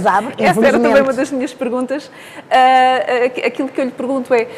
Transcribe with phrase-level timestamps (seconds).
[0.00, 0.34] mas abre.
[0.38, 2.06] Essa era também uma das minhas perguntas.
[2.06, 4.48] Uh, aquilo que eu lhe pergunto é.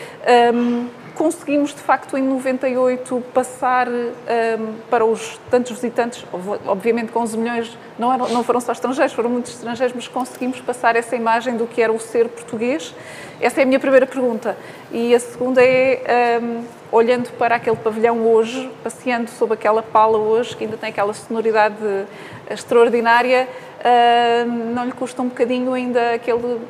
[0.55, 6.25] Um, conseguimos de facto em 98 passar um, para os tantos visitantes,
[6.67, 10.61] obviamente com 11 milhões, não, eram, não foram só estrangeiros, foram muitos estrangeiros, mas conseguimos
[10.61, 12.95] passar essa imagem do que era o ser português?
[13.41, 14.57] Essa é a minha primeira pergunta.
[14.91, 20.57] E a segunda é, um, olhando para aquele pavilhão hoje, passeando sob aquela pala hoje,
[20.57, 21.77] que ainda tem aquela sonoridade
[22.51, 23.49] extraordinária,
[23.81, 26.61] uh, não lhe custa um bocadinho ainda aquele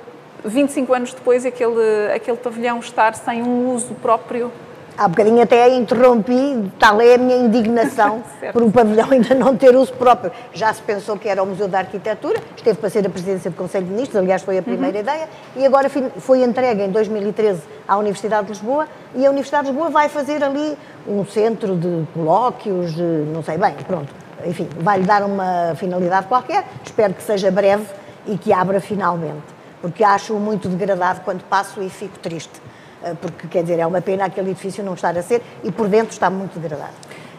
[0.44, 4.50] 25 anos depois, aquele, aquele pavilhão estar sem um uso próprio
[4.96, 9.74] Há bocadinho até interrompi, tal é a minha indignação por o pavilhão ainda não ter
[9.74, 10.30] uso próprio.
[10.52, 13.56] Já se pensou que era o Museu da Arquitetura, esteve para ser a presidência do
[13.56, 15.02] Conselho de Ministros, aliás foi a primeira uhum.
[15.02, 19.70] ideia, e agora foi entregue em 2013 à Universidade de Lisboa, e a Universidade de
[19.70, 20.76] Lisboa vai fazer ali
[21.08, 24.12] um centro de colóquios, de, não sei bem, pronto,
[24.44, 27.86] enfim, vai-lhe dar uma finalidade qualquer, espero que seja breve
[28.26, 29.42] e que abra finalmente,
[29.82, 32.62] porque acho muito degradado quando passo e fico triste
[33.02, 35.88] eh, porque quer dizer, é uma pena aquele edifício não estar a ser e por
[35.88, 36.94] dentro está muito degradado.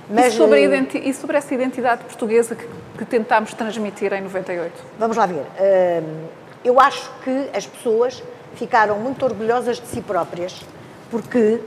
[0.09, 4.73] Mas, e, sobre eh, e sobre essa identidade portuguesa que, que tentámos transmitir em 98?
[4.99, 5.45] Vamos lá ver.
[5.57, 6.03] Eh,
[6.63, 8.21] eu acho que as pessoas
[8.55, 10.61] ficaram muito orgulhosas de si próprias
[11.09, 11.59] porque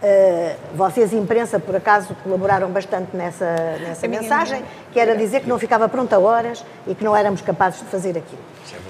[0.00, 5.58] Uh, vocês, imprensa, por acaso, colaboraram bastante nessa, nessa mensagem, que era dizer que não
[5.58, 8.40] ficava pronta horas e que não éramos capazes de fazer aquilo.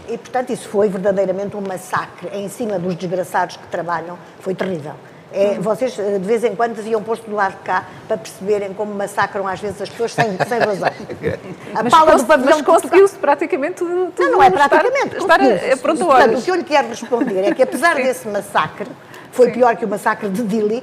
[0.09, 4.95] E, portanto, isso foi verdadeiramente um massacre em cima dos desgraçados que trabalham, foi terrível.
[5.33, 5.63] É, hum.
[5.63, 8.93] vocês, eh, de vez em quando, deviam posto do lado de cá para perceberem como
[8.93, 10.91] massacram às vezes as pessoas sem, sem razão.
[11.73, 15.17] A mas pala do pavilhão mas conseguiu-se praticamente tudo, Não, não é praticamente.
[15.19, 18.89] Estar, estar pronto Portanto, o que eu lhe quero responder é que, apesar desse massacre,
[19.31, 19.53] foi Sim.
[19.53, 20.83] pior que o massacre de Dili,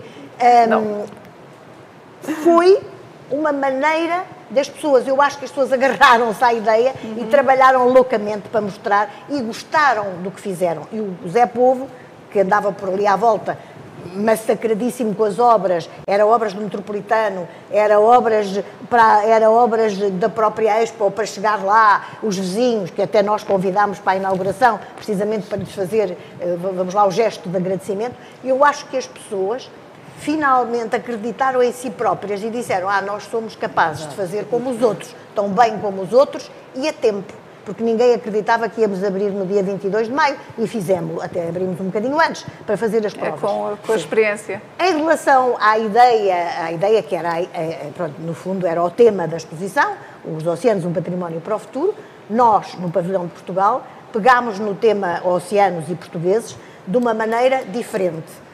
[0.71, 1.05] um,
[2.43, 2.79] foi
[3.31, 5.07] uma maneira das pessoas.
[5.07, 7.15] Eu acho que as pessoas agarraram-se à ideia uhum.
[7.19, 10.83] e trabalharam loucamente para mostrar e gostaram do que fizeram.
[10.91, 11.87] E o Zé Povo,
[12.31, 13.57] que andava por ali à volta,
[14.15, 18.47] massacradíssimo com as obras, era obras do Metropolitano, era obras,
[18.89, 23.99] para, era obras da própria Expo para chegar lá, os vizinhos, que até nós convidámos
[23.99, 28.15] para a inauguração, precisamente para lhes fazer, eh, vamos lá, o gesto de agradecimento.
[28.43, 29.69] Eu acho que as pessoas
[30.17, 34.81] finalmente acreditaram em si próprias e disseram: Ah, nós somos capazes de fazer como os
[34.81, 37.33] outros, tão bem como os outros e a tempo.
[37.63, 41.77] Porque ninguém acreditava que íamos abrir no dia 22 de maio e fizemos, até abrimos
[41.81, 43.37] um bocadinho antes, para fazer as é, provas.
[43.37, 44.61] É com, a, com a experiência.
[44.79, 47.31] Em relação à ideia, a ideia que era,
[47.93, 51.93] pronto, no fundo, era o tema da exposição, os oceanos, um património para o futuro,
[52.29, 56.55] nós, no Pavilhão de Portugal, pegámos no tema oceanos e portugueses
[56.87, 58.46] de uma maneira diferente eh,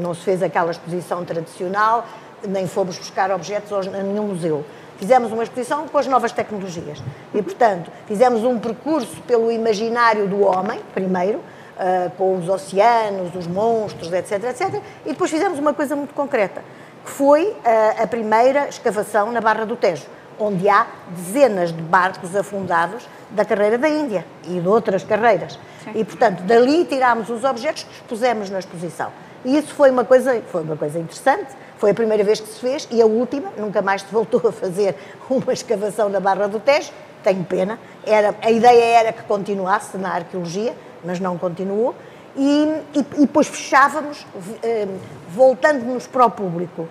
[0.00, 2.06] não se fez aquela exposição tradicional,
[2.46, 4.64] nem fomos buscar objetos a nenhum museu.
[4.98, 7.02] Fizemos uma exposição com as novas tecnologias.
[7.34, 13.46] E, portanto, fizemos um percurso pelo imaginário do homem, primeiro, uh, com os oceanos, os
[13.46, 14.82] monstros, etc, etc.
[15.04, 16.62] E depois fizemos uma coisa muito concreta,
[17.04, 20.06] que foi uh, a primeira escavação na Barra do Tejo,
[20.38, 25.58] onde há dezenas de barcos afundados da carreira da Índia e de outras carreiras.
[25.84, 25.92] Sim.
[25.94, 29.12] E, portanto, dali tirámos os objetos que expusemos na exposição.
[29.46, 32.58] E isso foi uma coisa, foi uma coisa interessante, foi a primeira vez que se
[32.58, 34.96] fez e a última, nunca mais se voltou a fazer
[35.30, 36.90] uma escavação na Barra do Tejo,
[37.22, 37.78] tenho pena.
[38.04, 40.74] Era, a ideia era que continuasse na arqueologia,
[41.04, 41.94] mas não continuou.
[42.34, 44.26] E, e, e depois fechávamos,
[44.64, 44.88] eh,
[45.30, 46.82] voltando-nos para o público.
[46.82, 46.88] Uh,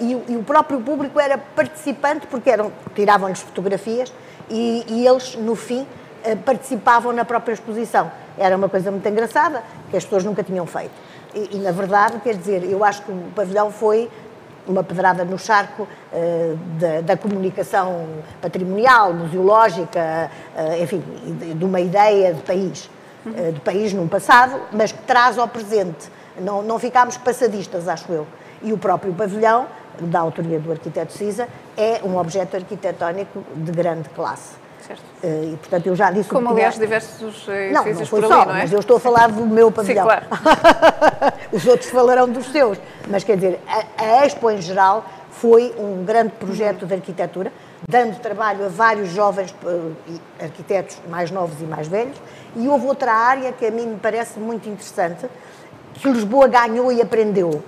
[0.00, 4.12] e, e, o próprio público era participante, porque eram, tiravam-lhes fotografias
[4.50, 8.10] e, e, eles, no fim, uh, participavam na própria exposição.
[8.38, 11.05] Era uma coisa muito engraçada, que as pessoas nunca tinham feito.
[11.36, 14.10] E, e, na verdade, quer dizer, eu acho que o pavilhão foi
[14.66, 18.06] uma pedrada no charco uh, da, da, comunicação
[18.40, 21.02] patrimonial, museológica, uh, enfim,
[21.38, 22.90] de, de, uma ideia de país,
[23.26, 26.10] uh, de país num passado, mas que traz ao presente.
[26.40, 28.26] Não, não ficámos passadistas, acho eu.
[28.62, 29.66] E o próprio pavilhão,
[30.00, 31.46] da autoria do arquiteto Cisa,
[31.76, 34.65] é um objeto arquitetónico de grande classe.
[34.86, 35.02] Certo.
[35.22, 36.28] Uh, e, portanto, eu já disse...
[36.28, 38.62] Como, aliás, diversos uh, Não, não foi só, ali, não é?
[38.62, 40.08] mas eu estou a falar do meu pavilhão.
[40.08, 40.26] Sim, claro.
[41.52, 42.78] Os outros falarão dos seus.
[43.08, 47.52] Mas, quer dizer, a, a Expo, em geral, foi um grande projeto de arquitetura,
[47.88, 49.92] dando trabalho a vários jovens uh,
[50.40, 52.16] arquitetos mais novos e mais velhos.
[52.54, 55.26] E houve outra área que a mim me parece muito interessante,
[55.94, 57.62] que Lisboa ganhou e aprendeu.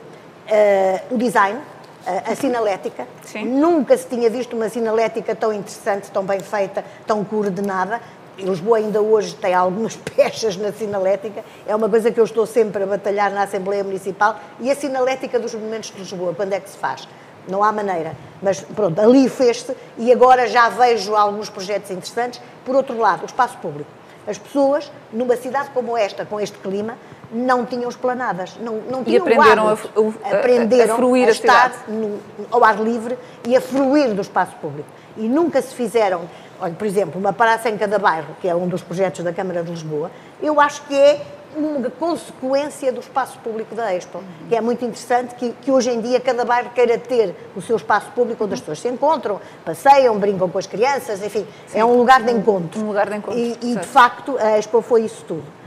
[1.11, 1.61] o design,
[2.07, 3.07] a, sinalética.
[3.23, 3.45] Sim.
[3.45, 8.01] Nunca se tinha visto uma sinalética tão interessante, tão bem feita, tão coordenada.
[8.39, 12.85] Lisboa ainda hoje tem algumas pechas na sinalética, é uma coisa que eu estou sempre
[12.85, 14.39] a batalhar na Assembleia Municipal.
[14.61, 17.09] E a sinalética dos monumentos de Lisboa, quando é que se faz?
[17.49, 18.15] Não há maneira.
[18.41, 22.41] Mas pronto, ali fez-se e agora já vejo alguns projetos interessantes.
[22.65, 23.91] Por outro lado, o espaço público.
[24.27, 26.99] As pessoas, numa cidade como esta, com este clima,
[27.31, 31.85] não tinham esplanadas, não, não tinham e aprenderam, a, a, aprenderam a, fruir a, estar
[31.89, 32.19] no,
[32.51, 34.89] ao ar livre e a fruir do espaço público.
[35.17, 36.23] E nunca se fizeram,
[36.61, 39.63] olha, por exemplo, uma praça em cada bairro, que é um dos projetos da Câmara
[39.63, 40.11] de Lisboa,
[40.41, 41.21] eu acho que é
[41.57, 46.01] uma consequência do espaço público da Expo, que é muito interessante que, que, hoje em
[46.01, 50.19] dia cada bairro queira ter o seu espaço público onde as pessoas se encontram, passeiam,
[50.19, 52.81] brincam com as crianças, enfim, Sim, é um lugar de encontro.
[52.81, 53.39] Um lugar de encontro.
[53.39, 55.58] E, e de facto a Expo foi isso tudo.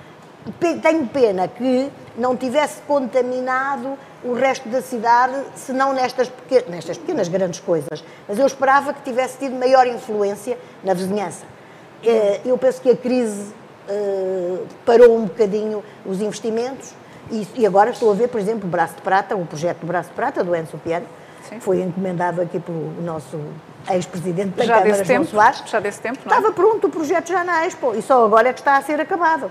[0.81, 6.97] Tenho pena que não tivesse contaminado o resto da cidade, se não nestas, pequenas, nestas
[6.97, 8.03] pequenas grandes coisas.
[8.27, 11.45] Mas eu esperava que tivesse tido maior influência na vizinhança.
[12.03, 13.53] Eh, eu penso que a crise
[13.87, 16.93] uh, parou um bocadinho os investimentos
[17.55, 20.09] e, agora estou a ver, por exemplo, o Braço de Prata, o projeto do Braço
[20.09, 21.05] de Prata, do Enzo Piano,
[21.47, 21.59] Sim.
[21.59, 23.39] foi encomendado aqui pelo nosso
[23.89, 25.63] ex-presidente da já Câmara, João tempo, Soares.
[25.65, 26.37] Já desse tempo, não é?
[26.37, 28.99] Estava pronto o projeto já na Expo e só agora é que está a ser
[28.99, 29.49] acabado.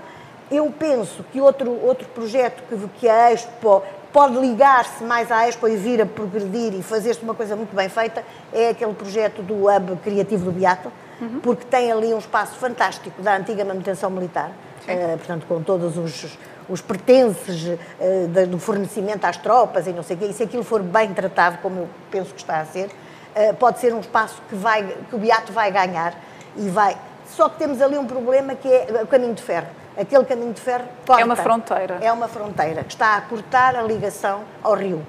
[0.51, 3.81] Eu penso que outro, outro projeto que, que a Expo
[4.11, 7.87] pode ligar-se mais à Expo e vir a progredir e fazer-se uma coisa muito bem
[7.87, 11.39] feita é aquele projeto do Hub Criativo do Beato, uhum.
[11.41, 16.37] porque tem ali um espaço fantástico da antiga manutenção militar, uh, portanto, com todos os,
[16.67, 20.63] os pertences uh, do fornecimento às tropas e não sei o quê, e se aquilo
[20.63, 24.41] for bem tratado, como eu penso que está a ser, uh, pode ser um espaço
[24.49, 26.13] que, vai, que o Beato vai ganhar
[26.57, 26.97] e vai.
[27.29, 29.67] Só que temos ali um problema que é o caminho de ferro.
[29.97, 31.21] Aquele caminho de ferro corta.
[31.21, 31.97] É uma fronteira.
[32.01, 35.05] É uma fronteira que está a cortar a ligação ao rio.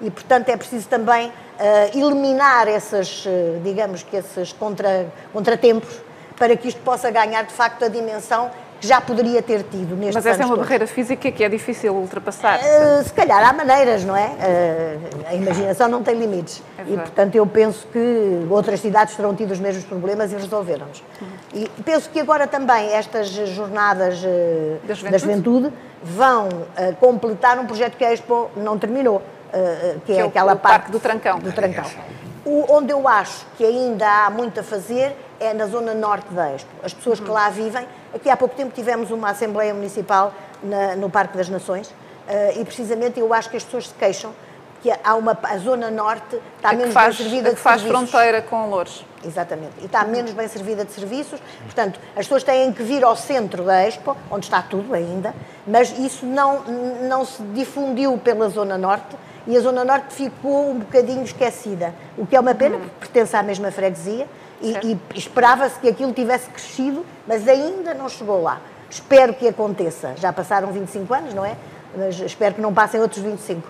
[0.00, 6.00] E, portanto, é preciso também uh, eliminar esses, uh, digamos que esses contra, contratempos
[6.36, 8.50] para que isto possa ganhar de facto a dimensão
[8.80, 10.64] já poderia ter tido neste Mas essa é uma todos.
[10.64, 12.58] barreira física que é difícil ultrapassar.
[12.58, 14.30] Uh, se calhar há maneiras, não é?
[15.26, 16.62] a imaginação não tem limites.
[16.86, 21.02] e, portanto, eu penso que outras cidades terão tido os mesmos problemas e resolveram-nos.
[21.20, 21.28] Uhum.
[21.54, 24.20] E penso que agora também estas jornadas
[24.86, 25.72] da juventude, da juventude
[26.02, 26.48] vão
[27.00, 30.58] completar um projeto que a Expo não terminou uh, que, que, é, é aquela o,
[30.58, 31.38] parte do Trancão.
[31.38, 31.84] Do Trancão.
[32.44, 36.52] O, onde eu acho que ainda há muito a fazer é na zona norte da
[36.52, 36.70] Expo.
[36.82, 37.26] As pessoas uhum.
[37.26, 37.86] que lá vivem,
[38.16, 42.64] aqui há pouco tempo tivemos uma Assembleia Municipal na, no Parque das Nações uh, e
[42.64, 44.32] precisamente eu acho que as pessoas se queixam
[44.82, 47.82] que há uma, a zona norte está a menos faz, bem servida a que faz
[47.82, 49.04] fronteira com Louros.
[49.24, 49.72] Exatamente.
[49.80, 51.40] E está menos bem servida de serviços.
[51.64, 55.34] Portanto, as pessoas têm que vir ao centro da Expo, onde está tudo ainda,
[55.66, 56.60] mas isso não,
[57.08, 59.16] não se difundiu pela zona norte
[59.46, 63.36] e a Zona Norte ficou um bocadinho esquecida, o que é uma pena, porque pertence
[63.36, 64.26] à mesma freguesia
[64.60, 68.60] e, e esperava-se que aquilo tivesse crescido, mas ainda não chegou lá.
[68.88, 70.14] Espero que aconteça.
[70.16, 71.56] Já passaram 25 anos, não é?
[71.96, 73.68] Mas espero que não passem outros 25.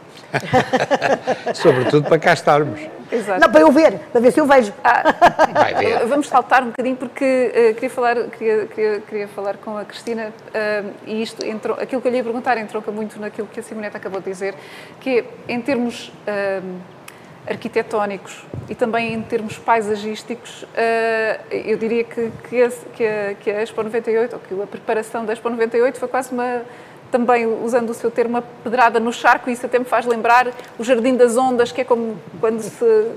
[1.55, 2.81] Sobretudo para cá estarmos.
[3.11, 3.41] Exato.
[3.41, 4.73] Não, para eu ver, para ver se eu vejo.
[4.83, 5.05] Ah,
[5.79, 6.07] ver.
[6.07, 10.33] Vamos saltar um bocadinho porque uh, queria, falar, queria, queria, queria, falar com a Cristina
[10.49, 13.63] uh, e isto entrou, aquilo que eu lhe ia perguntar entronca muito naquilo que a
[13.63, 14.55] Simoneta acabou de dizer,
[15.01, 16.81] que é, em termos uh,
[17.47, 20.65] arquitetónicos e também em termos paisagísticos,
[21.51, 25.49] eu diria que, que, a, que a Expo 98, ou que a preparação da Expo
[25.49, 26.63] 98 foi quase uma
[27.11, 30.49] também usando o seu termo, uma pedrada no charco, e isso até me faz lembrar
[30.79, 33.13] o Jardim das Ondas, que é como quando, se,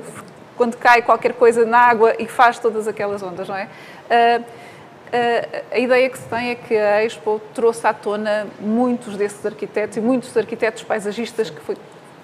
[0.55, 3.65] quando cai qualquer coisa na água e faz todas aquelas ondas, não é?
[3.65, 9.15] Uh, uh, a ideia que se tem é que a Expo trouxe à tona muitos
[9.17, 11.75] desses arquitetos e muitos arquitetos paisagistas que foi,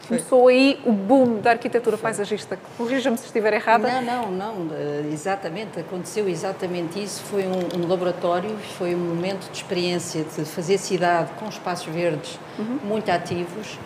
[0.07, 2.59] Começou aí o boom da arquitetura paisagista.
[2.77, 4.01] Corrija-me se estiver errada.
[4.01, 5.11] Não, não, não.
[5.11, 7.23] Exatamente, aconteceu exatamente isso.
[7.23, 12.37] Foi um, um laboratório, foi um momento de experiência de fazer cidade com espaços verdes
[12.59, 12.79] uhum.
[12.83, 13.79] muito ativos.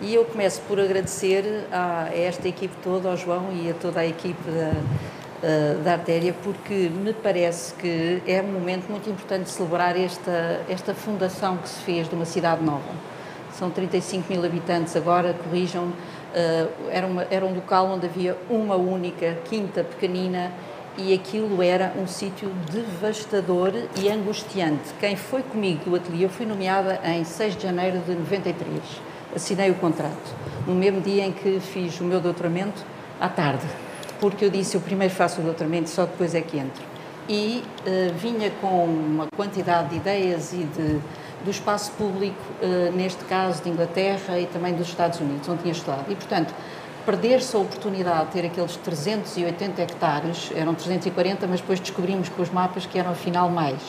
[0.00, 4.00] E eu começo por agradecer a, a, esta equipe toda, ao João e a toda
[4.00, 9.50] a equipe da, da Artéria, porque me parece que é um momento muito importante de
[9.50, 13.11] celebrar esta, esta fundação que se fez de uma cidade nova
[13.52, 15.92] são 35 mil habitantes agora, corrijam, uh,
[16.90, 20.52] era, uma, era um local onde havia uma única quinta pequenina
[20.96, 24.92] e aquilo era um sítio devastador e angustiante.
[25.00, 28.80] Quem foi comigo do ateliê, eu fui nomeada em 6 de janeiro de 93,
[29.34, 30.34] assinei o contrato,
[30.66, 32.84] no mesmo dia em que fiz o meu doutoramento,
[33.20, 33.66] à tarde,
[34.20, 36.82] porque eu disse, eu primeiro faço o doutoramento, só depois é que entro.
[37.28, 41.00] E uh, vinha com uma quantidade de ideias e de
[41.44, 45.72] do espaço público, eh, neste caso de Inglaterra e também dos Estados Unidos, onde tinha
[45.72, 46.10] estudado.
[46.10, 46.54] E, portanto,
[47.04, 52.50] perder-se a oportunidade de ter aqueles 380 hectares, eram 340, mas depois descobrimos com os
[52.50, 53.80] mapas que eram afinal mais,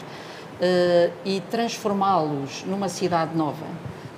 [0.61, 3.65] eh, e transformá-los numa cidade nova,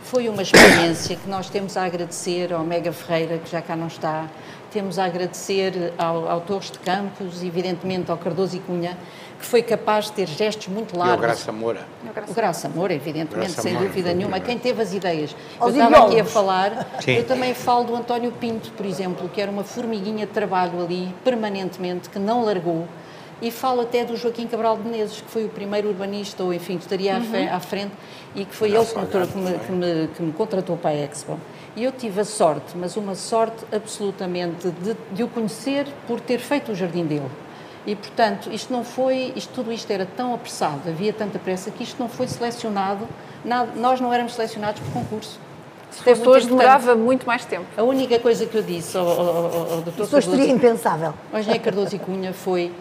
[0.05, 3.87] foi uma experiência que nós temos a agradecer ao Mega Ferreira, que já cá não
[3.87, 4.29] está,
[4.71, 8.95] temos a agradecer ao, ao Torres de Campos, evidentemente ao Cardoso e Cunha,
[9.39, 11.15] que foi capaz de ter gestos muito largos.
[11.15, 11.85] E ao Graça Moura.
[12.27, 14.39] O Graça Moura, evidentemente, Graça sem Moura, dúvida nenhuma.
[14.39, 15.35] Quem teve as ideias.
[15.59, 17.11] eu estava aqui a falar, Sim.
[17.13, 21.13] eu também falo do António Pinto, por exemplo, que era uma formiguinha de trabalho ali,
[21.23, 22.87] permanentemente, que não largou.
[23.41, 26.77] E falo até do Joaquim Cabral de Menezes, que foi o primeiro urbanista, ou enfim,
[26.77, 27.53] que estaria uhum.
[27.53, 27.91] à frente,
[28.33, 30.95] e que foi ele que me, que, me, que, me, que me contratou para a
[30.95, 31.37] Expo.
[31.75, 36.39] E eu tive a sorte, mas uma sorte absolutamente, de, de o conhecer por ter
[36.39, 37.29] feito o jardim dele.
[37.85, 41.83] E, portanto, isto não foi, isto, tudo isto era tão apressado, havia tanta pressa, que
[41.83, 43.07] isto não foi selecionado,
[43.43, 45.39] nada, nós não éramos selecionados por concurso.
[45.91, 47.67] Se fosse hoje demorava muito mais tempo.
[47.77, 50.01] A única coisa que eu disse ao, ao, ao, Dr.
[50.01, 51.13] Isso hoje seria impensável.
[51.31, 52.71] O engenheiro Cardoso e Cunha foi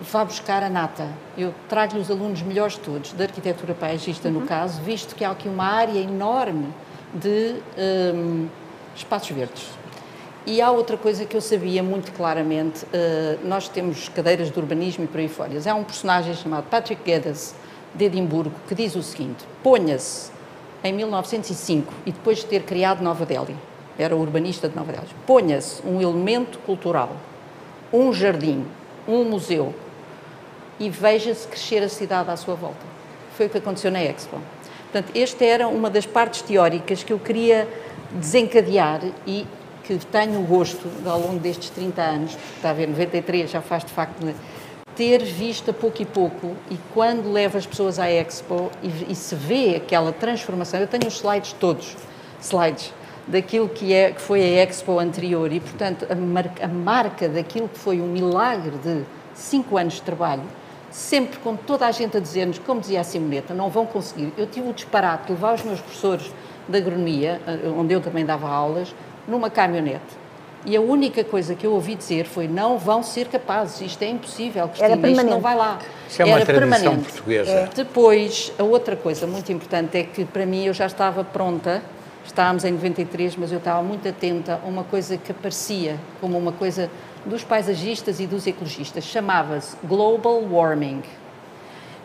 [0.00, 1.08] vá buscar a nata.
[1.36, 4.40] Eu trago-lhe os alunos melhores de todos, da arquitetura paisagista uhum.
[4.40, 6.68] no caso, visto que há aqui uma área enorme
[7.14, 7.56] de
[8.14, 8.48] um,
[8.96, 9.68] espaços verdes.
[10.46, 15.04] E há outra coisa que eu sabia muito claramente, uh, nós temos cadeiras de urbanismo
[15.04, 15.52] e por aí fora.
[15.66, 17.54] Há um personagem chamado Patrick Geddes,
[17.94, 20.30] de Edimburgo, que diz o seguinte, ponha-se
[20.82, 23.56] em 1905 e depois de ter criado Nova Delhi,
[23.98, 27.16] era urbanista de Nova Delhi, ponha-se um elemento cultural,
[27.92, 28.66] um jardim,
[29.06, 29.72] um museu
[30.78, 32.84] e veja-se crescer a cidade à sua volta.
[33.36, 34.38] Foi o que aconteceu na Expo.
[34.90, 37.68] Portanto, esta era uma das partes teóricas que eu queria
[38.12, 39.46] desencadear e
[39.84, 43.84] que tenho o gosto, ao longo destes 30 anos, está a ver, 93 já faz
[43.84, 44.26] de facto,
[44.96, 49.14] ter visto a pouco e pouco e quando levo as pessoas à Expo e, e
[49.14, 51.96] se vê aquela transformação, eu tenho os slides todos,
[52.40, 52.92] slides,
[53.26, 57.68] daquilo que, é, que foi a Expo anterior e, portanto, a, mar, a marca daquilo
[57.68, 60.44] que foi um milagre de cinco anos de trabalho,
[60.90, 64.32] sempre com toda a gente a dizer-nos, como dizia a Simoneta, não vão conseguir.
[64.38, 66.32] Eu tive o disparate de levar os meus professores
[66.68, 68.94] de agronomia, eh, onde eu também dava aulas,
[69.26, 70.24] numa caminhonete.
[70.66, 74.08] E a única coisa que eu ouvi dizer foi: não vão ser capazes, isto é
[74.08, 75.78] impossível, Cristina, isto não vai lá.
[76.08, 77.12] Isso é uma Era tradição permanente.
[77.12, 77.50] portuguesa.
[77.50, 77.68] É.
[77.74, 81.82] Depois, a outra coisa muito importante é que para mim eu já estava pronta,
[82.24, 86.52] estávamos em 93, mas eu estava muito atenta a uma coisa que aparecia como uma
[86.52, 86.90] coisa
[87.26, 91.02] dos paisagistas e dos ecologistas, chamava-se Global Warming.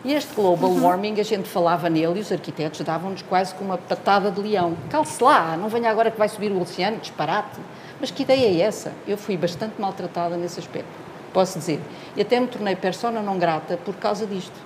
[0.02, 0.84] E este global uhum.
[0.84, 4.74] warming, a gente falava nele e os arquitetos davam-nos quase como uma patada de leão.
[4.88, 7.60] Calce lá, não venha agora que vai subir o oceano, disparate.
[8.00, 8.92] Mas que ideia é essa?
[9.06, 10.88] Eu fui bastante maltratada nesse aspecto,
[11.34, 11.78] posso dizer.
[12.16, 14.58] E até me tornei persona não grata por causa disto.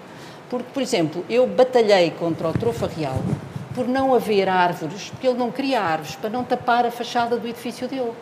[0.49, 3.19] Porque, por exemplo, eu batalhei contra o Trofa Real
[3.75, 7.49] por não haver árvores, porque ele não queria árvores para não tapar a fachada do
[7.49, 8.13] edifício dele.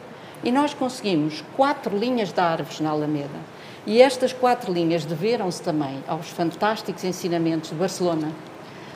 [0.42, 3.52] E nós conseguimos quatro linhas de árvores na Alameda
[3.86, 8.30] e estas quatro linhas deveram-se também aos fantásticos ensinamentos de Barcelona.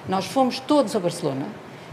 [0.09, 1.47] Nós fomos todos a Barcelona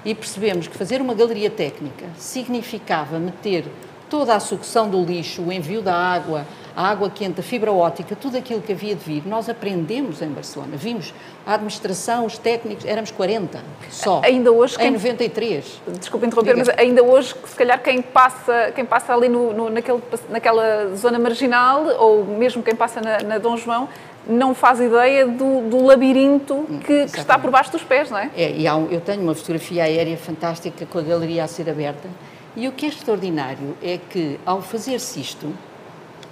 [0.05, 3.65] e percebemos que fazer uma galeria técnica significava meter
[4.09, 6.45] toda a sucção do lixo, o envio da água,
[6.75, 10.29] a água quente, a fibra óptica, tudo aquilo que havia de vir, nós aprendemos em
[10.29, 10.75] Barcelona.
[10.75, 11.13] Vimos
[11.45, 14.21] a administração, os técnicos, éramos 40 só.
[14.23, 14.75] Ainda hoje.
[14.79, 15.81] Em 93.
[15.99, 16.65] Desculpe interromper, Diga.
[16.67, 21.19] mas ainda hoje, se calhar, quem passa, quem passa ali no, no naquele, naquela zona
[21.19, 23.87] marginal, ou mesmo quem passa na, na Dom João,
[24.27, 28.17] não faz ideia do, do labirinto hum, que, que, está por baixo dos pés, não
[28.17, 28.31] é?
[28.35, 32.07] É, e um, eu tenho uma fotografia aérea fantástica com a galeria a ser aberta.
[32.55, 35.53] E o que é extraordinário é que, ao fazer-se isto,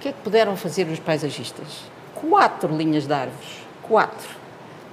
[0.02, 1.84] que é que puderam fazer os paisagistas?
[2.12, 3.62] Quatro linhas de árvores.
[3.82, 4.30] Quatro.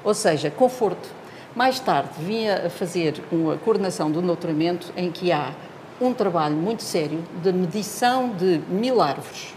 [0.03, 1.09] Ou seja, conforto.
[1.55, 5.51] Mais tarde vinha a fazer uma coordenação do nutrimento em que há
[5.99, 9.55] um trabalho muito sério de medição de mil árvores,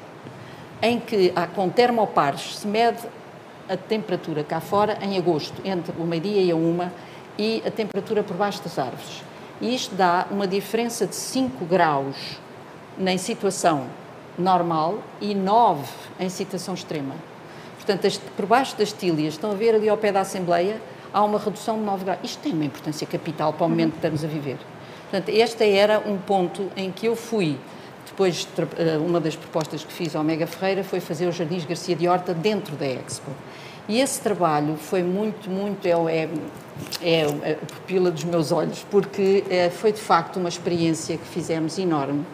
[0.81, 3.01] em que há, com termopares se mede
[3.69, 6.91] a temperatura cá fora em agosto, entre o meio-dia e a uma,
[7.39, 9.23] e a temperatura por baixo das árvores.
[9.61, 12.17] E isto dá uma diferença de 5 graus
[12.97, 13.87] na situação
[14.39, 15.85] normal e 9
[16.21, 17.15] em situação extrema.
[17.77, 20.81] Portanto, por baixo das tílias, estão a ver ali ao pé da Assembleia,
[21.13, 22.21] há uma redução de 9 graus.
[22.23, 24.59] Isto tem uma importância capital para o momento que estamos a viver.
[25.11, 27.59] Portanto, este era um ponto em que eu fui.
[28.07, 28.47] Depois,
[28.79, 32.07] eh, uma das propostas que fiz ao Mega Ferreira foi fazer os Jardins Garcia de
[32.09, 33.31] Horta dentro da Expo.
[33.89, 36.29] E esse trabalho foi muito, muito, é, é,
[37.03, 41.79] é a pupila dos meus olhos, porque é, foi de facto uma experiência que fizemos
[41.79, 42.25] enorme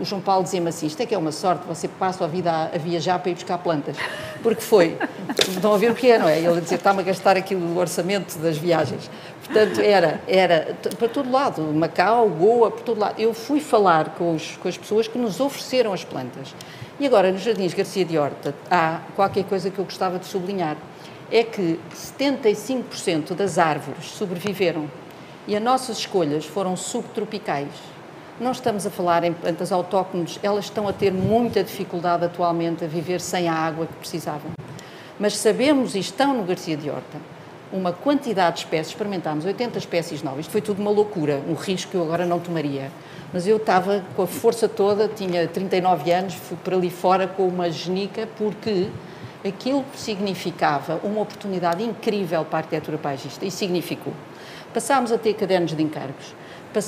[0.00, 2.70] o João Paulo dizia-me assim: isto é que é uma sorte, você passa a vida
[2.72, 3.96] a, viajar para ir buscar plantas.
[4.42, 4.96] Porque foi.
[5.48, 6.38] Estão a ver o que é, não é?
[6.38, 9.10] Ele dizia: está-me a gastar aqui o orçamento das viagens.
[9.44, 13.20] Portanto, era, era para todo lado, Macau, Goa, por todo lado.
[13.20, 16.54] Eu fui falar com, os, com as pessoas que nos ofereceram as plantas.
[16.98, 20.76] E agora, nos Jardins Garcia de Horta, há qualquer coisa que eu gostava de sublinhar:
[21.30, 24.88] é que 75% das árvores sobreviveram
[25.48, 27.91] E as nossas escolhas foram subtropicais.
[28.40, 32.88] Não estamos a falar em plantas autóctones, elas estão a ter muita dificuldade atualmente a
[32.88, 34.52] viver sem a água que precisavam.
[35.20, 37.18] Mas sabemos e estão no Garcia de Horta
[37.72, 41.90] uma quantidade de espécies, experimentámos 80 espécies novas, isto foi tudo uma loucura, um risco
[41.90, 42.90] que eu agora não tomaria.
[43.32, 47.48] Mas eu estava com a força toda, tinha 39 anos, fui por ali fora com
[47.48, 48.88] uma genica, porque
[49.42, 54.12] aquilo significava uma oportunidade incrível para a arquitetura paisagista, e significou.
[54.74, 56.34] Passámos a ter cadernos de encargos,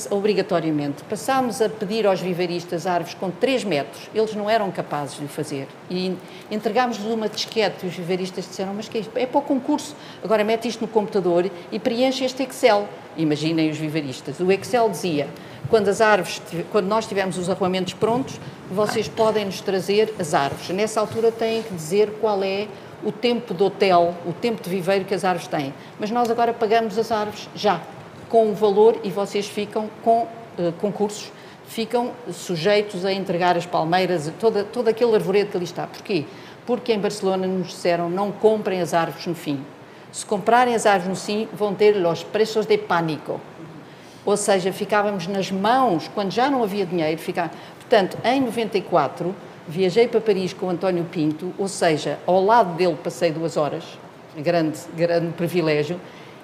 [0.09, 1.03] obrigatoriamente.
[1.03, 5.27] Passámos a pedir aos viveiristas árvores com 3 metros, eles não eram capazes de o
[5.27, 5.67] fazer.
[5.89, 6.15] E
[6.49, 9.17] entregámos-lhes uma disquete e os viveiristas disseram: Mas que é isto?
[9.17, 12.87] É para o concurso, agora mete isto no computador e preenche este Excel.
[13.17, 14.39] Imaginem os viveiristas.
[14.39, 15.27] O Excel dizia:
[15.69, 18.39] quando as árvores, quando nós tivermos os arruamentos prontos,
[18.69, 20.69] vocês podem nos trazer as árvores.
[20.69, 22.67] Nessa altura têm que dizer qual é
[23.03, 25.73] o tempo de hotel, o tempo de viveiro que as árvores têm.
[25.99, 27.81] Mas nós agora pagamos as árvores já
[28.29, 31.31] com o valor e vocês ficam com uh, concursos,
[31.67, 35.87] ficam sujeitos a entregar as palmeiras, toda, todo aquele arvoredo que ali está.
[35.87, 36.25] Porquê?
[36.65, 39.63] Porque em Barcelona nos disseram não comprem as árvores no fim.
[40.11, 43.39] Se comprarem as árvores no fim, vão ter os preços de pânico.
[44.25, 47.21] Ou seja, ficávamos nas mãos, quando já não havia dinheiro.
[47.79, 49.35] Portanto, em 94,
[49.67, 53.83] viajei para Paris com o António Pinto, ou seja, ao lado dele passei duas horas,
[54.37, 55.99] grande, grande privilégio,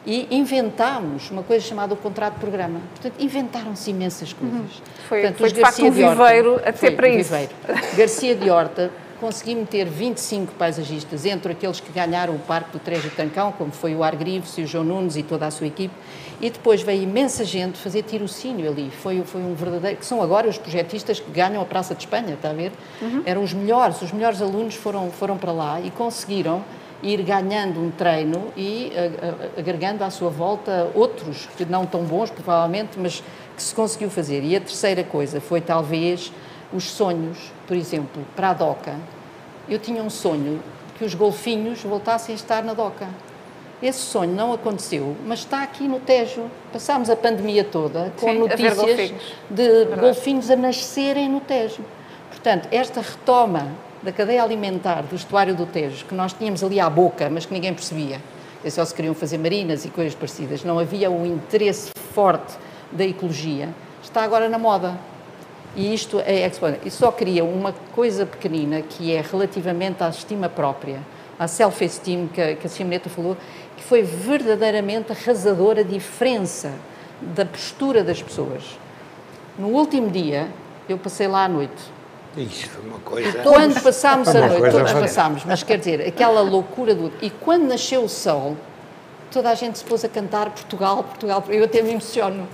[0.06, 2.80] e inventámos uma coisa chamada o contrato de programa.
[2.92, 4.60] Portanto, inventaram-se imensas coisas.
[4.60, 4.68] Uhum.
[5.08, 7.30] Foi, Portanto, foi de facto um viveiro Horta, até para isso.
[7.30, 7.54] Viveiro.
[7.96, 8.92] Garcia de Horta
[9.22, 13.94] consegui meter 25 paisagistas, entre aqueles que ganharam o Parque do Trejo Tancão, como foi
[13.94, 15.94] o Argrives e o João Nunes e toda a sua equipe,
[16.42, 18.90] e depois veio imensa gente fazer tirocínio ali.
[18.90, 19.98] Foi, foi um verdadeiro.
[19.98, 22.72] que são agora os projetistas que ganham a Praça de Espanha, está a ver?
[23.00, 23.22] Uhum.
[23.24, 26.64] Eram os melhores, os melhores alunos foram, foram para lá e conseguiram
[27.04, 28.92] ir ganhando um treino e
[29.58, 33.24] agregando à sua volta outros que não tão bons, provavelmente, mas
[33.56, 34.44] que se conseguiu fazer.
[34.44, 36.32] E a terceira coisa foi talvez
[36.74, 38.96] os sonhos, por exemplo, para a DOCA.
[39.68, 40.62] Eu tinha um sonho
[40.98, 43.08] que os golfinhos voltassem a estar na DOCA.
[43.82, 46.44] Esse sonho não aconteceu, mas está aqui no Tejo.
[46.72, 49.24] Passámos a pandemia toda com Sim, notícias golfinhos.
[49.50, 50.02] de Verdade.
[50.02, 51.84] golfinhos a nascerem no Tejo.
[52.30, 53.70] Portanto, esta retoma
[54.04, 57.54] da cadeia alimentar do estuário do Tejo, que nós tínhamos ali à boca, mas que
[57.54, 58.20] ninguém percebia.
[58.70, 60.64] Só se queriam fazer marinas e coisas parecidas.
[60.64, 62.54] Não havia um interesse forte
[62.92, 63.70] da ecologia.
[64.04, 64.96] Está agora na moda.
[65.76, 66.50] E isto é.
[66.86, 71.00] E só queria uma coisa pequenina, que é relativamente à estima própria,
[71.40, 73.38] à self-esteem que, que a Simoneta falou,
[73.78, 76.72] que foi verdadeiramente arrasadora a diferença
[77.22, 78.78] da postura das pessoas.
[79.58, 80.48] No último dia,
[80.90, 81.82] eu passei lá à noite,
[82.38, 83.40] isso foi uma coisa.
[83.44, 87.12] Quando passámos a noite, todos passámos, mas quer dizer, aquela loucura do.
[87.22, 88.56] E quando nasceu o sol,
[89.30, 91.44] toda a gente se pôs a cantar Portugal, Portugal.
[91.50, 92.48] Eu até me emociono.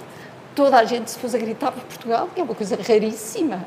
[0.56, 3.64] Toda a gente se pôs a gritar por Portugal, que é uma coisa raríssima.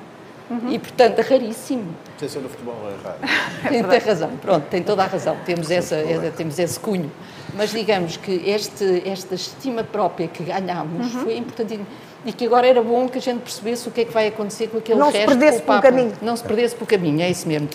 [0.50, 0.72] Uhum.
[0.72, 1.94] E, portanto, raríssimo.
[2.16, 3.18] Atenção no futebol é raro.
[3.68, 5.36] Tem, tem razão, pronto, tem toda a razão.
[5.44, 7.12] Temos, essa, é, temos esse cunho.
[7.54, 11.22] Mas digamos que este, esta estima própria que ganhámos uhum.
[11.22, 11.80] foi importante
[12.24, 14.68] e que agora era bom que a gente percebesse o que é que vai acontecer
[14.68, 15.20] com aquele não resto.
[15.20, 16.12] Não se perdesse pelo caminho.
[16.20, 17.68] Não se perdesse pelo caminho, é isso mesmo,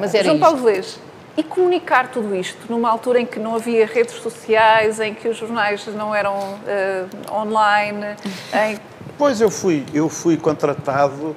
[0.00, 0.98] mas era João Paulo Vez,
[1.36, 5.36] e comunicar tudo isto numa altura em que não havia redes sociais, em que os
[5.36, 8.16] jornais não eram uh, online,
[8.52, 8.78] em...
[9.16, 11.34] Pois eu fui, eu fui contratado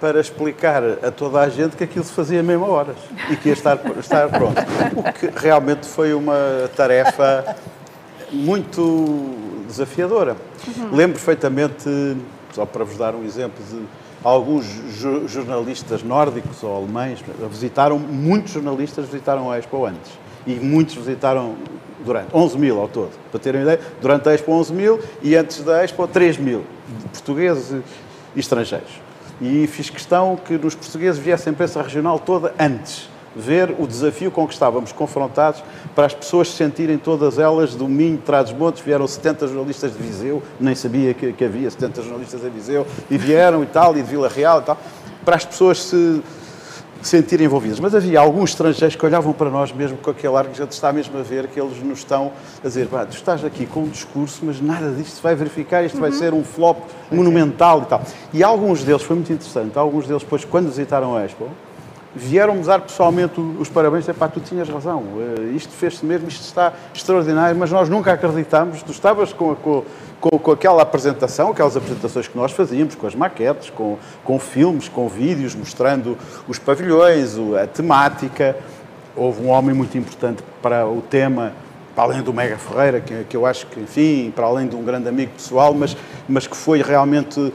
[0.00, 2.96] para explicar a toda a gente que aquilo se fazia a mesma horas
[3.30, 4.60] e que ia estar, estar pronto.
[4.96, 7.54] O que realmente foi uma tarefa
[8.32, 9.41] muito
[9.72, 10.36] desafiadora.
[10.66, 10.90] Uhum.
[10.92, 11.88] Lembro perfeitamente,
[12.52, 13.82] só para vos dar um exemplo, de
[14.22, 14.66] alguns
[15.26, 17.18] jornalistas nórdicos ou alemães
[17.50, 20.12] visitaram, muitos jornalistas visitaram a Expo antes
[20.46, 21.56] e muitos visitaram
[22.04, 25.34] durante, 11 mil ao todo, para terem uma ideia, durante a Expo 11 mil e
[25.36, 26.64] antes da Expo 3 mil,
[27.12, 27.82] portugueses
[28.34, 29.00] e estrangeiros.
[29.40, 34.30] E fiz questão que nos portugueses viessem a imprensa regional toda antes, ver o desafio
[34.30, 35.62] com que estávamos confrontados
[35.94, 40.42] para as pessoas se sentirem todas elas do Minho, Trás-os-Montes, vieram 70 jornalistas de Viseu,
[40.60, 44.08] nem sabia que, que, havia 70 jornalistas de Viseu, e vieram e tal, e de
[44.08, 44.78] Vila Real e tal,
[45.24, 46.22] para as pessoas se
[47.02, 47.80] sentirem envolvidas.
[47.80, 50.92] Mas havia alguns estrangeiros que olhavam para nós mesmo com aquele ar que já está
[50.92, 54.40] mesmo a ver, que eles nos estão a dizer, tu estás aqui com um discurso,
[54.44, 56.00] mas nada disto se vai verificar, isto uhum.
[56.00, 56.78] vai ser um flop
[57.10, 58.02] monumental e tal.
[58.32, 61.48] E alguns deles, foi muito interessante, alguns deles depois, quando visitaram a Expo,
[62.14, 66.42] vieram-me dar pessoalmente os parabéns, é pá, tu tinhas razão, eh, isto fez-se mesmo, isto
[66.42, 69.84] está extraordinário, mas nós nunca acreditámos, tu estavas com, com,
[70.20, 74.88] com, com, aquela apresentação, aquelas apresentações que nós fazíamos, com as maquetes, com, com filmes,
[74.88, 78.56] com vídeos, mostrando os pavilhões, a temática,
[79.16, 81.52] houve um homem muito importante para o tema,
[81.94, 84.82] para além do Mega Ferreira, que, que eu acho que, enfim, para além de um
[84.82, 85.96] grande amigo pessoal, mas,
[86.28, 87.52] mas que foi realmente,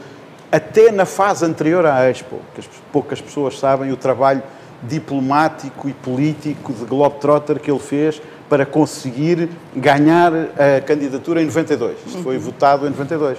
[0.50, 4.42] até na fase anterior à Expo, que as, poucas pessoas sabem, o trabalho
[4.82, 11.96] diplomático e político de Globetrotter que ele fez para conseguir ganhar a candidatura em 92.
[12.06, 13.38] Isto foi votado em 92.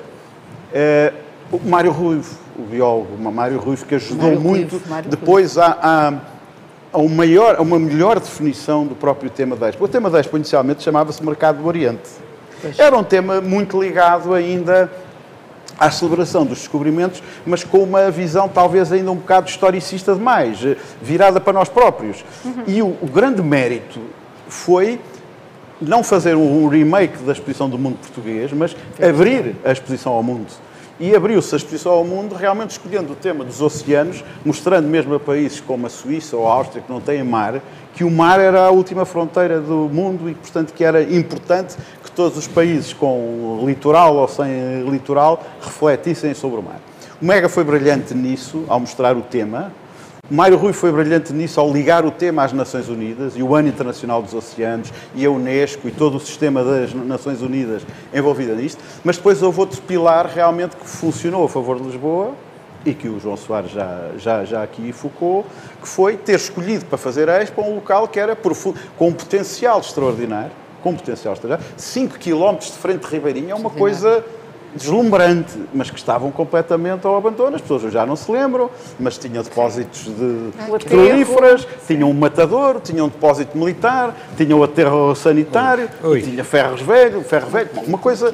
[0.74, 1.14] Eh,
[1.52, 5.58] o Mário Ruivo, o biólogo, o Mário Ruivo, que ajudou Mário muito Ruivo, Mário depois
[5.58, 6.14] a, a,
[6.94, 9.84] a, um maior, a uma melhor definição do próprio tema da Expo.
[9.84, 12.10] O tema da Expo inicialmente chamava-se Mercado do Oriente.
[12.78, 14.92] Era um tema muito ligado ainda
[15.80, 20.76] à celebração dos descobrimentos, mas com uma visão talvez ainda um bocado historicista demais, eh,
[21.02, 22.24] virada para nós próprios.
[22.68, 24.02] E o, o grande mérito
[24.48, 25.00] foi
[25.82, 30.48] não fazer um remake da exposição do mundo português, mas abrir a exposição ao mundo.
[31.00, 35.20] E abriu-se a exposição ao mundo realmente escolhendo o tema dos oceanos, mostrando mesmo a
[35.20, 37.62] países como a Suíça ou a Áustria, que não têm mar,
[37.94, 41.78] que o mar era a última fronteira do mundo e, portanto, que era importante
[42.20, 46.82] todos os países com litoral ou sem litoral refletissem sobre o mar.
[47.22, 49.72] O Mega foi brilhante nisso, ao mostrar o tema,
[50.30, 53.70] Mário Rui foi brilhante nisso ao ligar o tema às Nações Unidas e o Ano
[53.70, 58.84] Internacional dos Oceanos e a Unesco e todo o sistema das Nações Unidas envolvido nisto,
[59.02, 62.34] mas depois houve outro pilar realmente que funcionou a favor de Lisboa
[62.86, 65.46] e que o João Soares já, já, já aqui focou,
[65.82, 69.80] que foi ter escolhido para fazer a Expo um local que era com um potencial
[69.80, 70.52] extraordinário,
[70.84, 74.24] com um potencial extraordinário, 5 km de frente de Ribeirinha, é uma coisa
[74.76, 77.56] deslumbrante, mas que estavam completamente ao abandono.
[77.56, 83.08] As pessoas já não se lembram, mas tinham depósitos de petrolíferas, tinham um matador, tinham
[83.08, 86.22] um depósito militar, tinham o aterro sanitário, Ui.
[86.22, 88.32] tinha ferros velho, ferro velho, uma coisa.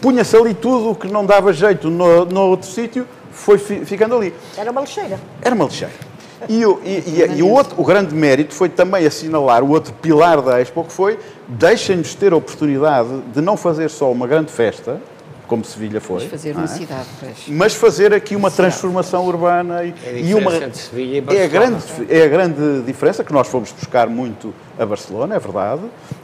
[0.00, 4.14] Punha-se ali tudo o que não dava jeito no, no outro sítio, foi fi- ficando
[4.14, 4.32] ali.
[4.56, 5.18] Era uma lixeira.
[5.42, 5.92] Era uma lixeira.
[6.48, 9.92] E, o, e- e- e o, outro, o grande mérito foi também assinalar o outro
[9.94, 14.50] pilar da Expo, que foi deixem-nos ter a oportunidade de não fazer só uma grande
[14.52, 15.00] festa,
[15.46, 16.66] como Sevilha foi, Vamos fazer uma é?
[16.66, 17.36] cidade, pois.
[17.48, 21.18] mas fazer aqui uma transformação urbana e, É a e uma entre Sevilha e é
[21.18, 21.48] a Barcelona.
[21.48, 25.82] grande é a grande diferença que nós fomos buscar muito a Barcelona é verdade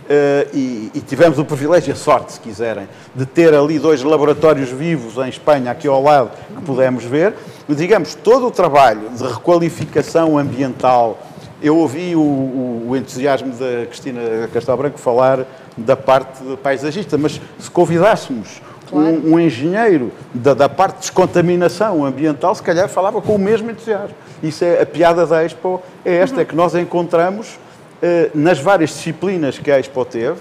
[0.09, 4.03] eh, e, e tivemos o privilégio e a sorte se quiserem de ter ali dois
[4.03, 7.35] laboratórios vivos em Espanha aqui ao lado que pudemos ver
[7.69, 11.19] digamos todo o trabalho de requalificação ambiental
[11.63, 15.45] eu ouvi o, o- o entusiasmo da Cristina Castelo Branco falar
[15.77, 18.61] da parte paisagista, mas se convidássemos
[18.93, 23.71] um, um engenheiro da, da parte de descontaminação ambiental, se calhar falava com o mesmo
[23.71, 24.15] entusiasmo.
[24.43, 27.59] Isso é a piada da Expo, é esta, é que nós encontramos
[28.03, 30.41] eh, nas várias disciplinas que a Expo teve,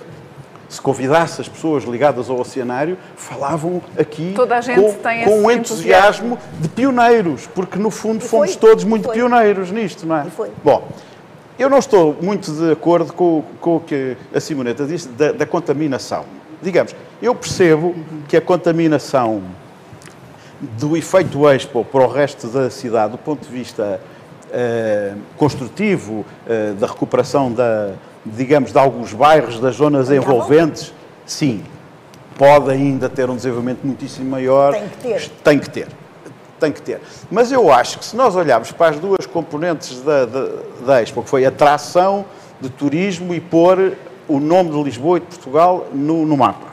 [0.69, 7.47] se convidasse as pessoas ligadas ao oceanário, falavam aqui com, com um entusiasmo de pioneiros,
[7.47, 10.27] porque no fundo fomos todos muito pioneiros nisto, não é?
[10.27, 10.51] E foi.
[10.63, 10.88] Bom,
[11.57, 15.45] eu não estou muito de acordo com, com o que a Simoneta disse da, da
[15.45, 16.23] contaminação.
[16.61, 17.95] Digamos, eu percebo
[18.27, 19.43] que a contaminação
[20.59, 24.01] do efeito Expo para o resto da cidade, do ponto de vista
[24.51, 27.93] eh, construtivo, eh, da recuperação da,
[28.25, 30.93] digamos, de alguns bairros, das zonas envolventes,
[31.25, 31.63] sim,
[32.37, 34.73] pode ainda ter um desenvolvimento muitíssimo maior.
[34.73, 35.29] Tem que ter.
[35.43, 35.87] Tem que ter.
[36.59, 37.01] Tem que ter.
[37.31, 40.47] Mas eu acho que se nós olharmos para as duas componentes da, da,
[40.85, 42.25] da Expo, que foi atração
[42.59, 43.93] de turismo e pôr
[44.29, 46.67] o nome de Lisboa e de Portugal no, no mapa.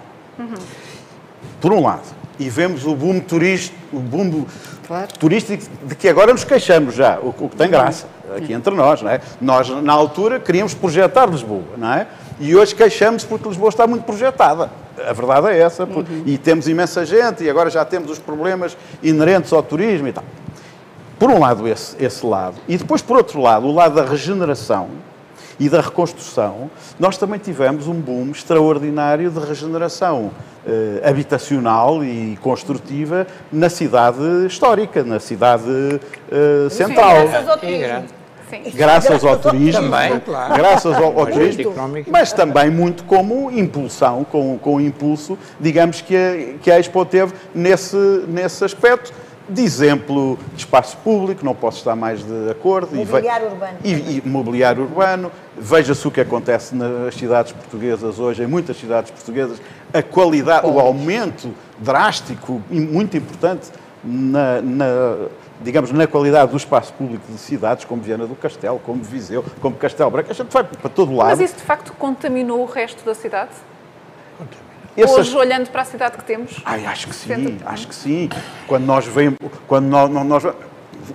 [1.61, 2.03] Por um lado.
[2.39, 4.45] E vemos o boom turístico, o boom
[4.87, 5.09] Claro.
[5.19, 9.03] turístico de que agora nos queixamos já, o, o que tem graça, aqui entre nós,
[9.03, 9.21] não é?
[9.41, 12.07] Nós, na altura, queríamos projetar Lisboa, não é?
[12.39, 14.71] E hoje queixamos porque Lisboa está muito projetada.
[15.09, 15.87] A verdade é essa.
[15.87, 20.13] por- E temos imensa gente e agora já temos os problemas inerentes ao turismo e
[20.13, 20.25] tal.
[21.19, 22.57] Por um lado, esse, esse lado.
[22.69, 24.89] E depois, por outro lado, o lado da regeneração
[25.59, 30.31] e da reconstrução, nós também tivemos um boom extraordinário de regeneração
[30.67, 37.29] eh, habitacional e construtiva na cidade histórica, na cidade eh, central.
[37.29, 38.03] Graças ao É.
[38.49, 38.63] Sim.
[38.75, 40.55] Graças ao turismo, Também, claro.
[40.55, 41.75] graças ao, ao turismo,
[42.09, 47.05] mas também muito como impulsão, com, com o impulso, digamos, que a, que a Expo
[47.05, 47.97] teve nesse,
[48.29, 49.13] nesse aspecto.
[49.49, 52.97] De exemplo, de espaço público, não posso estar mais de acordo.
[52.97, 53.79] E Mobiliário urbano.
[53.85, 55.31] E, e mobiliário urbano.
[55.59, 59.61] Veja-se o que acontece nas cidades portuguesas hoje, em muitas cidades portuguesas,
[59.93, 63.71] a qualidade, o aumento drástico e muito importante
[64.05, 65.17] na, na,
[65.63, 69.77] digamos, na qualidade do espaço público de cidades como Viana do Castelo, como Viseu, como
[69.77, 70.31] Castelo Branco.
[70.31, 71.29] A gente vai para todo lado.
[71.31, 73.51] Mas isso de facto contaminou o resto da cidade?
[74.97, 76.61] Essas- Hoje, olhando para a cidade que temos?
[76.65, 77.63] Ai, acho que sim, Senta-te.
[77.67, 78.29] acho que sim.
[78.67, 80.55] Quando nós vemos, quando nós, nós-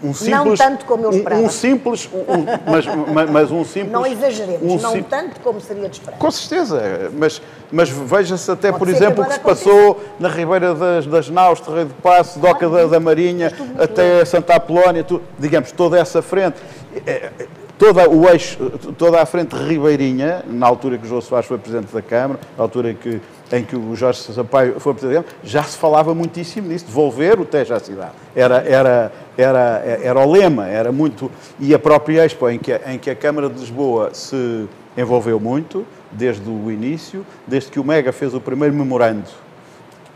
[0.04, 0.60] um simples...
[0.60, 1.42] tanto como eu um- esperava.
[1.42, 3.92] Um, simples, um- um- mas, mas, mas um simples...
[3.92, 6.18] Não exageremos, um não sim- tanto como seria de esperar.
[6.18, 10.74] Com certeza, mas, mas veja-se até, Pode por exemplo, o que se passou na Ribeira
[10.74, 15.72] das, das Naus, Terreiro do Passo, Doca da, da Marinha, até Santa Apolónia, tu- digamos,
[15.72, 16.58] toda essa frente,
[17.06, 17.48] eh, eh,
[17.82, 18.60] toda o eixo,
[18.96, 22.64] toda a frente ribeirinha, na altura que o João Soares foi Presidente da Câmara, na
[22.64, 23.20] altura que,
[23.52, 27.74] em que o Jorge Sampaio foi Presidente, já se falava muitíssimo nisso, devolver o Tejo
[27.74, 28.12] à cidade.
[28.36, 29.60] Era, era, era,
[30.04, 31.32] era o lema, era muito...
[31.60, 35.84] E a própria Expo, em que, em que a Câmara de Lisboa se envolveu muito,
[36.12, 39.28] desde o início, desde que o Mega fez o primeiro memorando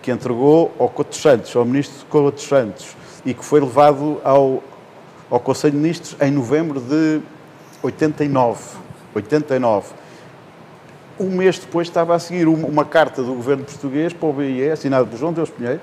[0.04, 4.62] que entregou ao Couto Santos, ao Ministro Couto Santos, e que foi levado ao,
[5.32, 7.21] ao Conselho de Ministros em novembro de
[7.86, 8.60] 89.
[9.15, 9.88] 89.
[11.19, 15.06] Um mês depois estava a seguir uma, carta do governo português para o BIE, assinada
[15.06, 15.80] por João Deus Pinheiro,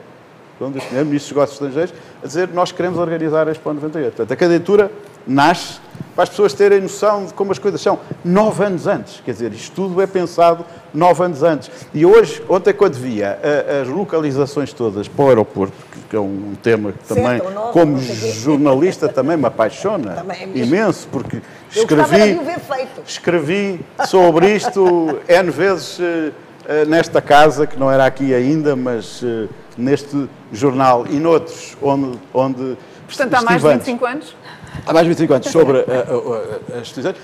[0.59, 4.15] João Deus Pinheiro, Ministro dos Negócios Estrangeiros, a dizer nós queremos organizar a Expo 98.
[4.15, 4.91] Portanto, a candidatura
[5.27, 5.81] nasce
[6.15, 7.99] para as pessoas terem noção de como as coisas são.
[8.23, 9.23] Nove anos antes.
[9.25, 11.71] Quer dizer, isto tudo é pensado nove anos antes.
[11.95, 16.21] E hoje, ontem quando via a- as localizações todas para o aeroporto, que- que é
[16.21, 17.41] um tema que também,
[17.73, 21.41] como jornalista, também me apaixona Também é imenso, porque
[21.74, 22.35] Eu gostava escrevi...
[22.35, 23.02] de o ver feito.
[23.06, 26.32] Escrevi sobre isto N vezes eh,
[26.66, 32.18] eh, nesta casa, que não era aqui ainda, mas eh, neste jornal e noutros, onde.
[32.35, 33.87] onde Portanto, há mais de estive antes.
[33.87, 34.37] 25 anos?
[34.87, 35.78] Há mais de 25 anos sobre
[36.74, 37.16] as instituições.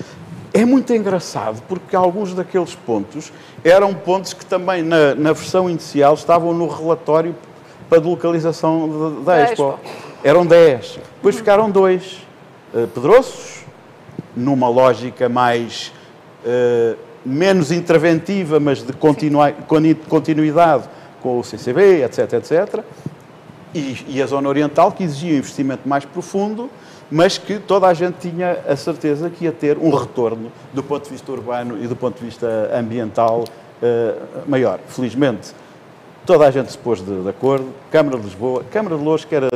[0.53, 3.31] É muito engraçado porque alguns daqueles pontos
[3.63, 7.35] eram pontos que também na, na versão inicial estavam no relatório
[7.89, 9.53] para localização da, Expo.
[9.53, 9.79] Expo.
[10.25, 10.99] Eram 10.
[11.17, 12.19] Depois ficaram dois.
[12.95, 13.58] Pedroços,
[14.39, 15.93] numa lógica mais
[16.45, 20.89] eh, menos interventiva, mas de continuidade
[21.21, 22.85] com o CCB, etc, etc.
[23.75, 26.71] E, e a zona oriental, que exigia um investimento mais profundo,
[27.11, 31.05] mas que toda a gente tinha a certeza que ia ter um retorno do ponto
[31.05, 33.45] de vista urbano e do ponto de vista ambiental
[33.83, 34.15] eh,
[34.47, 34.79] maior.
[34.87, 35.53] Felizmente,
[36.25, 37.67] toda a gente se pôs de, de acordo.
[37.91, 39.49] Câmara de Lisboa, Câmara de Louros, que era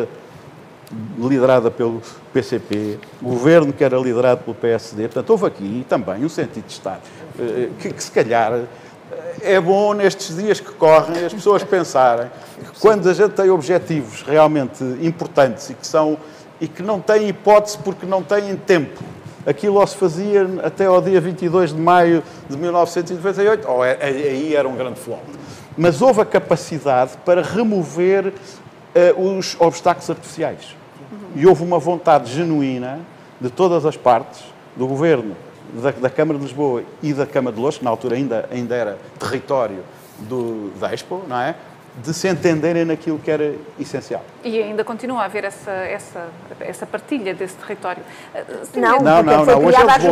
[1.19, 2.03] liderada pelo
[2.33, 5.03] PCP, governo que era liderado pelo PSD.
[5.05, 7.01] Portanto, houve aqui também um sentido de Estado
[7.39, 12.29] eh, que, que se calhar eh, é bom nestes dias que correm as pessoas pensarem
[12.73, 16.17] que quando a gente tem objetivos realmente importantes e que são
[16.61, 19.03] e que não têm hipótese porque não têm tempo.
[19.45, 24.55] Aquilo ou se fazia até ao dia 22 de maio de 1998, ou é- aí
[24.55, 25.25] era um grande flop.
[25.77, 28.33] Mas houve a capacidade para remover
[28.95, 30.77] eh, os obstáculos artificiais.
[31.35, 33.01] E houve uma vontade genuína
[33.41, 34.43] de todas as partes,
[34.77, 35.37] do Governo,
[35.83, 38.75] da, da Câmara de Lisboa e da Câmara de Louros, que na altura ainda, ainda
[38.75, 39.83] era território
[40.21, 41.55] do, da Expo, não é?
[41.95, 44.25] De se entenderem naquilo que era essencial.
[44.43, 46.27] E ainda continua a haver essa, essa,
[46.61, 48.03] essa partilha desse território.
[48.35, 50.11] Eh, sem Não, medo- Não, porque não, hoje criada é de tudo.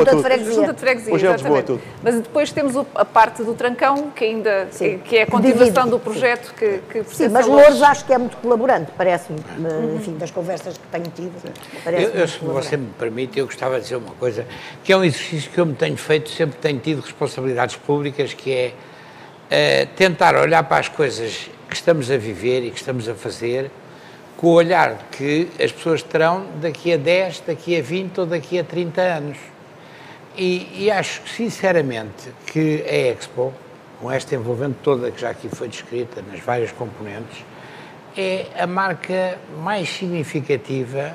[0.54, 1.64] Junta de Freguesia, Hoje é Lisboa exatamente.
[1.64, 1.80] tudo.
[2.02, 4.98] Mas depois temos o- a parte do Trancão, que ainda Sim.
[4.98, 5.90] que é a continuação divide.
[5.90, 10.18] do projeto que, que Sim, mas Louros acho que é muito colaborante, parece-me, eh, enfim,
[10.18, 11.32] das conversas que tenho tido.
[11.86, 14.46] Eu, eu, se você me permite, eu gostava de dizer uma coisa,
[14.84, 18.52] que é um exercício que eu me tenho feito, sempre tenho tido responsabilidades públicas, que
[18.52, 18.72] é
[19.50, 23.70] eh, tentar olhar para as coisas que estamos a viver e que estamos a fazer
[24.37, 28.59] com o olhar que as pessoas terão daqui a 10, daqui a 20 ou daqui
[28.59, 29.38] a 30 anos.
[30.37, 33.52] E, e acho sinceramente que a Expo,
[34.00, 37.44] com esta envolvente toda que já aqui foi descrita nas várias componentes,
[38.16, 41.14] é a marca mais significativa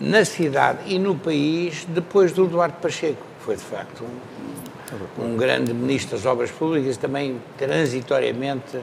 [0.00, 5.36] na cidade e no país depois do Duarte Pacheco, que foi de facto um, um
[5.36, 8.78] grande ministro das Obras Públicas e também transitoriamente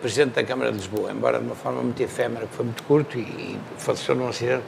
[0.00, 3.18] presidente da Câmara de Lisboa, embora de uma forma muito efêmera, que foi muito curto
[3.18, 4.62] e, e faleceu num acidente.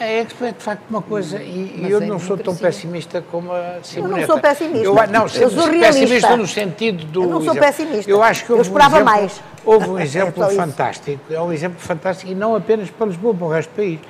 [0.00, 3.52] Expo é de facto uma coisa, e, Mas eu é não sou tão pessimista como
[3.52, 4.26] a Simoneta.
[4.26, 4.84] sou pessimista.
[4.84, 7.22] Eu, não, Eu sou pessimista no sentido do.
[7.22, 7.60] Eu não sou exemplo.
[7.60, 8.10] pessimista.
[8.10, 9.40] Eu acho que Eu houve esperava um exemplo, mais.
[9.64, 10.56] Houve um É exemplo isso.
[10.56, 14.00] fantástico, é um exemplo fantástico, e não apenas para Lisboa, para o resto do país.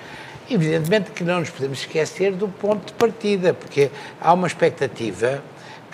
[0.51, 5.43] Evidentemente que não nos podemos esquecer do ponto de partida, porque há uma expectativa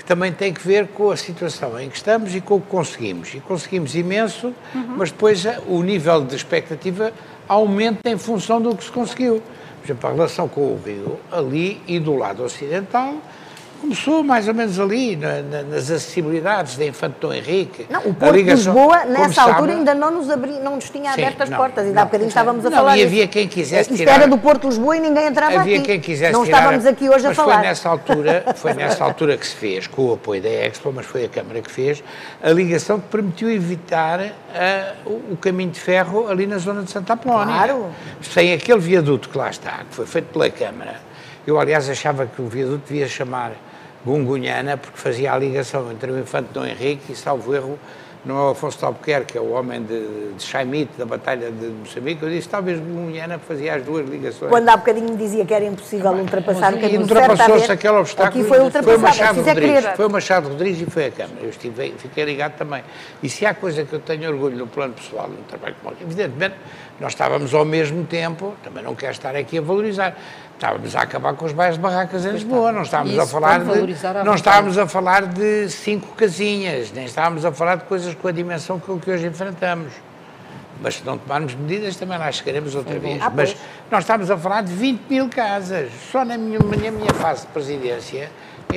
[0.01, 2.69] que também tem que ver com a situação em que estamos e com o que
[2.69, 3.35] conseguimos.
[3.35, 4.55] E conseguimos imenso,
[4.97, 7.13] mas depois a- o nível de expectativa
[7.47, 9.43] aumenta em função do que se conseguiu.
[9.79, 13.15] Por exemplo, a relação com o Rio, ali e do lado ocidental,
[13.81, 17.87] Começou mais ou menos ali, na, na, nas acessibilidades da Infante Dom Henrique.
[17.88, 21.23] Não, o Porto de Lisboa, nessa altura, ainda não nos, abri, não nos tinha Sim,
[21.23, 21.85] aberto as não, portas.
[21.85, 24.29] Ainda não, há bocadinho estávamos a não, falar e havia quem quisesse Isto tirar- era
[24.29, 25.87] do Porto de Lisboa e ninguém entrava Havia aqui.
[25.87, 27.55] quem quisesse não tirar estávamos aqui hoje a falar.
[27.55, 31.07] Foi nessa, altura, foi nessa altura que se fez, com o apoio da Expo, mas
[31.07, 32.05] foi a Câmara que fez,
[32.43, 34.21] a ligação que permitiu evitar
[35.07, 37.55] o, o caminho de ferro ali na zona de Santa Apolónia.
[37.55, 37.87] Claro.
[38.21, 41.01] Sem aquele viaduto que lá está, que foi feito pela Câmara.
[41.47, 43.53] Eu, aliás, achava que o viaduto devia chamar
[44.05, 47.79] Gungunhana, porque fazia a ligação entre o Infante Dom Henrique e, salvo erro,
[48.25, 51.67] não é o Afonso de Albuquerque, é o homem de, de Chaimite, da Batalha de
[51.67, 52.23] Moçambique.
[52.23, 54.51] Eu disse, talvez Gungunhana fazia as duas ligações.
[54.51, 58.41] Quando há bocadinho dizia que era impossível ultrapassar o caminho ultrapassou-se aquele obstáculo.
[58.41, 59.87] Aqui foi o ultrapassado, é Machado é Rodrigues.
[59.97, 61.39] Foi o Machado Rodrigues e foi a Câmara.
[61.43, 62.85] Eu estive, fiquei ligado também.
[63.23, 66.57] E se há coisa que eu tenho orgulho no plano pessoal, no trabalho com evidentemente,
[67.01, 70.15] nós estávamos ao mesmo tempo, também não quero estar aqui a valorizar,
[70.61, 74.25] estávamos a acabar com os bairros de barracas em Lisboa, não estávamos a falar de,
[74.25, 78.33] não estávamos a falar de cinco casinhas, nem estávamos a falar de coisas com a
[78.33, 79.90] dimensão que, que hoje enfrentamos.
[80.83, 83.23] Mas se não tomarmos medidas, também lá chegaremos outra vez.
[83.23, 83.57] Ah, Mas
[83.90, 85.90] nós estamos a falar de 20 mil casas.
[86.11, 88.31] Só na minha, na minha fase de presidência,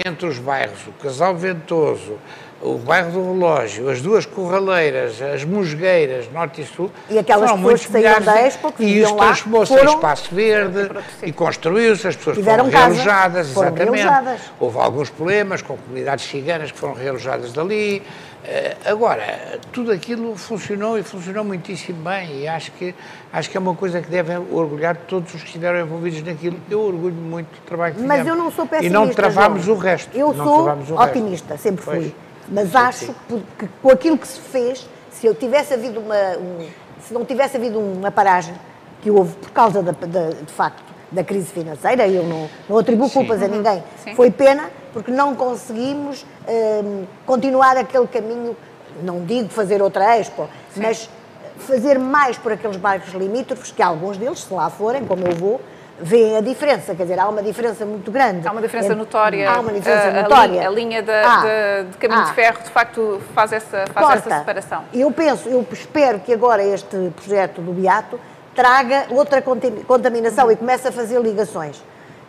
[0.05, 2.17] entre os bairros, o Casal Ventoso,
[2.63, 6.89] o bairro do Relógio, as duas Corraleiras, as Musgueiras, Norte e Sul.
[7.09, 10.89] E aquelas foram pessoas que saíram da Expo, que E isso transformou-se em espaço verde
[11.21, 14.01] e construiu-se, as pessoas Tiveram foram casa, realojadas, foram exatamente.
[14.03, 14.41] realojadas.
[14.59, 18.01] Houve alguns problemas com comunidades ciganas que foram realojadas dali.
[18.45, 22.93] Eh, Agora, tudo aquilo funcionou e funcionou muitíssimo bem e acho que,
[23.31, 26.57] acho que é uma coisa que deve orgulhar todos os que estiveram envolvidos naquilo.
[26.69, 28.37] Eu orgulho muito do trabalho que Mas fizemos.
[28.37, 28.99] eu não sou E pessimista.
[28.99, 30.09] não travámos o resto.
[30.17, 31.09] Eu sou travámos o resto.
[31.19, 32.11] otimista, sempre Pois.
[32.53, 33.15] Mas Sim, acho sim.
[33.57, 36.15] que, com aquilo que se fez, se eu tivesse havido uma.
[36.37, 36.67] um-
[37.05, 38.53] se não tivesse havido uma paragem
[39.01, 43.07] que houve por causa da, da- de facto da crise financeira, eu não, não atribuo
[43.07, 43.13] Sim.
[43.15, 43.83] culpas a ninguém.
[44.03, 44.15] Sim.
[44.15, 48.55] Foi pena porque não conseguimos hum, continuar aquele caminho,
[49.03, 51.09] não digo fazer outra expo, mas
[51.57, 55.59] fazer mais por aqueles bairros limítrofes, que alguns deles, se lá forem, como eu vou,
[55.99, 58.47] veem a diferença, quer dizer, há uma diferença muito grande.
[58.47, 59.49] Há uma diferença Entre- notória.
[59.49, 60.47] Há uma diferença a, a notória.
[60.51, 61.37] linha- A linha da, Há.
[61.43, 62.23] da- de caminho Há.
[62.25, 64.39] de ferro, de facto, faz essa, faz essa Corta.
[64.39, 64.83] separação.
[64.93, 68.19] Eu penso, eu espero que agora este projeto do Beato
[68.55, 71.81] traga outra contaminação e comece a fazer ligações.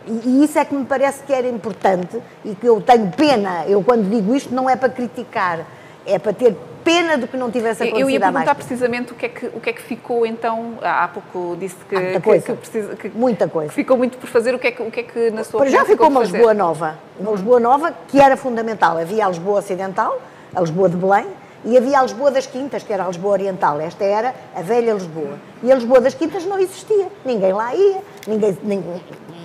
[0.07, 3.63] E, e isso é que me parece que era importante e que eu tenho pena,
[3.67, 5.59] eu quando digo isto não é para criticar,
[6.05, 8.65] é para ter pena de que não tivesse acontecido Eu ia mais perguntar tempo.
[8.67, 10.75] precisamente o que, é que, o que é que ficou então.
[10.81, 12.45] Há pouco disse que, Há muita que- coisa.
[12.45, 13.71] que precisa- que- Muita coisa.
[13.73, 14.53] ficou muito por fazer.
[14.55, 16.21] O que é que, o que, é que na sua Para já ficou uma?
[16.21, 16.97] Lisboa nova.
[17.19, 18.97] Uma Lisboa nova que era fundamental.
[18.97, 20.21] Havia a Lisboa Ocidental,
[20.55, 21.25] a Lisboa de Belém,
[21.65, 23.81] e havia a Lisboa das Quintas, que era a Lisboa Oriental.
[23.81, 25.39] Esta era a velha Lisboa.
[25.63, 27.07] E a Lisboa das Quintas não existia.
[27.25, 29.01] Ninguém lá ia, ninguém, ninguém,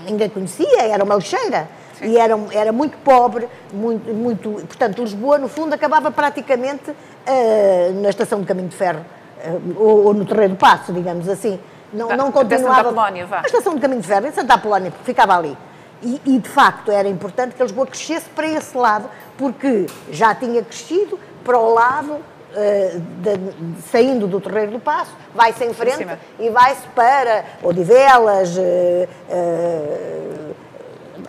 [0.06, 1.66] ninguém conhecia, era uma lixeira.
[2.02, 4.50] E era, era muito pobre, muito, muito.
[4.66, 6.92] Portanto, Lisboa, no fundo, acabava praticamente
[7.26, 9.04] eh, na estação de caminho de ferro,
[9.42, 11.58] eh, ou, ou no Terreiro do Passo, digamos assim.
[11.92, 12.80] Não, Da- não até Santa continuava.
[12.88, 13.38] Apolónia, vá.
[13.40, 15.56] A estação de caminho de ferro, em Santa Apolónia, porque ficava ali.
[16.02, 19.04] E, e, de facto era importante que a Lisboa crescesse para esse lado,
[19.36, 22.16] porque já tinha crescido para o lado,
[22.54, 26.18] eh, de- saindo do Terreiro do Passo, vai-se em frente cima.
[26.38, 29.08] e vai-se para Odivelas, eh,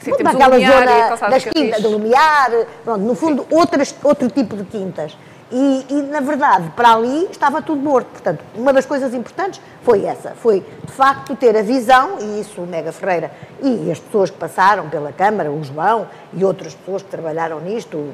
[0.02, 2.52] Sim, pronto, naquela Lumiar zona das quintas, do Lumiar,
[2.84, 5.16] pronto, no fundo, outras, outro tipo de quintas.
[5.52, 8.08] E, e, na verdade, para ali estava tudo morto.
[8.08, 12.62] Portanto, uma das coisas importantes foi essa, foi, de facto, ter a visão, e isso
[12.62, 17.04] o Mega Ferreira e as pessoas que passaram pela Câmara, o João e outras pessoas
[17.04, 18.14] que trabalharam nisto,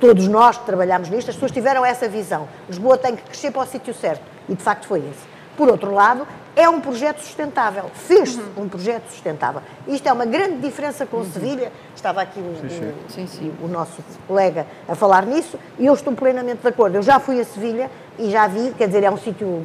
[0.00, 2.48] todos nós que trabalhamos nisto, as pessoas tiveram essa visão.
[2.68, 4.22] Lisboa tem que crescer para o sítio certo.
[4.48, 5.35] E, de facto, foi esse.
[5.56, 7.90] Por outro lado, é um projeto sustentável.
[7.94, 9.62] Fez-se um projeto sustentável.
[9.86, 11.72] Isto é uma grande diferença com Sevilha.
[11.94, 13.52] Estava aqui o, o- Sim, sim.
[13.62, 16.96] o nosso colega a falar nisso e eu estou plenamente de acordo.
[16.96, 19.64] Eu já fui a Sevilha e já vi, quer dizer, é um sítio.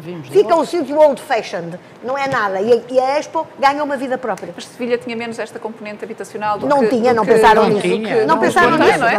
[0.00, 0.62] Vimos Fica logo.
[0.62, 2.60] um sítio old-fashioned, não é nada.
[2.60, 4.52] E a, e a Expo ganha uma vida própria.
[4.54, 6.88] Mas Sevilha tinha menos esta componente habitacional do Não que...
[6.88, 7.80] tinha, do não que- pensaram do nisso.
[7.82, 8.98] tinha, Não que pensaram nisso.
[8.98, 9.14] não é?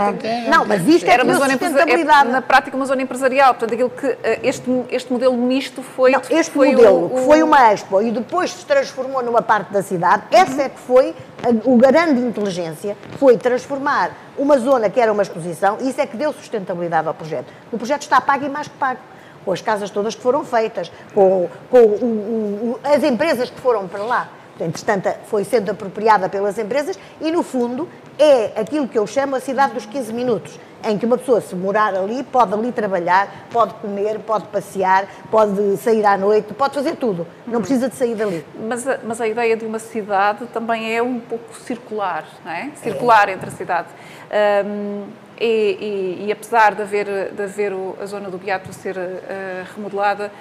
[0.50, 0.58] Não.
[0.60, 2.30] Não, mas isto é Era uma zona sustentabilidade.
[2.30, 6.12] é, na prática uma zona empresarial, portanto aquilo que eh, este, este modelo misto foi,
[6.12, 9.42] Não, este foi modelo, o, que o- foi uma expo e depois se transformou numa
[9.42, 14.90] parte da cidade, essa é que foi a, o grande inteligência, foi transformar uma zona
[14.90, 17.46] que era uma exposição, e isso é que deu sustentabilidade ao projeto.
[17.72, 19.00] O projeto está pago e mais que pago.
[19.46, 23.88] Com as casas todas que foram feitas, com, com o- o- as empresas que foram
[23.88, 24.30] para lá.
[24.60, 29.40] entretanto foi sendo apropriada pelas empresas e, no fundo, é aquilo que eu chamo a
[29.40, 33.74] cidade dos 15 minutos, em que uma pessoa, se morar ali, pode ali trabalhar, pode
[33.76, 38.46] comer, pode passear, pode sair à noite, pode fazer tudo, não precisa de sair dali.
[38.68, 42.70] Mas a, mas a ideia de uma cidade também é um pouco circular, não é?
[42.76, 43.32] Circular é.
[43.34, 43.88] entre a cidade.
[44.66, 45.06] Um,
[45.42, 49.02] e, e, e, apesar de haver, de haver a zona do Beato ser uh,
[49.76, 50.32] remodelada,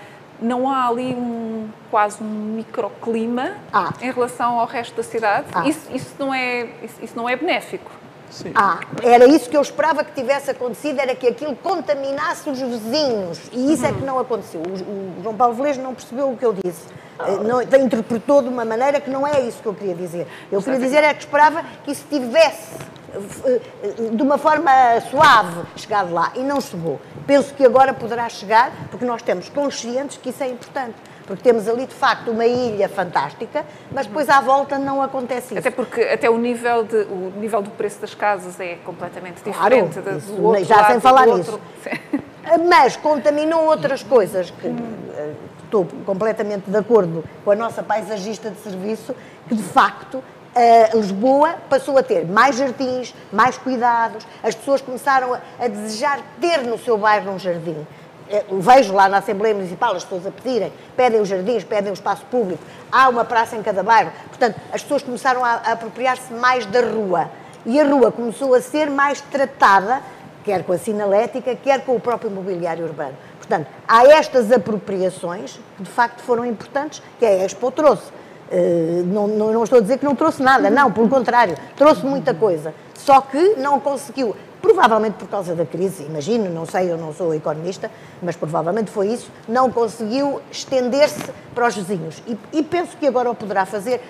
[0.40, 3.92] não há ali um, quase um microclima ah.
[4.01, 5.46] em relação ao resto da cidade?
[5.55, 5.66] Ah.
[5.66, 7.90] Isso, isso, não é, isso, isso não é benéfico?
[8.30, 8.53] Sim.
[8.55, 13.40] Ah, era isso que eu esperava que tivesse acontecido, era que aquilo contaminasse os vizinhos.
[13.53, 13.90] E isso uhum.
[13.90, 14.61] é que não aconteceu.
[14.61, 16.86] O, o João Paulo Velez não percebeu o que eu disse.
[17.26, 20.26] Eh, não, interpretou de uma maneira que não é isso que eu queria dizer.
[20.51, 22.78] Eu queria dizer é que esperava que isso tivesse
[24.12, 24.70] de uma forma
[25.11, 27.00] suave chegado lá e não chegou.
[27.26, 30.94] Penso que agora poderá chegar porque nós temos conscientes que isso é importante.
[31.26, 35.58] Porque temos ali, de facto, uma ilha fantástica, mas depois à volta não acontece isso.
[35.58, 40.00] Até porque até o nível, de, o nível do preço das casas é completamente diferente
[40.00, 41.61] claro, do outro já lado, sem falar nisso.
[42.68, 48.58] Mas contaminou outras coisas que eh, estou completamente de acordo com a nossa paisagista de
[48.58, 49.14] serviço,
[49.48, 50.20] que de facto
[50.61, 56.20] Uh, Lisboa passou a ter mais jardins, mais cuidados, as pessoas começaram a, a desejar
[56.38, 57.86] ter no seu bairro um jardim.
[58.28, 61.94] Uh, vejo lá na Assembleia Municipal as pessoas a pedirem, pedem os jardins, pedem o
[61.94, 64.12] espaço público, há uma praça em cada bairro.
[64.28, 67.30] Portanto, as pessoas começaram a, a apropriar-se mais da rua.
[67.64, 70.02] E a rua começou a ser mais tratada,
[70.44, 73.16] quer com a sinalética, quer com o próprio mobiliário urbano.
[73.38, 78.19] Portanto, há estas apropriações que de facto foram importantes, que a Expo trouxe
[79.07, 82.34] não, não, não, estou a dizer que não trouxe nada, não, pelo contrário, trouxe muita
[82.34, 82.74] coisa.
[82.94, 87.34] Só que não conseguiu, provavelmente por causa da crise, imagino, não sei, eu não sou
[87.34, 87.90] economista,
[88.22, 92.22] mas provavelmente foi isso, não conseguiu estender-se para os vizinhos.
[92.26, 94.01] E, e, penso que agora o poderá fazer,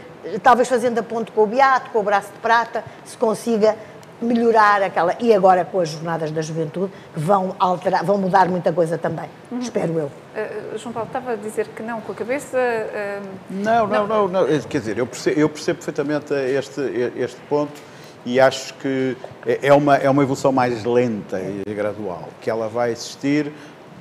[0.42, 3.76] talvez fazendo a ponte com o Beato, com o Braço de Prata, se consiga
[4.20, 5.14] melhorar aquela.
[5.20, 9.28] E agora com as jornadas da juventude, que vão, alterar, vão mudar muita coisa também,
[9.50, 9.58] uhum.
[9.58, 10.06] espero eu.
[10.06, 12.58] Uh, João Paulo, estava a dizer que não com a cabeça.
[12.58, 16.80] Uh, não, não, não, não, não, Quer dizer, eu percebo, eu percebo perfeitamente este,
[17.16, 17.90] este ponto
[18.24, 19.16] e acho que
[19.46, 23.52] é, é uma, é uma evolução mais lenta e gradual, que ela vai existir.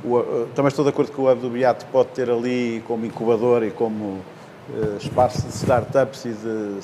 [0.04, 3.64] O, também estou de acordo que o Hub do Beato pode ter ali como incubador
[3.64, 6.80] e como uh, espaço de startups e de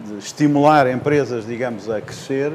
[0.00, 2.52] de estimular empresas, digamos, a crescer.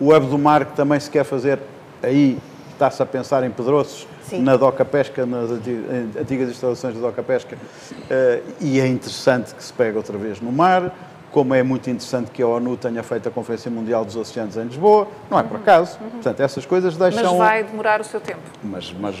[0.00, 1.58] O Hub do Mar, que também se quer fazer,
[2.02, 2.38] aí
[2.72, 4.42] está-se a pensar em Pedroços, Sim.
[4.42, 9.72] na Doca Pesca, nas antigas instalações da Doca Pesca, uh, e é interessante que se
[9.72, 10.94] pegue outra vez no mar,
[11.32, 14.64] como é muito interessante que a ONU tenha feito a Conferência Mundial dos Oceanos em
[14.64, 15.62] Lisboa, não é por uhum.
[15.62, 15.98] acaso.
[16.00, 16.10] Uhum.
[16.10, 17.22] Portanto, essas coisas deixam...
[17.22, 18.40] Mas vai demorar o seu tempo.
[18.62, 19.16] Mas, mas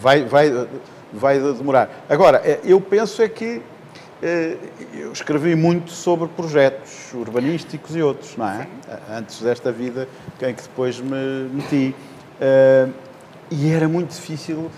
[0.00, 0.68] vai, vai,
[1.12, 1.88] vai demorar.
[2.08, 3.62] Agora, eh, eu penso é que eh,
[4.22, 8.64] eu escrevi muito sobre projetos urbanísticos e outros, não é?
[8.64, 8.68] Sim.
[9.10, 10.06] Antes desta vida
[10.42, 11.94] em que depois me meti.
[12.40, 12.88] Eh,
[13.50, 14.70] e era muito difícil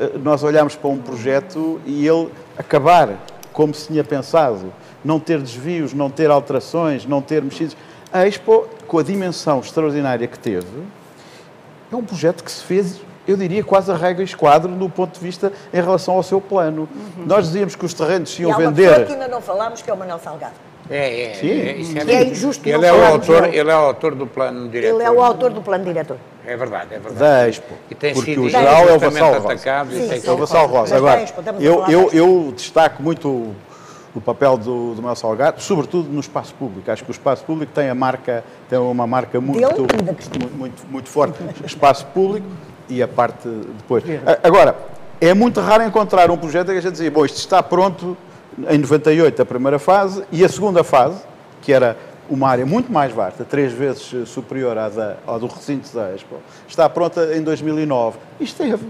[0.00, 3.16] eh, nós olharmos para um projeto e ele acabar
[3.52, 4.72] como se tinha pensado,
[5.04, 7.76] não ter desvios, não ter alterações, não ter mexidos.
[8.12, 10.66] A Expo, com a dimensão extraordinária que teve,
[11.90, 15.20] é um projeto que se fez eu diria quase a regra esquadro do ponto de
[15.20, 16.88] vista em relação ao seu plano.
[16.90, 17.26] Uhum.
[17.26, 18.88] Nós dizíamos que os terrenos se iam e há vender.
[18.88, 20.54] Uma que ainda não falámos, que é o Manuel Salgado.
[20.90, 21.34] É, é.
[21.34, 21.50] Sim.
[21.50, 24.26] É, isso é, que é injusto ele é, o autor, ele é o autor do
[24.26, 24.94] plano diretor.
[24.94, 26.16] Ele é o autor do plano diretor.
[26.46, 27.18] É verdade, é verdade.
[27.18, 27.74] Da Expo.
[27.90, 29.84] E tem porque sido o geral é o Vassal Rosa.
[29.90, 30.96] Sim, sim, é o Vassal Rosa.
[30.96, 31.26] Agora,
[31.60, 33.54] eu, eu, eu destaco muito
[34.14, 36.90] o papel do, do Manuel Salgado, sobretudo no espaço público.
[36.90, 41.08] Acho que o espaço público tem a marca, tem uma marca muito, muito, muito, muito
[41.10, 41.38] forte.
[41.66, 42.46] espaço público
[42.88, 44.04] e a parte depois.
[44.42, 44.76] Agora,
[45.20, 48.16] é muito raro encontrar um projeto que a gente dizia, bom, isto está pronto
[48.68, 51.22] em 98, a primeira fase, e a segunda fase,
[51.60, 51.96] que era
[52.30, 56.36] uma área muito mais vasta, três vezes superior à, da, à do recinto da Expo,
[56.66, 58.18] está pronta em 2009.
[58.38, 58.86] E esteve.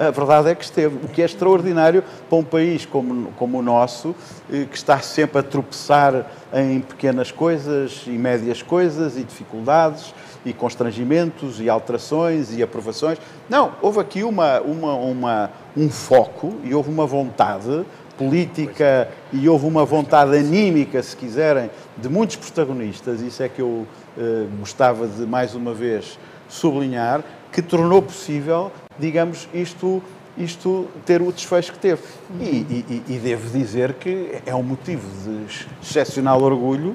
[0.00, 3.62] A verdade é que esteve, o que é extraordinário para um país como, como o
[3.62, 4.16] nosso,
[4.52, 10.12] eh, que está sempre a tropeçar em pequenas coisas e médias coisas e dificuldades
[10.44, 13.18] e constrangimentos e alterações e aprovações.
[13.48, 17.84] Não, houve aqui uma, uma, uma, um foco e houve uma vontade
[18.16, 23.86] política e houve uma vontade anímica, se quiserem, de muitos protagonistas, isso é que eu
[24.18, 30.02] eh, gostava de mais uma vez sublinhar, que tornou possível, digamos, isto,
[30.36, 32.02] isto ter o desfecho que teve.
[32.38, 35.46] E, e, e devo dizer que é um motivo de
[35.82, 36.94] excepcional orgulho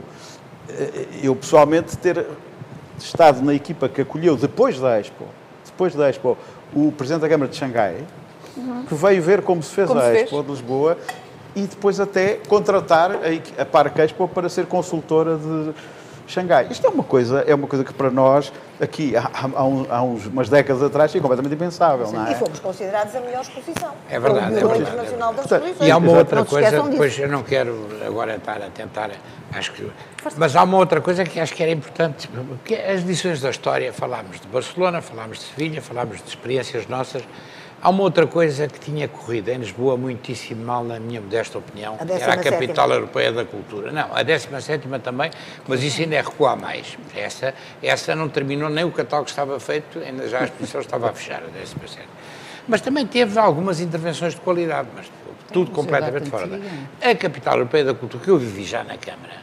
[0.70, 2.26] eh, eu pessoalmente ter
[2.98, 5.26] estado na equipa que acolheu depois da Expo,
[5.66, 6.38] depois da Expo,
[6.74, 8.04] o Presidente da Câmara de Xangai,
[8.56, 8.86] uhum.
[8.86, 10.46] que veio ver como se fez como a se Expo fez?
[10.46, 10.98] de Lisboa
[11.56, 15.74] e depois até contratar a, a Parque Expo para ser consultora de
[16.28, 16.67] Xangai.
[16.69, 20.01] Isto é uma coisa, é uma coisa que para nós, aqui há, há, uns, há
[20.01, 22.32] uns, umas décadas atrás, é completamente impensável, não é?
[22.32, 23.91] E fomos considerados a melhor exposição.
[24.09, 25.76] É verdade, é verdade, Internacional é verdade.
[25.82, 26.89] E há uma Não outra coisa, disso.
[26.89, 29.11] depois eu não quero agora estar a tentar,
[29.53, 29.89] acho que,
[30.38, 32.30] mas há uma outra coisa que acho que era importante,
[32.63, 36.88] que é as lições da história, falámos de Barcelona, falámos de Sevilha, falámos de experiências
[36.88, 37.23] nossas,
[37.86, 41.96] há uma outra coisa que tinha corrido em Lisboa muitíssimo mal, na minha modesta opinião,
[42.00, 42.44] A era a 17ª.
[42.50, 43.92] capital europeia da cultura.
[43.92, 45.30] Não, a 17 também,
[45.68, 46.98] mas isso ainda é recuar mais.
[47.16, 51.14] Essa, essa não terminou, nem o catálogo estava feito, ainda já a exposição estava a
[51.14, 52.00] fechar, a 17
[52.68, 55.06] mas também teve algumas intervenções de qualidade, mas
[55.54, 56.48] tudo completamente fora.
[56.48, 59.36] da- A capital europeia da cultura, que eu vivi já na Câmara,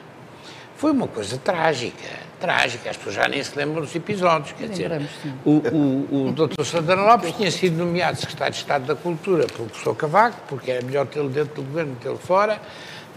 [0.76, 2.08] foi uma coisa trágica,
[2.42, 2.90] trágica.
[2.90, 4.52] As pessoas já nem se lembram dos episódios.
[4.58, 5.08] Quer dizer,
[5.44, 6.64] o, o, o Dr.
[6.64, 10.84] Santana Lopes tinha sido nomeado secretário de Estado da Cultura pelo professor Cavaco, porque era
[10.84, 12.60] melhor tê-lo dentro do governo que tê-lo fora.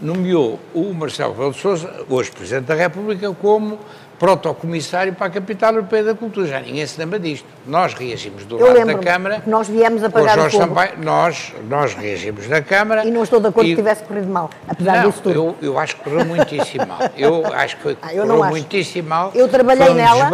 [0.00, 3.78] Nomeou o Marcelo Rebelo de Sousa, hoje Presidente da República, como
[4.18, 6.46] protocomissário para a capital europeia da cultura.
[6.46, 7.46] Já ninguém se lembra disto.
[7.66, 9.42] Nós reagimos do Eu lado da Câmara.
[9.46, 10.50] nós viemos a com o o.
[10.50, 13.04] Sampaio, nós, nós reagimos na Câmara.
[13.04, 15.34] E não estou de acordo e- que tivesse corrido mal, apesar não, disso tudo.
[15.34, 16.98] eu, eu acho que correu muitíssimo mal.
[17.16, 18.50] Eu acho que foi, Ah, eu correu acho.
[18.52, 19.32] muitíssimo mal.
[19.34, 20.30] Eu trabalhei um nela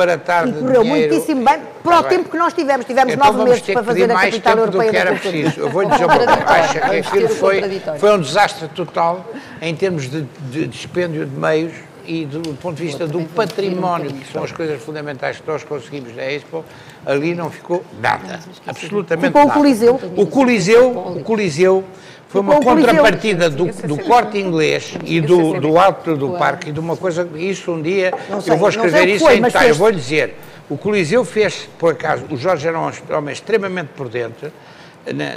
[0.46, 2.86] e de correu muitíssimo bem para o tempo que nós tivemos.
[2.86, 5.60] Tivemos Então nove meses para fazer a mais capital tempo do europeia que era preciso.
[5.60, 6.32] Eu vou lhe dizer uma coisa.
[6.52, 9.24] Acho que aquilo foi, foi um desastre total
[9.60, 11.72] em termos de, de dispêndio de meios
[12.06, 15.64] e do ponto de vista do um património, que são as coisas fundamentais que nós
[15.64, 16.64] conseguimos na Expo,
[17.04, 18.40] ali não ficou nada.
[18.66, 19.58] Absolutamente Ficou o nada.
[19.58, 20.00] Coliseu.
[20.16, 21.84] O Coliseu, o Coliseu
[22.28, 26.72] foi uma o contrapartida do, do corte inglês e do, do alto do parque e
[26.72, 29.68] de uma coisa, isso um dia, sei, eu vou escrever o isso foi, em detalhe,
[29.68, 30.34] eu vou lhe dizer,
[30.70, 34.50] o Coliseu fez, por acaso, o Jorge era um homem extremamente prudente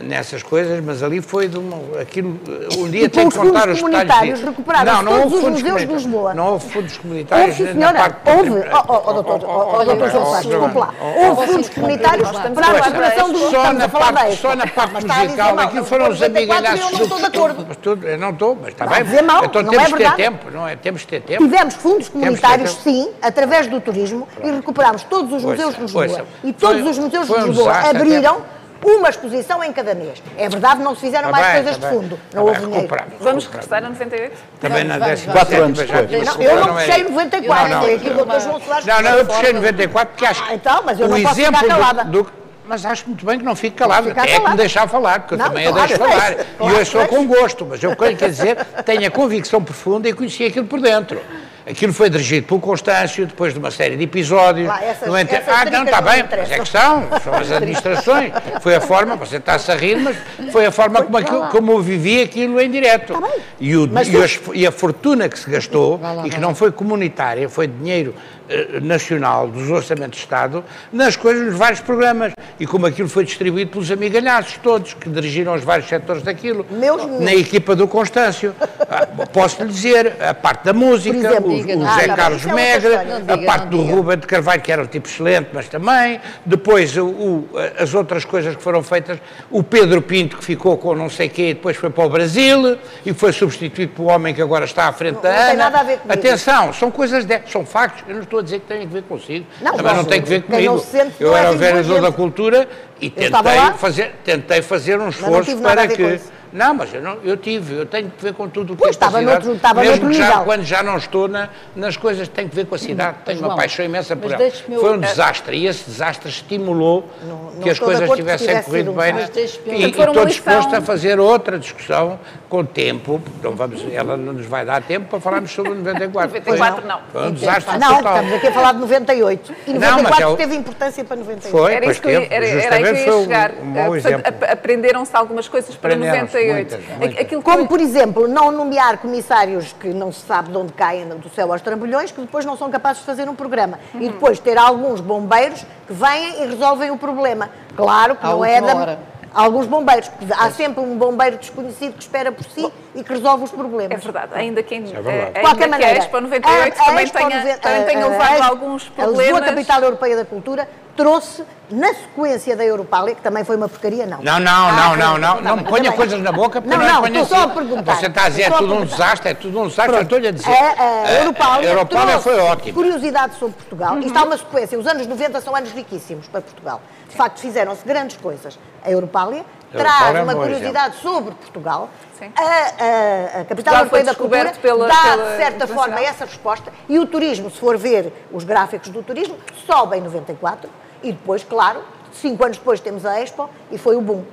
[0.04, 2.40] nessas coisas, mas ali foi de uma, aquilo,
[2.78, 4.86] um dia tem que os contar fundos os comunitários detalhes.
[4.86, 5.94] não, não todos houve os fundos museus de.
[5.96, 6.34] Lisboa.
[6.36, 8.18] Não houve fundos comunitários Houve, senhora.
[8.26, 8.50] Houve.
[8.52, 10.94] Oh, oh, oh, doutor, oh, doutor Sousa, oh, desculpe lá.
[11.02, 15.86] Houve fundos comunitários para a recuperação do só na parte, só na parte musical, aquilo
[15.86, 16.86] foram os 94 amigalhaços.
[16.86, 17.68] Eu não estou de acordo.
[18.08, 19.02] Eu não estou, mas está bem.
[19.46, 20.16] então não temos é que ter verdade.
[20.16, 20.76] tempo, não é?
[20.76, 21.44] Temos que ter tempo.
[21.44, 26.26] Tivemos fundos comunitários, sim, através do turismo, e recuperámos todos os museus de Lisboa.
[26.44, 28.42] E todos os museus de Lisboa abriram
[28.86, 30.22] uma exposição em cada mês.
[30.38, 32.20] É verdade, não se fizeram Está mais bem, coisas está de fundo.
[32.26, 32.96] Está Não bem, houve dinheiro.
[33.20, 34.38] Vamos regressar a 98?
[34.60, 35.48] Também na Vamos, décima vamos.
[35.50, 36.26] Quatro anos depois.
[36.26, 37.12] Não, eu não é puxei isso.
[37.12, 38.38] 94, Não, foi não.
[38.38, 38.86] o João Soares.
[38.86, 39.54] Não, que não, eu puxei fora.
[39.54, 42.04] 94 porque acho Ah, então, mas eu o não posso ficar exemplo do- calada.
[42.06, 42.32] do-
[42.68, 45.20] mas acho muito bem que não fique calado, Ficar até é que me deixar falar,
[45.20, 46.34] porque eu Não, também a claro, deixo deixo, falar.
[46.58, 47.16] claro, e eu sou deixo.
[47.16, 50.80] com gosto, mas eu quero quer dizer, tenho a convicção profunda e conheci aquilo por
[50.82, 51.22] dentro.
[51.68, 54.68] Aquilo foi dirigido pelo Constâncio, depois de uma série de episódios.
[54.68, 58.32] Lá, essas- Não essas ah, não, está bem, mas é que são, são as administrações.
[58.62, 60.16] Foi a forma, você está-se a rir, mas
[60.52, 63.20] foi a forma como, aquilo- como eu vivi aquilo em direto.
[63.20, 63.32] Bem.
[63.60, 66.54] E, o- Mas e as- e a fortuna que se gastou, lá, e que não
[66.54, 68.14] foi comunitária, foi dinheiro
[68.48, 70.64] eh, nacional dos orçamentos de Estado,
[70.94, 72.32] nas coisas, nos vários programas.
[72.60, 77.02] E como aquilo foi distribuído pelos amigalhaços todos, que dirigiram os vários setores daquilo, Meus
[77.02, 77.42] na meninos.
[77.42, 78.54] equipa do Constâncio.
[78.88, 82.16] Ah, posso lhe dizer, a parte da música, exemplo, diga, o não José diga.
[82.16, 83.82] Carlos Isso é Megre, a parte do.
[83.82, 86.20] Ruben de Carvalho, que era um tipo excelente, mas também.
[86.46, 87.50] Depois o- o-
[87.80, 89.18] as outras coisas que foram feitas,
[89.50, 93.14] o Pedro Pinto, que ficou com não sei quê, depois foi para o Brasil e
[93.14, 95.56] foi substituído pelo homem que agora está à frente Não- da não tem Ana.
[95.56, 96.20] nada a ver comigo.
[96.20, 98.04] Atenção, são coisas, de, são factos.
[98.08, 99.46] Eu não estou a dizer que tenha a ver consigo.
[99.62, 100.86] Não, também não tem que ver comigo.
[101.20, 102.68] Eu era o vereador da cultura
[103.02, 103.32] e tentei
[103.78, 106.20] fazer, tentei fazer um esforço a para que.
[106.56, 108.92] Não, mas eu, não, eu tive, eu tenho que ver com tudo o que pois,
[108.92, 112.34] é estava noutro, estava mesmo noutro já, quando já não estou na, nas coisas que
[112.34, 114.52] têm que ver com a cidade, tenho João, uma paixão imensa por ela.
[114.80, 118.92] Foi um eh, desastre e esse desastre estimulou não, não que as coisas tivessem corrido
[118.92, 119.12] um bem.
[119.12, 119.30] Né?
[119.36, 120.26] E, estou lição...
[120.26, 125.10] disposto a fazer outra discussão com tempo, Então vamos, ela não nos vai dar tempo
[125.10, 126.40] para falarmos sobre 94.
[126.40, 127.02] 94 não.
[127.12, 128.16] Foi um desastre Não, total.
[128.16, 129.56] estamos aqui a falar de 98.
[129.68, 131.52] E 94 não, é teve importância para 98.
[131.52, 133.52] Foi, era isso que eu, era, ia chegar.
[133.52, 136.45] Um, Aprenderam-se algumas coisas para 98.
[136.50, 141.30] É Como, por exemplo, não nomear comissários que não se sabe de onde caem do
[141.30, 143.80] céu aos trambolhões, que depois não são capazes de fazer um programa.
[143.94, 144.02] Uhum.
[144.02, 147.50] E depois ter alguns bombeiros que vêm e resolvem o problema.
[147.76, 148.76] Claro que não é da.
[148.76, 149.16] Hora.
[149.36, 153.12] Alguns bombeiros, porque há sempre um bombeiro desconhecido que espera por si Bom, e que
[153.12, 153.92] resolve os problemas.
[153.92, 155.10] É verdade, ainda que, é verdade.
[155.10, 157.84] Eh, ainda Qualquer que maneira, a Expo 98 a, a também, Expo tenha, 90, também
[157.84, 159.20] tenha levado alguns problemas.
[159.20, 163.68] A Lisboa, Capital Europeia da Cultura, trouxe, na sequência da Europália, que também foi uma
[163.68, 164.20] porcaria, não.
[164.22, 166.76] Não, não, Ah, não, não, não, tá não me ponha tá coisas na boca, porque
[166.78, 167.54] Não, não, é não, ponha estou só a assim.
[167.56, 167.96] perguntar.
[167.96, 170.32] Você está a dizer, é tudo um desastre, é tudo um desastre, eu estou-lhe a
[170.32, 170.52] dizer.
[170.52, 172.74] A, a Europália a Europália trouxe foi ótima.
[172.76, 173.98] curiosidade sobre Portugal.
[174.00, 174.78] Isto há uma sequência.
[174.80, 176.82] Os anos 90 são anos riquíssimos para Portugal.
[177.10, 178.58] De facto, fizeram-se grandes coisas.
[178.84, 181.90] A Europália traz é um uma curiosidade sobre Portugal.
[182.20, 182.32] Sim.
[182.38, 186.24] A, a- a capital europeia foi da cultura pela- dá, pela de certa forma, essa
[186.26, 186.72] resposta.
[186.88, 189.36] E o turismo, se for ver os gráficos do turismo,
[189.66, 190.70] sobe em 94
[191.06, 191.82] e depois, claro,
[192.12, 194.24] cinco anos depois temos a Expo e foi o boom.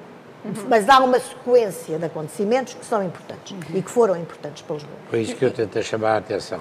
[0.69, 4.97] Mas há uma sequência de acontecimentos que são importantes e que foram importantes para Lisboa.
[5.09, 6.61] Foi isso que eu tentei chamar a atenção.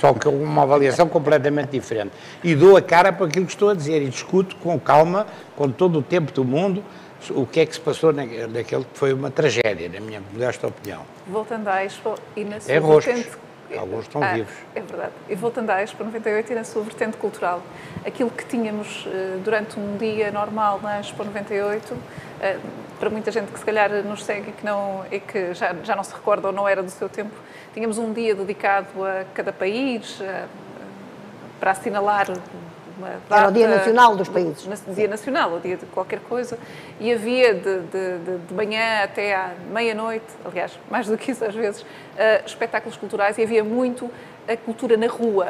[0.00, 2.10] Só que uma avaliação completamente diferente.
[2.42, 5.70] E dou a cara para aquilo que estou a dizer e discuto com calma, com
[5.70, 6.82] todo o tempo do mundo,
[7.30, 10.66] o que é que se passou na- naquele que foi uma tragédia, na minha modesta
[10.66, 11.02] opinião.
[11.28, 12.80] Voltando à Expo e na sua É.
[13.78, 14.52] Alguns estão Ah, vivos.
[14.74, 15.12] É verdade.
[15.28, 17.62] E voltando à Expo 98 e na sua vertente cultural,
[18.06, 21.96] aquilo que tínhamos eh, durante um dia normal na Expo 98,
[22.40, 22.58] eh,
[22.98, 25.96] para muita gente que se calhar nos segue e que, não, e que já, já
[25.96, 27.34] não se recorda ou não era do seu tempo,
[27.74, 30.20] tínhamos um dia dedicado a cada país,
[31.58, 32.26] para assinalar
[33.02, 33.36] uma data...
[33.36, 34.68] Era o Dia Nacional dos países.
[34.94, 36.58] Dia Nacional, o dia de qualquer coisa,
[37.00, 41.44] e havia de, de, de- de manhã até à meia-noite, aliás, mais do que isso
[41.44, 41.84] às vezes,
[42.16, 44.10] eh, espetáculos culturais e havia muito
[44.48, 45.48] a cultura na rua,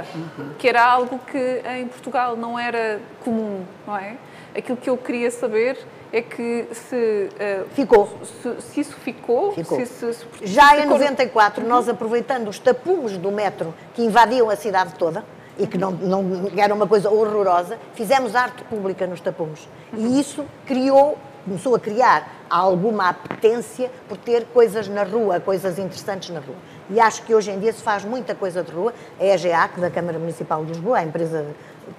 [0.58, 4.16] que era algo que em Portugal não era comum, não é?
[4.54, 5.78] Aquilo que eu queria saber
[6.12, 8.18] é que se, eh, Ficou.
[8.42, 9.78] se, se isso ficou, Ficou.
[9.78, 14.50] se, se- Já em ficou no- 94, nós aproveitando os tapumes do metro que invadiam
[14.50, 15.24] a cidade toda
[15.58, 19.68] e que não, não era uma coisa horrorosa, fizemos arte pública nos tapumes.
[19.92, 26.30] E isso criou, começou a criar alguma apetência por ter coisas na rua, coisas interessantes
[26.30, 26.56] na rua.
[26.90, 28.92] E acho que hoje em dia se faz muita coisa de rua.
[29.18, 31.46] A EGEAC, da Câmara Municipal de Lisboa, a empresa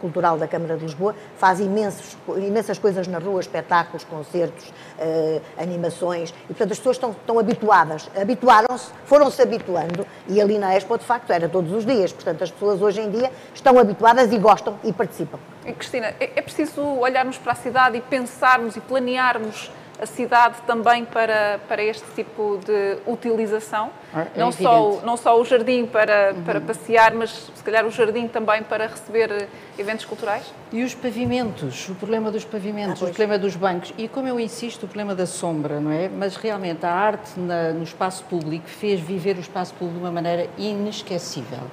[0.01, 6.34] cultural da Câmara de Lisboa, faz imensos, imensas coisas na rua, espetáculos, concertos, eh, animações,
[6.45, 11.05] e portanto as pessoas estão, estão habituadas, habituaram-se, foram-se habituando, e ali na Expo de
[11.05, 14.77] facto era todos os dias, portanto as pessoas hoje em dia estão habituadas e gostam
[14.84, 15.39] e participam.
[15.65, 19.71] E, Cristina, é é preciso olharmos para a cidade e pensarmos e planearmos
[20.04, 23.89] a cidade também para, para este tipo de utilização?
[24.14, 24.89] É não, só.
[24.89, 25.01] Uhum.
[25.01, 29.32] não só o jardim para, para passear, mas se calhar o jardim também para receber
[29.32, 29.47] eh,
[29.80, 30.43] eventos culturais?
[30.74, 33.93] E os pavimentos, o problema dos pavimentos, Ah, o problema dos bancos.
[33.97, 36.10] E como eu insisto, o problema da sombra, não é?
[36.10, 40.12] Mas realmente a arte na- no espaço público fez viver o espaço público de uma
[40.12, 41.64] maneira inesquecível.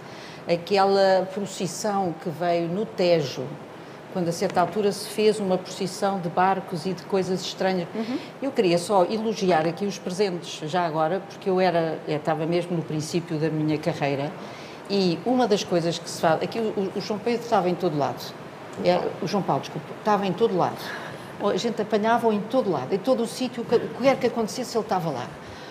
[0.49, 3.45] Aquela procissão que veio no Tejo,
[4.13, 7.87] quando a certa altura se fez uma procissão de barcos e de coisas estranhas.
[8.43, 12.77] Eu queria só elogiar aqui os presentes, já agora, porque eu era, eu estava mesmo
[12.77, 14.31] no princípio da minha carreira,
[14.89, 17.97] e uma das coisas que se faz, aqui o, o João Pedro estava em todo
[17.97, 18.21] lado,
[18.85, 20.79] Era- o João Paulo, desculpa, estava em todo lado.
[21.43, 24.77] A gente apanhava-o em todo lado, em todo o sítio, o que quer que acontecesse,
[24.77, 25.27] ele estava lá.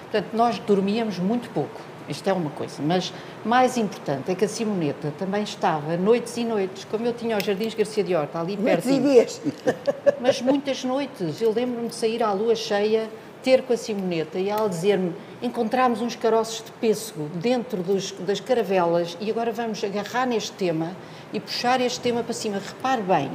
[0.10, 1.80] Portanto, nós dormíamos muito pouco.
[2.10, 3.14] Isto é uma coisa, mas
[3.46, 7.44] mais importante é que a Simoneta também estava noites e noites, como eu tinha os
[7.44, 8.98] Jardins Garcia de Horta ali Noites perto.
[8.98, 9.42] e dias.
[10.20, 11.40] Mas muitas noites.
[11.42, 13.08] Eu lembro-me de sair à lua cheia,
[13.44, 18.40] ter com a Simoneta e ela dizer-me: encontramos uns caroços de pêssego dentro dos- das
[18.40, 20.92] caravelas e agora vamos agarrar neste tema
[21.32, 22.58] e puxar este tema para cima.
[22.58, 23.32] Repare bem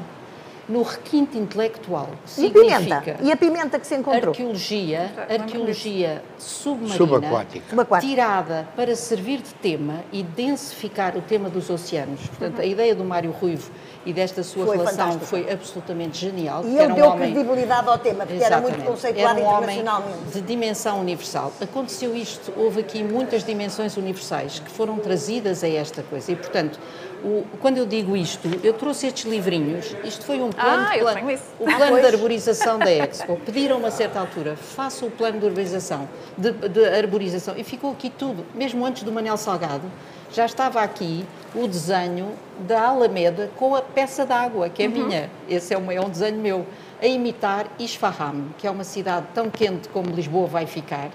[0.68, 2.08] no requinte intelectual
[2.38, 2.78] E a pimenta?
[2.80, 4.30] significa E a pimenta que se encontrou?
[4.30, 7.64] arqueologia, arqueologia submarina, Subaquática.
[7.70, 8.10] Subaquática.
[8.10, 12.20] tirada para servir de tema e densificar o tema dos oceanos.
[12.28, 13.70] Portanto, a ideia do Mário Ruivo
[14.06, 15.26] e desta sua Foi relação fantástica.
[15.26, 16.62] foi absolutamente genial.
[16.64, 18.90] E ele um deu homem- credibilidade ao tema, porque era muito Exatamente.
[18.90, 20.30] conceituado Era um homem internacionalmente.
[20.32, 21.52] de dimensão universal.
[21.60, 26.32] Aconteceu isto, houve aqui muitas dimensões universais que foram trazidas a esta coisa.
[26.32, 26.78] E, portanto,
[27.24, 29.94] o- quando eu digo isto, eu trouxe estes livrinhos.
[30.04, 31.44] Isto foi um plano, Ah, de eu plan- tenho isso.
[31.58, 33.36] o plano de arborização da Expo.
[33.46, 37.54] Pediram a uma certa altura, faça o plano de arborização, de, de arborização.
[37.56, 39.90] E ficou aqui tudo, mesmo antes do Manel Salgado,
[40.32, 42.32] já estava aqui o desenho
[42.66, 45.30] da Alameda com a peça d'água, que é minha.
[45.48, 46.66] Esse é um, é um desenho meu,
[47.00, 51.10] a imitar Isfahan, que é uma cidade tão quente como Lisboa vai ficar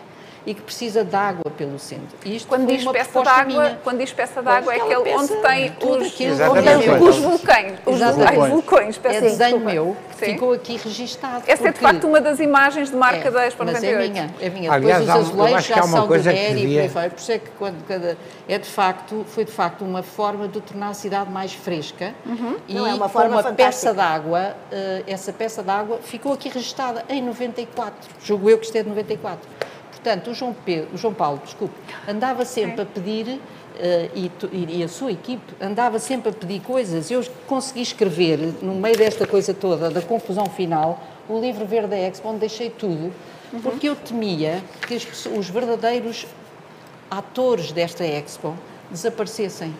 [0.45, 2.17] e que precisa de água pelo centro.
[2.25, 6.11] E isto Quando diz peça d'água, quando diz peça d'água é aquele onde tem os,
[6.13, 9.71] tem os vulcões, os vulcões, vulcões, peço É desenho desculpa.
[9.71, 10.31] meu, que Sim.
[10.33, 11.43] ficou aqui registado.
[11.47, 14.01] Essa é de facto uma das imagens de marca É, da Expo mas 98.
[14.03, 14.71] é minha, é minha.
[14.71, 17.09] Aliás, Depois os azulejos já são do que Neri e por devia- aí vai.
[17.09, 18.17] Por isso é que quando cada,
[18.47, 22.13] é de facto, foi de facto uma forma de tornar a cidade mais fresca
[22.67, 23.65] e Não, é uma com forma uma fantástica.
[23.65, 27.95] peça d'água, eh, essa peça d'água ficou aqui registada em 94.
[28.23, 29.39] Julgo eu que isto é de 94.
[30.03, 31.73] Portanto, o João, Pedro, o João Paulo, desculpe,
[32.07, 33.39] andava sempre a pedir
[33.77, 37.11] eh, e, tu- e- a sua equipe andava sempre a pedir coisas.
[37.11, 41.97] Eu consegui escrever, no meio desta coisa toda, da confusão final, o livro Verde da
[41.97, 43.11] Expo, onde deixei tudo,
[43.61, 46.25] porque eu temia que as os verdadeiros
[47.11, 48.55] atores desta Expo
[48.89, 49.75] desaparecessem.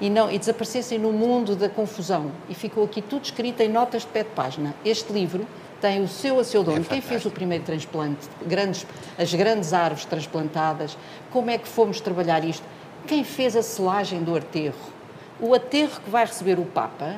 [0.00, 2.30] E, não, e desaparecessem no mundo da confusão.
[2.48, 4.72] E ficou aqui tudo escrito em notas de pé de página.
[4.84, 5.44] Este livro
[5.80, 6.80] tem o seu a seu dono.
[6.80, 8.28] É Quem fez o primeiro transplante?
[8.46, 8.86] Grandes,
[9.18, 10.96] as grandes árvores transplantadas.
[11.30, 12.64] Como é que fomos trabalhar isto?
[13.06, 14.98] Quem fez a selagem do aterro?
[15.40, 17.16] O aterro que vai receber o Papa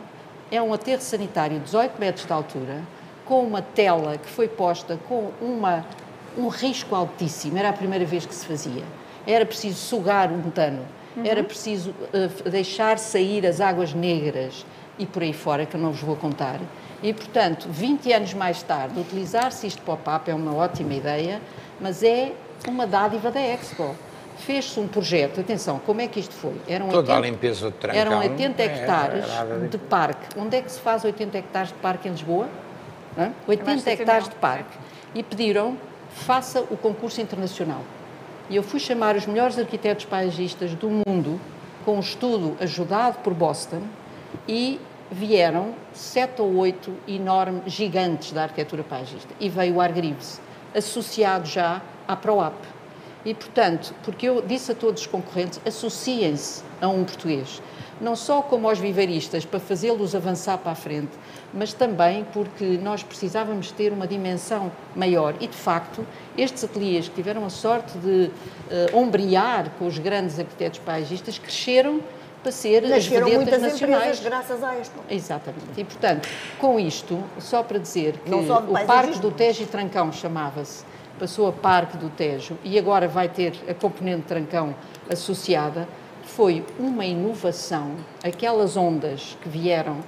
[0.50, 2.82] é um aterro sanitário de 18 metros de altura,
[3.24, 5.86] com uma tela que foi posta com uma,
[6.36, 7.56] um risco altíssimo.
[7.56, 8.84] Era a primeira vez que se fazia.
[9.26, 10.84] Era preciso sugar o metano,
[11.24, 14.64] era preciso eh, deixar sair as águas negras
[14.98, 16.60] e por aí fora, que eu não vos vou contar.
[17.02, 21.40] E, portanto, 20 anos mais tarde, utilizar-se isto para o Papa é uma ótima ideia,
[21.80, 22.32] mas é
[22.68, 23.96] uma dádiva da Expo.
[24.38, 26.54] Fez-se um projeto, atenção, como é que isto foi?
[26.66, 30.38] Eram Toda a limpeza do trancão, Eram 80 é, hectares é nada de parque.
[30.38, 32.48] Onde é que se faz 80 hectares de parque em Lisboa?
[33.18, 33.32] Hã?
[33.46, 34.78] 80 sítio hectares de parque.
[35.14, 35.76] E pediram,
[36.10, 37.82] faça o concurso internacional.
[38.48, 41.40] E eu fui chamar os melhores arquitetos paisagistas do mundo,
[41.84, 43.82] com um estudo ajudado por Boston,
[44.48, 44.80] e
[45.10, 49.34] vieram sete ou oito enormes gigantes da arquitetura paisagista.
[49.40, 50.40] E veio o Argrives,
[50.74, 52.54] associado já à ProAP.
[53.24, 57.60] E, portanto, porque eu disse a todos os concorrentes, associem-se a um português.
[58.00, 61.10] Não só como aos viveiristas, para fazê-los avançar para a frente,
[61.52, 65.34] mas também porque nós precisávamos ter uma dimensão maior.
[65.38, 66.06] E, de facto,
[66.38, 68.30] estes ateliês que tiveram a sorte de
[68.70, 72.00] eh, ombrear com os grandes arquitetos paisagistas cresceram
[72.42, 74.20] para ser as Nasceram vedetas nacionais.
[74.20, 75.00] graças a Expo.
[75.08, 75.64] Exatamente.
[75.76, 76.28] E, portanto,
[76.58, 80.84] com isto, só para dizer que o Parque do Tejo e Trancão chamava-se,
[81.18, 84.74] passou a Parque do Tejo e agora vai ter a componente Trancão
[85.10, 85.86] associada,
[86.24, 89.98] foi uma inovação, aquelas ondas que vieram,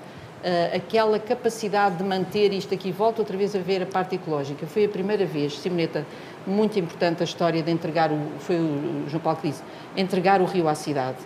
[0.43, 4.66] eh, aquela capacidade de manter isto aqui, volto outra vez a ver a parte ecológica,
[4.66, 6.07] foi a primeira vez, Simoneta,
[6.47, 9.62] muito importante a história de entregar, o, foi o João Paulo que disse,
[9.97, 11.18] entregar o rio à cidade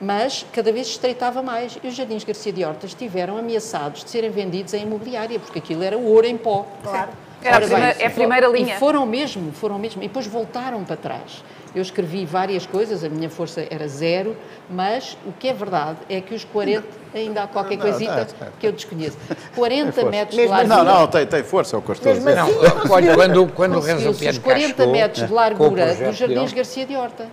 [0.00, 4.30] mas cada vez estreitava mais e os Jardins Garcia de Hortas estiveram ameaçados de serem
[4.30, 6.66] vendidos em imobiliária, porque aquilo era ouro em pó.
[6.82, 7.10] Claro.
[7.42, 8.78] Era a bem, é a primeira e linha.
[8.78, 11.44] foram mesmo, foram mesmo, e depois voltaram para trás.
[11.76, 14.34] Eu escrevi várias coisas, a minha força era zero,
[14.70, 16.82] mas o que é verdade é que os 40,
[17.14, 18.52] ainda há qualquer Não, coisita não, não.
[18.58, 19.18] que eu desconheço,
[19.54, 20.10] 40 força.
[20.10, 20.90] metros de Mesmo assim, largura.
[20.94, 22.34] Não, não, tem, tem força, é o que eu estou a dizer.
[22.34, 25.86] Não, Assim, olha, quando, quando o Renzo Piano os cá 40 chegou, metros de largura
[25.94, 27.26] dos Jardins dele, Garcia de Horta.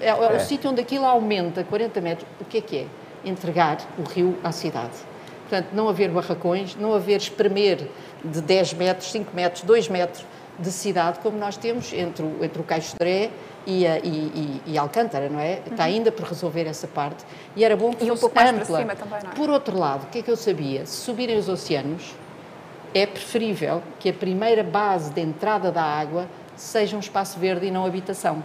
[0.00, 2.26] É, é o sítio onde aquilo aumenta 40 metros.
[2.40, 2.86] O que é que é?
[3.22, 4.96] Entregar o rio à cidade.
[5.46, 7.86] Portanto, não haver barracões, não haver espremer
[8.24, 10.24] de 10 metros, 5 metros, 2 metros
[10.58, 13.30] de cidade, como nós temos entre o, entre o Caixo de Dré
[13.66, 15.60] e, e, e- Alcântara, não é?
[15.70, 17.24] Está ainda por resolver essa parte.
[17.54, 18.78] E era bom que E um pouco mais para ampla.
[18.78, 19.34] cima também, não é?
[19.34, 20.86] Por outro lado, o que é que eu sabia?
[20.86, 22.14] Se subirem os oceanos,
[22.94, 27.70] é preferível que a primeira base de entrada da água seja um espaço verde e
[27.70, 28.42] não habitação.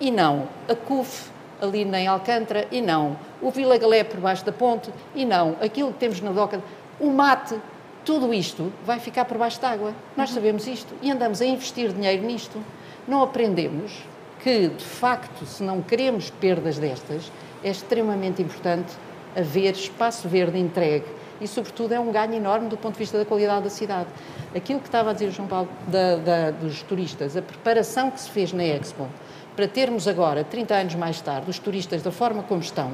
[0.00, 4.52] E não a CUF ali em Alcântara, e não o Vila Galé por baixo da
[4.52, 6.60] ponte, e não aquilo que temos na doca,
[7.00, 7.58] o mate,
[8.04, 9.94] tudo isto vai ficar por baixo da água.
[10.16, 12.62] Nós sabemos isto e andamos a investir dinheiro nisto.
[13.08, 14.04] Não aprendemos
[14.46, 17.32] que, de facto, se não queremos perdas destas,
[17.64, 18.92] é extremamente importante
[19.36, 21.04] haver espaço verde entregue
[21.40, 24.06] e, sobretudo, é um ganho enorme do ponto de vista da qualidade da cidade.
[24.54, 28.20] Aquilo que estava a dizer o João Paulo da- da- dos turistas, a preparação que
[28.20, 29.08] se fez na Expo
[29.56, 32.92] para termos agora, 30 anos mais tarde, os turistas da forma como estão,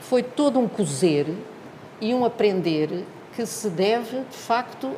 [0.00, 1.26] foi todo um cozer
[2.00, 3.04] e um aprender
[3.36, 4.90] que se deve, de facto,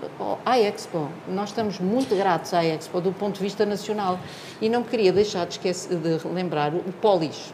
[0.46, 1.08] à Expo.
[1.26, 4.16] Nós estamos muito gratos à Expo do ponto de vista nacional.
[4.60, 7.52] E não queria deixar de, esquecer, de lembrar o Polis.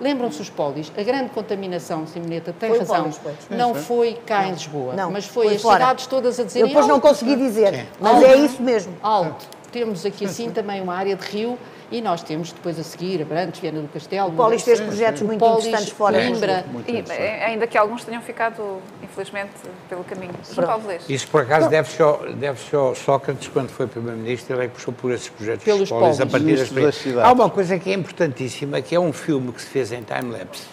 [0.00, 0.90] Lembram-se os Polis?
[0.96, 3.02] A grande contaminação, Simoneta, tem Foi razão.
[3.02, 3.56] Polis, foi.
[3.56, 5.80] Não foi cá em Lisboa, Não, mas foi, foi as fora.
[5.80, 7.86] cidades todas a Eu dizerem depois não "Alto, consegui dizer, Sim.
[8.00, 8.26] mas Alto.
[8.26, 8.96] é isso mesmo.
[9.02, 9.46] Alto.
[9.72, 11.58] Temos aqui assim também uma área de rio
[11.90, 14.28] e nós temos depois a seguir Abrantes, Viana do Castelo.
[14.28, 16.64] O Polis fez projetos muito Polis, interessantes fora Coimbra.
[16.86, 17.20] E, interessante.
[17.20, 19.50] eh, ainda que alguns tenham ficado, infelizmente,
[19.88, 20.32] pelo caminho.
[20.52, 21.02] João Paulo Vez.
[21.08, 24.92] Isso, por acaso, deve-se ao, deve ao Sócrates, quando foi Primeiro-Ministro, ele é que puxou
[24.92, 26.60] por esses projetos Pelos dos polis, a polis.
[26.60, 27.24] partir das cidades.
[27.28, 30.64] Há uma coisa que é importantíssima, que é um filme que se fez em time-lapse,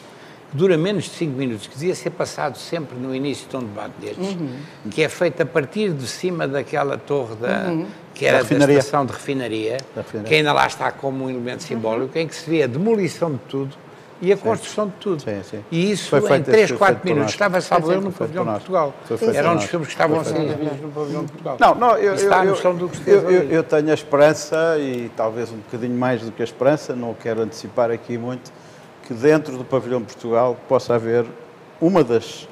[0.52, 3.94] dura menos de 5 minutos, que devia ser passado sempre no início de um debate
[4.02, 4.38] destes,
[4.92, 7.66] que é feito a partir de cima daquela torre da,
[8.14, 8.80] que era Da da, refinaria.
[8.80, 10.28] estação de refinaria, Da refinaria.
[10.30, 13.38] que ainda lá está como um elemento simbólico, em que se vê a demolição de
[13.48, 13.76] tudo
[14.22, 15.22] e a construção de tudo.
[15.22, 15.60] Sim, sim.
[15.72, 17.32] E isso Foi em feito 3, esse 4 feito por minutos.
[17.34, 18.52] Estava, salvo no pavilhão de.
[18.52, 18.94] Portugal.
[19.34, 21.58] Era um dos filmes que estavam a ser exibidos no pavilhão de Portugal.
[21.60, 25.10] Não, não, eu, Isso eu, eu- do que eu, eu, eu tenho a esperança, e
[25.16, 28.52] talvez um bocadinho mais do que a esperança, não quero antecipar aqui muito,
[29.10, 31.26] que dentro do pavilhão de Portugal possa haver
[31.82, 32.48] uma das,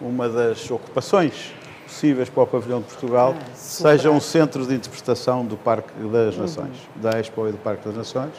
[0.00, 1.52] uma das ocupações
[1.84, 6.34] possíveis para o pavilhão de Portugal, Ah, seja um centro de interpretação do Parque das
[6.34, 8.32] Nações, da Expo e do Parque das Nações,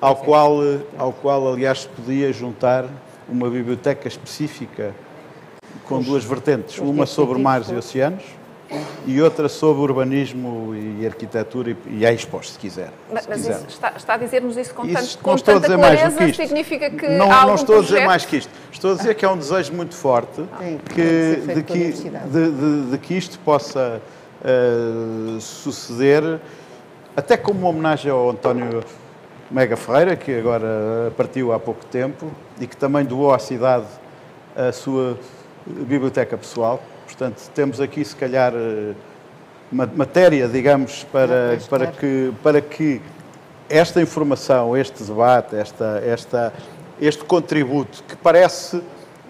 [0.00, 0.58] ao qual,
[0.96, 2.84] ao qual aliás se podia juntar
[3.28, 4.94] uma biblioteca específica
[5.84, 8.22] com duas vertentes, os uma sobre mares e oceanos
[9.06, 12.90] e outra sobre urbanismo e arquitetura e, e expos, se quiser.
[13.10, 13.54] Mas, se mas quiser.
[13.56, 15.76] isso, está, está a dizer-nos isso com, Isso tanto, não com estou a tanta dizer
[15.80, 16.42] mais do clareza, que isto.
[16.48, 18.06] significa que não, há não estou a dizer projeto?
[18.06, 18.50] mais que isto.
[18.70, 22.50] Estou a dizer que é um desejo muito forte Tem- tem que de, que, de,
[22.50, 24.02] de- de que isto possa
[24.44, 26.38] eh, suceder,
[27.16, 28.84] até como uma homenagem ao António
[29.50, 33.86] Mega Ferreira, que agora partiu há pouco tempo e que também doou à cidade
[34.54, 35.18] a sua
[35.66, 36.82] biblioteca pessoal.
[37.18, 38.92] Portanto, temos aqui, se calhar, eh,
[39.72, 43.02] ma- matéria, digamos, para, para, que, para que
[43.68, 46.52] esta informação, este debate, esta, esta,
[47.00, 48.80] este contributo, que parece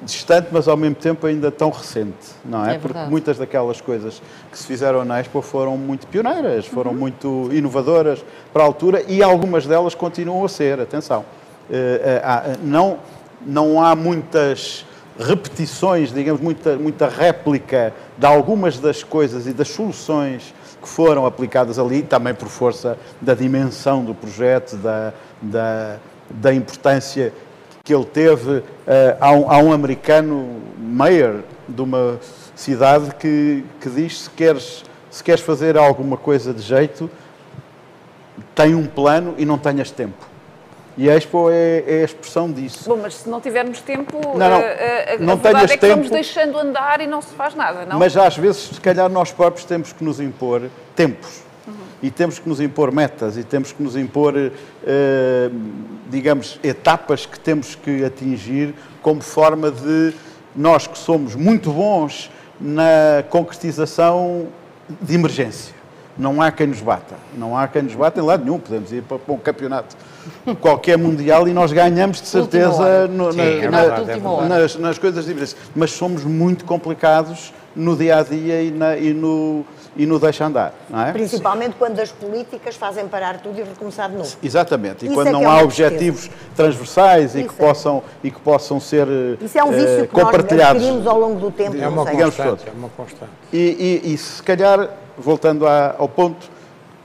[0.02, 2.12] distante, mas ao mesmo tempo ainda tão recente,
[2.44, 2.74] não é?
[2.74, 4.20] É Porque muitas daquelas coisas
[4.52, 8.22] que se fizeram na Expo foram muito pioneiras, foram muito inovadoras
[8.52, 11.24] para a altura e algumas delas continuam a ser, atenção.
[11.70, 12.98] Eh, eh, não,
[13.44, 14.84] não há muitas
[15.18, 21.78] repetições, digamos, muita, muita réplica de algumas das coisas e das soluções que foram aplicadas
[21.78, 25.12] ali, também por força da dimensão do projeto, da,
[25.42, 25.96] da,
[26.30, 27.32] da importância
[27.82, 28.62] que ele teve.
[28.86, 32.20] eh, há, um, um americano, mayor de uma
[32.54, 37.10] cidade, que, que diz se queres, se queres fazer alguma coisa de jeito,
[38.54, 40.27] tem um plano e não tenhas tempo.
[41.00, 42.82] E a Expo é, é a expressão disso.
[42.88, 44.58] Bom, mas se não tivermos tempo, Não, não.
[44.58, 46.14] eh, eh, a, Não verdade tenhas é que vamos tempo.
[46.14, 48.00] deixando andar e não se faz nada, não?
[48.00, 50.62] Mas às vezes, se calhar, nós próprios temos que nos impor
[50.96, 51.42] tempos.
[52.02, 55.50] E temos que nos impor metas e temos que nos impor, eh,
[56.08, 60.12] digamos, etapas que temos que atingir como forma de
[60.54, 62.28] nós que somos muito bons
[62.60, 64.48] na concretização
[65.00, 65.74] de emergência.
[66.16, 67.14] Não há quem nos bata.
[67.36, 68.58] Não há quem nos bata em lado nenhum.
[68.58, 69.96] Podemos ir para, para um campeonato
[70.60, 74.98] qualquer mundial e nós ganhamos de certeza no- Sim, na- é na- é nas, nas
[74.98, 75.58] coisas de emergência.
[75.74, 79.64] Mas somos muito complicados no dia a dia e, na- e no,
[79.96, 81.12] e no deixa andar, não é?
[81.12, 84.36] Principalmente quando as políticas fazem parar tudo e recomeçar de novo.
[84.42, 85.04] Exatamente.
[85.04, 87.52] E Isso quando é não é há objetivos transversais e que, é.
[87.66, 89.06] possam, e que possam ser
[89.40, 90.82] Isso é um vício eh, que nós compartilhados.
[90.82, 91.76] adquirimos ao longo do tempo.
[91.76, 92.66] É uma constante, todos.
[92.66, 93.30] é uma constante.
[93.52, 96.50] E, e- e se calhar, voltando à- ao ponto,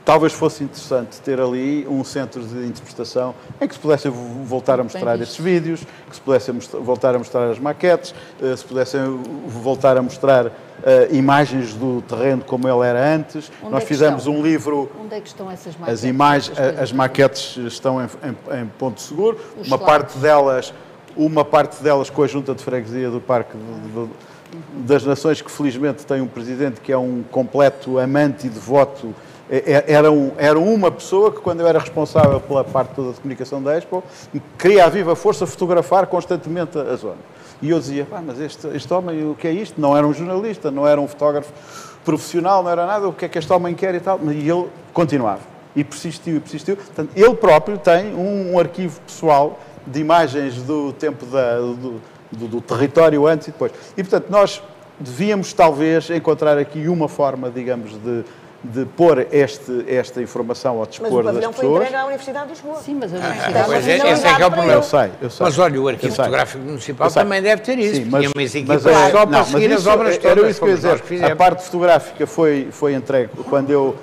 [0.05, 4.79] talvez fosse interessante ter ali um centro de interpretação em que se pudessem vo- voltar
[4.79, 9.01] a mostrar esses vídeos, que se pudessem voltar a mostrar as maquetes, eh, se pudessem
[9.47, 10.51] voltar a mostrar
[10.85, 13.49] eh, imagens do terreno como ele era antes.
[13.61, 14.35] Onde Nós é fizemos estão?
[14.35, 15.93] um livro Onde é que estão essas maquetes?
[16.01, 19.39] as imagens, as maquetes estão em, em- em ponto seguro.
[19.57, 20.73] Os uma parte delas,
[21.15, 24.09] uma parte delas com a junta de freguesia do Parque de- de-
[24.85, 29.15] das Nações, que felizmente tem um presidente que é um completo amante e devoto.
[29.55, 33.11] É- é- Era, um- era uma pessoa que, quando eu era responsável pela parte toda
[33.13, 34.03] de comunicação da Expo,
[34.57, 37.17] queria a viva força fotografar constantemente a zona.
[37.61, 39.79] E eu dizia, pá, mas este, este homem, o que é isto?
[39.79, 41.53] Não era um jornalista, não era um fotógrafo
[42.03, 44.19] profissional, não era nada, o que é que este homem quer e tal.
[44.25, 45.41] E ele continuava.
[45.75, 46.75] E persistiu e persistiu.
[46.75, 52.01] Portanto, ele próprio tem um, um arquivo pessoal de imagens do tempo da- do,
[52.31, 53.71] do- do território antes e depois.
[53.95, 54.61] E, portanto, nós
[54.99, 58.23] devíamos talvez encontrar aqui uma forma, digamos, de,
[58.63, 61.81] de pôr este, esta informação ao Mas o dispor das pavilhão foi pessoas.
[61.83, 62.79] entregue à Universidade de Lisboa.
[62.81, 63.65] Sim, mas a Ah, universidade...
[63.65, 64.73] pois é, finalidade esse é que é o problema.
[64.73, 65.45] Eu sei, eu sei.
[65.45, 66.15] Mas olha, o Arquivo.
[66.15, 67.95] Fotográfico Municipal também deve ter isso.
[67.95, 70.59] Sim, Tinha umas equipas mas, só não, para mas seguir as obras era todas, isso
[70.59, 71.25] que eu ia dizer.
[71.31, 73.95] A parte fotográfica foi, foi entregue quando eu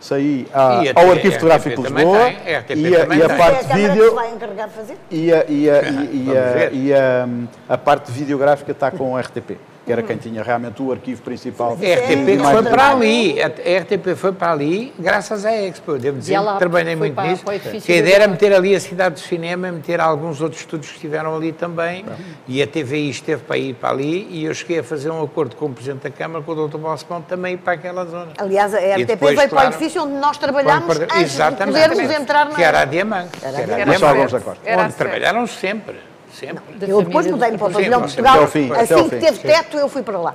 [0.00, 3.24] saí E a ao Arquivo a Fotográfico de Lisboa tem, a e a, e a.
[3.24, 4.96] É parte a de vídeo vai encarregar de fazer.
[5.10, 5.82] e a, e a,
[6.72, 7.24] e, a,
[7.68, 11.22] a, a parte videográfica está com o RTP, que era quem tinha realmente o arquivo
[11.22, 11.70] principal.
[11.70, 16.18] A RTP foi para ali, a RTP foi para ali graças à Expo, eu devo
[16.18, 18.80] dizer, ela que trabalhei muito para- nisso, para que a ideia era meter ali a
[18.80, 22.04] cidade do cinema, meter alguns outros estúdios que estiveram ali também,
[22.48, 25.54] e a TVI esteve para ir para ali, e eu cheguei a fazer um acordo
[25.54, 26.78] com o Presidente da Câmara, com o Dr.
[26.78, 28.32] Balsemão, também ir para aquela zona.
[28.38, 31.78] Aliás, a RTP depois, veio para o claro, edifício onde nós trabalhámos Quando- antes Exatamente.
[31.78, 32.54] de podermos entrar na...
[32.56, 33.30] Que era a Diamante.
[33.40, 34.60] era a Era Mas só Diamante, alguns da Costa.
[34.68, 35.94] Era Onde trabalharam sempre,
[36.36, 36.74] sempre.
[36.76, 38.42] da Eu depois mudei-me para o pavilhão de Portugal.
[38.44, 39.18] assim que fim.
[39.18, 40.34] teve teto, eu fui para lá.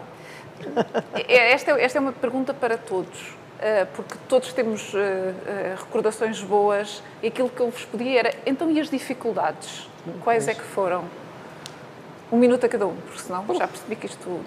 [1.28, 5.76] É- Esta, é- esta é uma pergunta para todos, eh, porque todos temos eh, eh,
[5.78, 9.90] recordações boas e aquilo que eu vos pedi era, então e as dificuldades?
[10.24, 11.04] Quais é que foram?
[12.32, 14.40] Um minuto a cada um, porque senão já percebi que isto...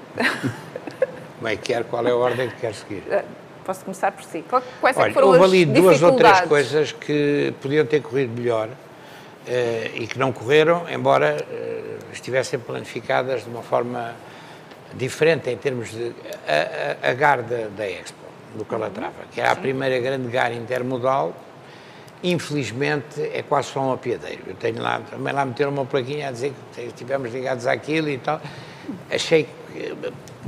[1.38, 3.02] Como é que quer, qual é a ordem que quer seguir?
[3.64, 4.42] Posso começar por si.
[4.80, 8.00] Quais é que Olha, foram houve as ali duas ou três coisas que podiam ter
[8.02, 8.68] corrido melhor
[9.94, 14.14] e que não correram, embora eh, estivessem planificadas de uma forma
[14.94, 16.12] diferente em termos de
[16.46, 18.18] a, a, a GAR da, da Expo,
[18.56, 21.34] do Calatrava, que era a primeira grande GAR intermodal,
[22.22, 24.42] infelizmente é quase só um apiadeiro.
[24.46, 28.18] Eu tenho lá, também lá meteram uma plaquinha a dizer que estivemos ligados àquilo e
[28.18, 28.40] tal.
[29.10, 29.48] Achei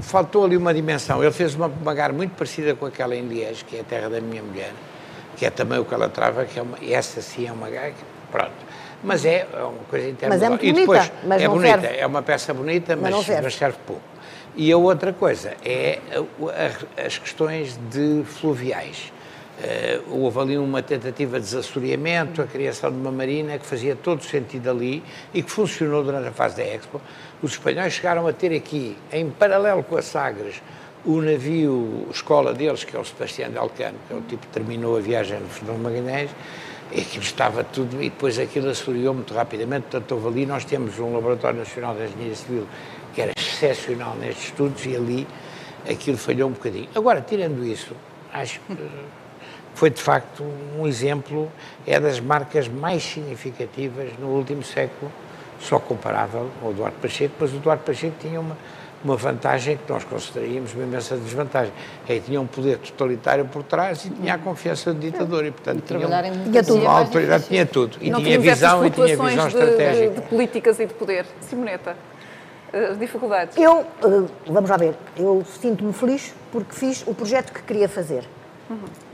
[0.01, 1.23] faltou ali uma dimensão.
[1.23, 4.21] Ele fez uma magar muito parecida com aquela em Liège, que é a terra da
[4.21, 4.73] minha mulher,
[5.37, 7.95] que é também o que ela trava, que é uma, essa sim é uma gaga,
[8.31, 8.66] pronto.
[9.07, 10.35] Mas é uma coisa interna.
[10.35, 11.97] Mas é muito depois, bonita, mas é não bonita, serve.
[11.99, 13.43] é uma peça bonita, Mas mas, serve.
[13.43, 14.03] mas serve pouco.
[14.57, 16.01] E a outra coisa é
[17.07, 19.13] as questões de fluviais.
[19.63, 24.23] Eh, houve ali uma tentativa de desassoreamento, a criação de uma marina que fazia todo
[24.25, 25.03] sentido ali
[25.33, 27.01] e que funcionou durante a fase da Expo.
[27.43, 30.61] Os espanhóis chegaram a ter aqui, em paralelo com a Sagres,
[31.07, 34.53] o navio escola deles, que é o Sebastião de Alcano, que é o tipo que
[34.53, 36.31] terminou a viagem no Fernão Magalhães,
[36.91, 41.15] aquilo estava tudo, e depois aquilo assoreou muito rapidamente, portanto houve ali, nós temos um
[41.15, 42.67] Laboratório Nacional de Engenharia Civil
[43.15, 45.27] que era excepcional nestes estudos e ali
[45.89, 46.89] aquilo falhou um bocadinho.
[46.95, 47.95] Agora, tirando isso,
[48.33, 48.77] acho que
[49.75, 50.45] foi de facto
[50.79, 51.51] um exemplo,
[51.87, 55.11] é das marcas mais significativas no último século,
[55.61, 58.57] só comparável ao Duarte Pacheco, mas o Duarte Pacheco tinha uma,
[59.07, 61.73] uma vantagem que nós consideraríamos uma imensa desvantagem,
[62.09, 65.51] é que tinha um poder totalitário por trás e tinha a confiança do ditador e,
[65.53, 66.81] portanto, tinha, um- Tinha tudo.
[66.81, 69.57] democracia é a mais autoridade tinha tudo, e não tinha visão e tinha visão de,
[69.57, 70.11] estratégica.
[70.11, 71.25] de políticas e de poder.
[71.41, 71.97] Simoneta,
[72.91, 73.57] as dificuldades.
[73.57, 78.25] Eu, eh, vamos lá ver, eu sinto-me feliz porque fiz o projeto que queria fazer.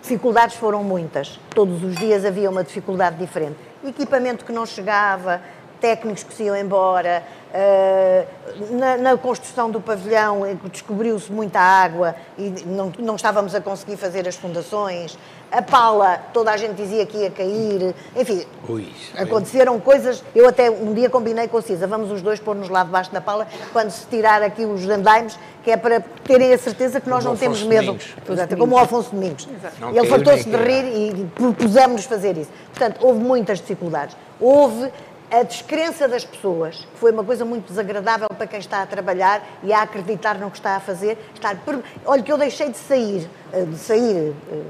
[0.01, 1.39] Dificuldades foram muitas.
[1.55, 3.57] Todos os dias havia uma dificuldade diferente.
[3.87, 5.43] Equipamento que não chegava,
[5.81, 7.23] técnicos que se iam embora.
[7.53, 8.27] Eh,
[8.71, 10.43] na, na construção do pavilhão
[10.73, 15.19] descobriu-se muita água e não, não estávamos a conseguir fazer as fundações.
[15.51, 17.95] A pala, toda a gente dizia que ia cair.
[18.17, 22.23] Enfim, Ui, foi- Aconteceram coisas, eu até um dia combinei com a Cisa, vamos os
[22.23, 26.01] dois pôr-nos lá debaixo da pala quando se tirar aqui os andaimes, que é para
[26.25, 27.85] terem a certeza que nós Como não temos Afonso medo.
[27.87, 28.15] Domingos.
[28.31, 29.47] Exato, como o Alfonso Domingos.
[29.79, 30.85] Não Ele fartou-se de rir
[31.21, 32.51] e propusemos-nos fazer isso.
[32.71, 34.17] Portanto, houve muitas dificuldades.
[34.41, 34.91] Houve
[35.33, 39.43] a descrença das pessoas, que foi uma coisa muito desagradável para quem está a trabalhar
[39.63, 41.17] e a acreditar no que está a fazer.
[41.35, 41.81] Estar per...
[42.05, 44.63] Olha que eu deixei de sair, eh, de sair eh,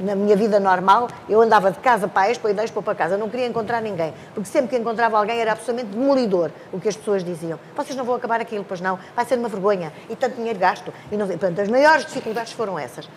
[0.00, 2.96] na minha vida normal, eu andava de casa para a Expo e da Expo para
[2.96, 6.80] casa, eu não queria encontrar ninguém, porque sempre que encontrava alguém era absolutamente demolidor o
[6.80, 7.60] que as pessoas diziam.
[7.76, 10.92] Vocês não vão acabar aquilo, pois não, vai ser uma vergonha, e tanto dinheiro gasto.
[11.12, 11.28] E não.
[11.28, 13.08] Portanto, as maiores dificuldades foram essas.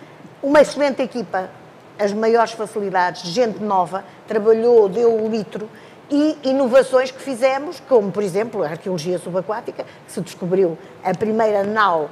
[0.43, 1.49] Uma excelente equipa,
[1.97, 5.67] as maiores facilidades, gente nova, trabalhou, deu o litro,
[6.09, 11.63] e inovações que fizemos, como, por exemplo, a arqueologia subaquática, que se descobriu a primeira
[11.63, 12.09] nau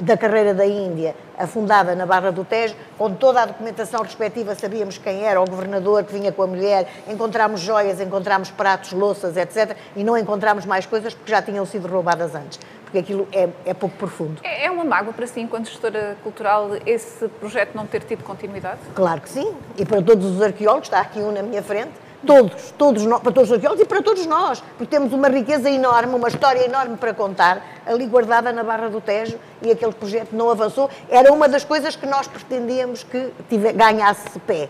[0.00, 4.98] da carreira da Índia, afundada na Barra do Tejo, com toda a documentação respectiva, sabíamos
[4.98, 9.76] quem era, o governador que vinha com a mulher, encontramos joias, encontramos pratos, louças, etc.
[9.94, 13.72] E não encontramos mais coisas porque já tinham sido roubadas antes, porque aquilo é, é
[13.72, 14.40] pouco profundo.
[14.44, 18.80] É é uma mágoa para si, enquanto gestora cultural, esse projeto não ter tido continuidade?
[18.94, 21.92] Claro que sim, e para todos os arqueólogos, está aqui um na minha frente,
[22.24, 25.68] todos, todos nós, para todos os arqueólogos e para todos nós, porque temos uma riqueza
[25.70, 30.32] enorme, uma história enorme para contar, ali guardada na Barra do Tejo, e aquele projeto
[30.32, 30.88] não avançou.
[31.08, 34.68] Era uma das coisas que nós pretendíamos que tive, ganhasse pé.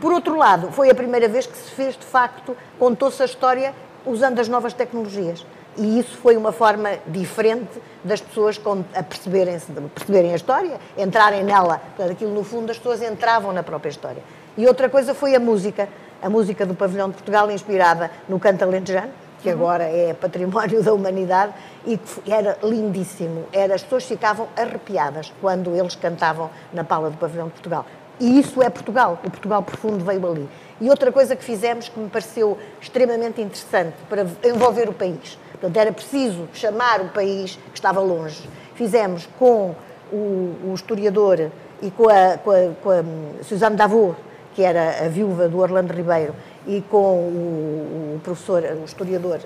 [0.00, 3.74] Por outro lado, foi a primeira vez que se fez, de facto, contou-se a história
[4.04, 5.44] usando as novas tecnologias.
[5.76, 8.60] E isso foi uma forma diferente das pessoas
[8.94, 9.58] a perceberem,
[9.94, 11.80] perceberem a história, entrarem nela.
[11.96, 14.22] Portanto, aquilo, no fundo, as pessoas entravam na própria história.
[14.56, 15.88] E outra coisa foi a música.
[16.22, 19.10] A música do Pavilhão de Portugal, inspirada no canto alentejano,
[19.42, 21.54] que agora é património da humanidade,
[21.86, 23.46] e que era lindíssimo.
[23.52, 27.86] Era, as pessoas ficavam arrepiadas quando eles cantavam na pala do Pavilhão de Portugal.
[28.20, 30.48] E isso é Portugal, o Portugal profundo veio ali.
[30.78, 35.38] E outra coisa que fizemos que me pareceu extremamente interessante para envolver o país.
[35.52, 38.46] Portanto, era preciso chamar o país que estava longe.
[38.74, 39.74] Fizemos com
[40.12, 41.50] o, o historiador
[41.80, 44.16] e com a, com a, com a hum, Suzanne Davot,
[44.54, 46.34] que era a viúva do Orlando Ribeiro,
[46.66, 49.40] e com o, o professor, o historiador.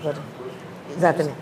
[0.00, 0.16] agora-
[0.96, 1.36] exatamente.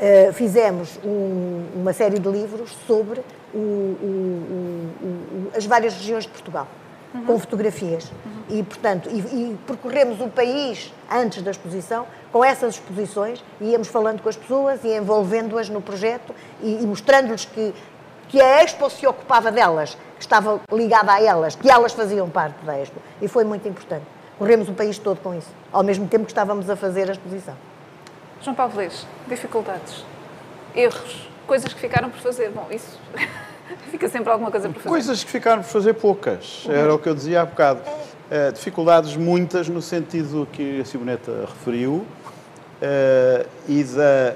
[0.00, 3.20] Uh, fizemos um- uma série de livros sobre
[3.52, 6.68] o- o- as várias regiões de Portugal,
[7.26, 8.10] com fotografias.
[8.48, 13.88] E, portanto, e, e percorremos o país antes da exposição com essas exposições, e íamos
[13.88, 16.32] falando com as pessoas e envolvendo-as no projeto
[16.62, 17.74] e, e mostrando-lhes que,
[18.28, 22.64] que a Expo se ocupava delas, que estava ligada a elas, que elas faziam parte
[22.64, 23.00] da Expo.
[23.20, 24.04] E foi muito importante.
[24.38, 27.54] Corremos o país todo com isso, ao mesmo tempo que estávamos a fazer a exposição.
[28.40, 30.04] João Paulo Lês, dificuldades,
[30.76, 32.50] erros, coisas que ficaram por fazer.
[32.50, 32.98] Bom, isso
[33.90, 34.88] fica sempre alguma coisa por fazer.
[34.88, 37.80] Coisas que ficaram por fazer poucas, era o que eu dizia há bocado.
[38.30, 42.06] Eh, dificuldades muitas no sentido que a Simoneta referiu
[42.80, 44.34] eh, e da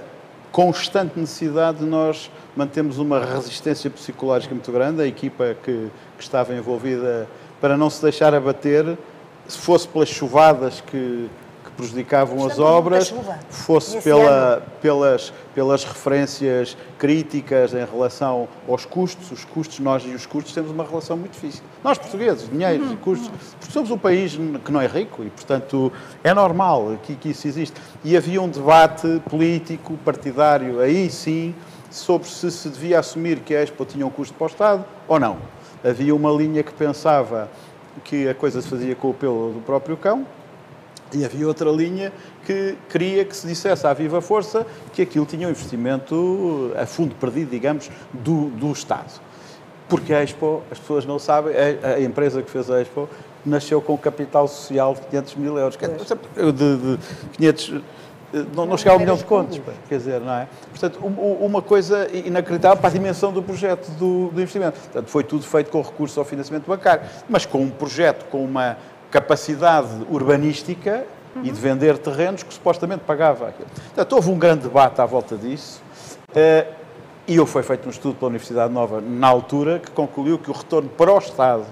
[0.51, 6.55] constante necessidade de nós mantermos uma resistência psicológica muito grande, a equipa que, que estava
[6.55, 7.28] envolvida
[7.61, 8.98] para não se deixar abater,
[9.46, 11.28] se fosse pelas chuvadas que,
[11.64, 13.14] que prejudicavam as Estamos muita obras,
[13.50, 14.62] fosse pela, ano.
[14.80, 19.30] pelas, pelas referências críticas em relação aos custos.
[19.30, 21.62] Os custos, nós e os custos temos uma relação muito difícil.
[21.82, 25.92] Nós, portugueses, dinheiros e custos, porque somos um país que não é rico e, portanto,
[26.22, 27.80] é normal que, que isso existe.
[28.05, 31.55] E havia um debate político, partidário, aí sim,
[31.93, 35.20] sobre se se devia assumir que a Expo tinha um custo para o Estado ou
[35.20, 35.38] não.
[35.84, 37.49] Havia uma linha que pensava
[38.05, 40.26] que a coisa se fazia com o pelo do próprio cão,
[41.14, 42.12] e havia outra linha
[42.47, 47.14] que queria que se dissesse à viva força que aquilo tinha um investimento a fundo
[47.14, 49.20] perdido, digamos, do, do Estado.
[49.88, 53.09] Porque a Expo, as pessoas não sabem, a, a empresa que fez a Expo
[53.45, 55.76] nasceu com capital social de 500 mil euros.
[55.76, 56.99] De, de
[57.36, 57.80] 500, eh,
[58.54, 60.48] não, não chegava a um milhão de contos, quer dizer, não é?
[60.70, 64.78] Portanto, um- um- uma coisa inacreditável para a dimensão do projeto do, do investimento.
[64.80, 68.76] Portanto, foi tudo feito com recurso ao financiamento bancário, mas com um projeto com uma
[69.10, 71.04] capacidade urbanística
[71.42, 73.68] e de vender terrenos que supostamente pagava aquilo.
[73.86, 75.80] Portanto, houve um grande debate à volta disso.
[76.34, 76.66] eh,
[77.28, 80.52] e eu foi feito um estudo pela Universidade Nova na altura que concluiu que o
[80.54, 81.64] retorno para o Estado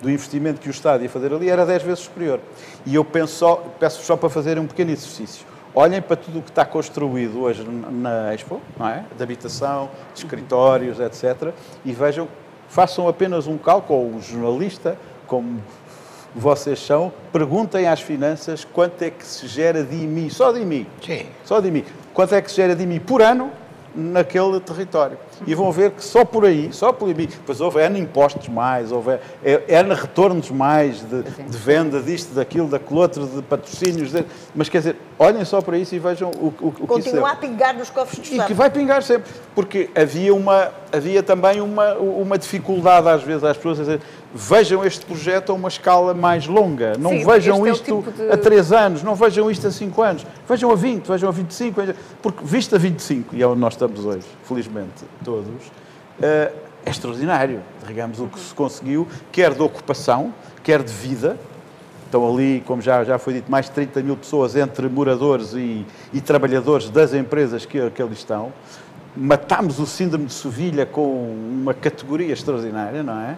[0.00, 2.40] do investimento que o Estado ia fazer ali era 10 vezes superior.
[2.84, 5.46] E eu penso só, peço só para fazerem um pequeno exercício.
[5.78, 9.04] Olhem para tudo o que está construído hoje na Expo, não é?
[9.14, 11.52] De habitação, de escritórios, etc.
[11.84, 12.26] E vejam,
[12.66, 14.96] façam apenas um cálculo, ou um jornalista,
[15.26, 15.62] como
[16.34, 20.86] vocês são, perguntem às finanças quanto é que se gera de IMI, só de IMI.
[21.04, 21.26] Sim.
[21.44, 21.84] Só de IMI.
[22.14, 23.52] Quanto é que se gera de IMI por ano
[23.94, 25.18] naquele território?
[25.46, 28.92] E vão ver que só por aí, só por IMI, depois houve N impostos mais,
[28.92, 29.18] houve
[29.68, 34.24] N retornos mais de, de venda disto, daquilo, daquele outro, de patrocínios, de-
[34.54, 37.32] mas quer dizer, olhem só para isso e vejam o, o, o que Continua é.
[37.32, 38.46] a pingar nos cofres do E Estado.
[38.46, 43.56] que vai pingar sempre, porque havia, uma, havia também uma, uma dificuldade às vezes às
[43.56, 44.00] pessoas a dizer
[44.34, 48.30] vejam este projeto a uma escala mais longa, não Sim, vejam é isto tipo de-
[48.30, 51.80] a 3 anos, não vejam isto a 5 anos, vejam a 20, vejam a 25,
[51.80, 55.70] vejam- porque visto a 25, e é onde nós estamos hoje, felizmente todos,
[56.22, 56.52] eh,
[56.86, 61.36] é extraordinário, digamos, o que se conseguiu, quer de ocupação, quer de vida,
[62.04, 65.84] Estão ali, como já, já foi dito, mais de 30 mil pessoas entre moradores e,
[66.14, 68.52] e trabalhadores das empresas que, que ali estão.
[69.16, 71.02] Matámos o síndrome de Sevilha com
[71.60, 73.36] uma categoria extraordinária, não é?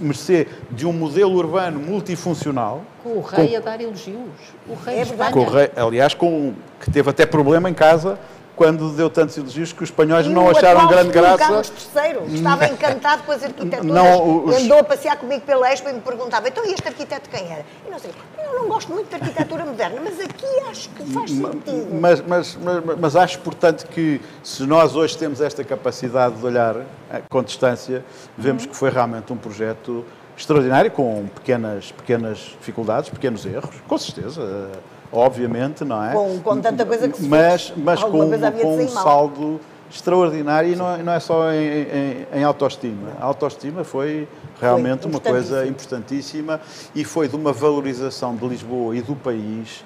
[0.00, 2.82] Mercê de um modelo urbano multifuncional.
[3.02, 4.20] Com o rei a dar elogios.
[4.68, 5.02] O rei É.
[5.02, 5.32] Espanha.
[5.32, 8.20] Com o rei- aliás, com, que teve até problema em casa
[8.56, 11.36] quando deu tantos elogios que os espanhóis E não acharam grande graça.
[11.36, 13.84] Carlos III estava encantado com as arquiteturas.
[13.84, 17.28] Não, os- Andou a passear comigo pela Expo e me perguntava, então e este arquiteto
[17.28, 17.64] quem era?
[17.86, 18.10] E não sei,
[18.42, 21.88] eu não gosto muito de arquitetura moderna, mas aqui acho que faz sentido.
[22.00, 26.76] Mas, mas, mas, mas acho, portanto, que se nós hoje temos esta capacidade de olhar
[27.12, 28.02] eh, com distância,
[28.38, 30.02] vemos que foi realmente um projeto
[30.36, 34.70] extraordinário, com pequenas, pequenas dificuldades, pequenos erros, com certeza,
[35.16, 36.12] obviamente, não é?
[36.12, 39.04] Com- com tanta coisa que se Mas, fez, mas com, com um mal.
[39.04, 39.60] saldo
[39.90, 43.12] extraordinário e não, é- não é só em, em- em autoestima.
[43.20, 44.28] A autoestima foi
[44.60, 46.60] realmente uma coisa importantíssima
[46.94, 49.84] e foi de uma valorização de Lisboa e do país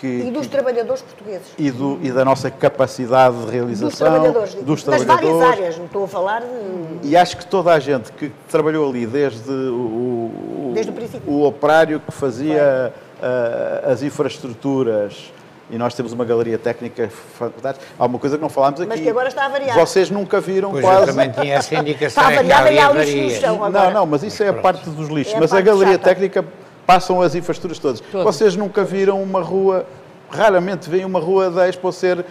[0.00, 1.46] que, E dos que- trabalhadores portugueses.
[1.58, 4.54] e, do- e da nossa capacidade de Dos realização, trabalhadores.
[4.54, 5.36] dos das trabalhadores.
[5.38, 7.08] várias áreas, não estou a falar de...
[7.08, 10.92] E acho que toda a gente que trabalhou ali, desde o, o- Desde
[11.26, 12.92] o o operário que fazia
[13.22, 15.32] ah, as infraestruturas,
[15.68, 17.84] e nós temos uma galeria técnica fantástica.
[17.98, 18.88] Há uma coisa que não falámos aqui.
[18.88, 19.76] Mas que agora está a variar.
[19.76, 21.06] Vocês nunca viram Pois eu quase.
[21.06, 22.22] também tinha essa indicação.
[22.30, 23.86] Está é que variada e há lixo no chão agora.
[23.86, 25.34] Não, não, mas isso é a parte dos lixos.
[25.34, 26.04] É a mas a parte galeria chata.
[26.04, 26.44] técnica
[26.86, 28.00] passam as infraestruturas todas.
[28.24, 29.84] Vocês nunca viram uma rua,
[30.30, 32.24] raramente veem uma rua da Expo ser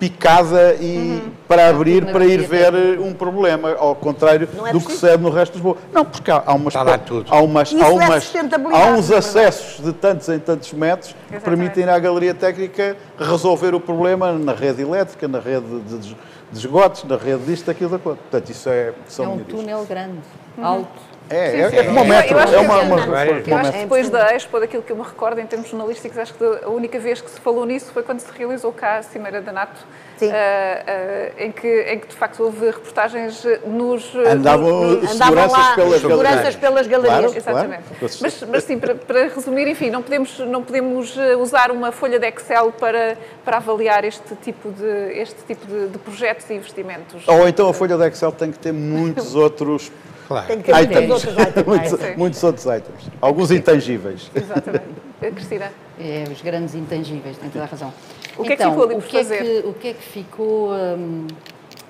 [0.00, 4.92] picada e para abrir, na para ir ver um problema, ao contrário é do que
[4.92, 5.76] se é no resto de Lisboa.
[5.92, 7.26] Não, porque há, há umas, Está lá tudo.
[7.32, 9.14] há umas, há é umas, há uns verdade.
[9.14, 11.42] acessos de tantos em tantos metros que Exatamente.
[11.74, 16.16] permitem à galeria técnica resolver o problema na rede elétrica, na rede de, de-
[16.52, 18.16] de esgotos, na rede disto, daquilo, daquilo.
[18.16, 20.18] Portanto, isso é, são É um túnel grande,
[20.60, 20.88] alto.
[21.30, 21.76] É, é, sim.
[21.76, 23.30] é como o Eu- metro, eu acho é que uma, é uma, verdade.
[23.30, 26.18] uma- Eu acho que depois da Expo, daquilo que eu me recordo em termos jornalísticos,
[26.18, 29.02] acho que a única vez que se falou nisso foi quando se realizou cá a
[29.04, 29.78] Cimeira da NATO,
[30.18, 30.28] Sim.
[30.32, 34.12] ah, ah, em, que, em que de facto houve reportagens nos.
[34.16, 35.18] Andavam nos- os Andavam
[35.48, 36.56] seguranças lá pelas seguranças galerias.
[36.56, 37.20] pelas galerias.
[37.20, 37.82] Claro, Exatamente.
[37.98, 38.14] claro.
[38.20, 42.18] Mas, mas sim, para, para resumir, enfim, não podemos, não podemos eh, usar uma folha
[42.18, 47.22] de Excel para, para avaliar este tipo, de, este tipo de, de projetos e investimentos.
[47.28, 49.92] Ou então a folha de Excel tem que ter muitos outros
[50.30, 50.46] Claro.
[50.46, 51.66] Tem que ter muitos outros items.
[51.66, 53.10] muitos, muitos outros items.
[53.20, 54.30] Alguns intangíveis.
[54.32, 54.84] Exatamente.
[55.20, 55.72] Eh, Cristina?
[55.98, 57.92] É, os grandes intangíveis, tem toda a razão.
[58.38, 59.38] O que é que então, ficou ali o por que é fazer?
[59.42, 61.26] que- o que é que ficou, hum,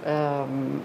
[0.07, 0.79] hum,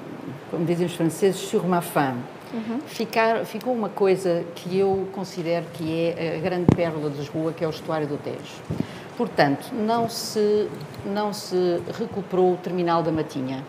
[0.52, 2.18] como dizem os franceses, sur ma faim?
[2.54, 2.82] Uhum.
[2.88, 7.64] Ficar, ficou uma coisa que eu considero que é a grande pérola de Lisboa, que
[7.64, 8.38] é o estuário do Tejo.
[9.16, 10.68] Portanto, não se,
[11.06, 13.64] não se recuperou o terminal da Matinha,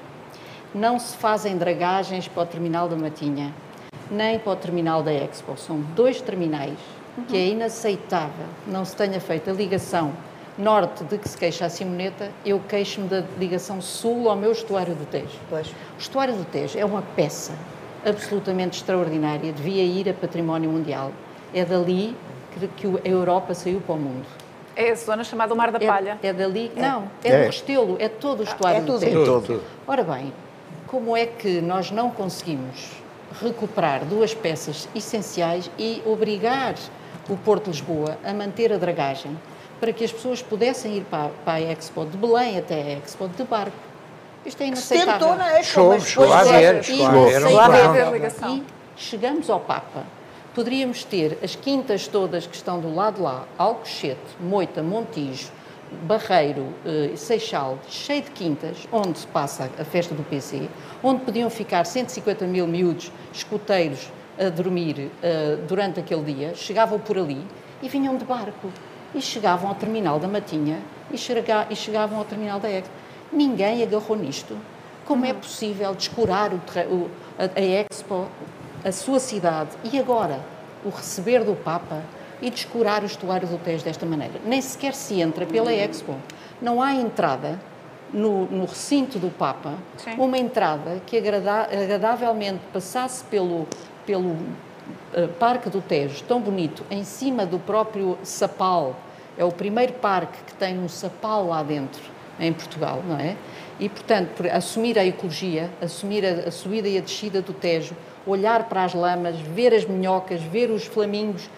[0.75, 3.55] não se fazem dragagens para o terminal da Matinha,
[4.11, 5.57] nem para o terminal da Expo.
[5.57, 6.79] São dois terminais
[7.29, 10.13] que é inaceitável não se tenha feito a ligação
[10.59, 14.95] norte de que se queixa a Simoneta, eu queixo-me da ligação sul ao meu estuário
[14.95, 15.39] do Tejo.
[15.51, 15.69] Pois.
[15.69, 17.53] O estuário do Tejo é uma peça
[18.05, 21.13] absolutamente extraordinária, devia ir a património mundial.
[21.53, 22.17] É dali
[22.77, 24.25] que, a Europa saiu para o mundo.
[24.75, 26.19] É a zona chamada o Mar da Palha.
[26.23, 27.41] É, é dali, não, é, É.
[27.41, 29.01] do Restelo, é todo o estuário é do tudo.
[29.01, 29.25] Tejo.
[29.25, 29.63] Tudo, tudo.
[29.87, 30.33] Ora bem,
[30.87, 33.06] como é que nós não conseguimos
[33.41, 36.75] recuperar duas peças essenciais e obrigar
[37.29, 39.37] o Porto de Lisboa a manter a dragagem
[39.81, 43.29] para que as pessoas pudessem ir para, para a Expo de Belém até a Expo
[43.29, 43.77] de barco?
[44.45, 45.13] Isto é se inaceitável.
[45.15, 46.39] tentou na Expo, mas chegou a
[46.83, 48.13] chegou a a haver conjunto.
[48.13, 48.57] ligação.
[48.57, 48.65] E
[48.97, 50.05] chegamos ao Papa.
[50.55, 55.51] Poderíamos ter as quintas todas que estão do lado de lá, Alcochete, Moita, Montijo,
[56.03, 60.69] Barreiro, eh, Seixal, cheio de quintas, onde se passa a festa do PC,
[61.03, 67.17] onde podiam ficar 150 mil miúdos, escuteiros, a dormir eh, durante aquele dia, chegavam por
[67.17, 67.41] ali
[67.83, 68.69] e vinham de barco.
[69.15, 70.79] E chegavam ao terminal da Matinha
[71.11, 72.91] e, chega- e chegavam ao terminal da Expo.
[73.33, 74.57] Ninguém agarrou nisto.
[75.07, 77.09] Como é possível descurar o terre- o-
[77.39, 78.27] a, a Expo,
[78.85, 80.41] a sua cidade e agora
[80.85, 82.03] o receber do Papa
[82.41, 84.35] e descurar o estuário do Tejo desta maneira?
[84.45, 86.17] Nem sequer se entra pela Expo.
[86.61, 87.61] Não há entrada
[88.13, 90.15] no, no recinto do Papa, Sim.
[90.19, 93.67] uma entrada que agrada- agradavelmente passasse pelo,
[94.05, 94.37] pelo
[95.15, 98.97] eh, Parque do Tejo, tão bonito, em cima do próprio Sapal.
[99.37, 102.03] É o primeiro parque que tem um Sapal lá dentro,
[102.39, 103.37] em Portugal, não é?
[103.79, 107.95] E, portanto, por assumir a ecologia, assumir a, a subida e a descida do Tejo,
[108.27, 111.51] olhar para as lamas, ver as minhocas, ver os flamingos,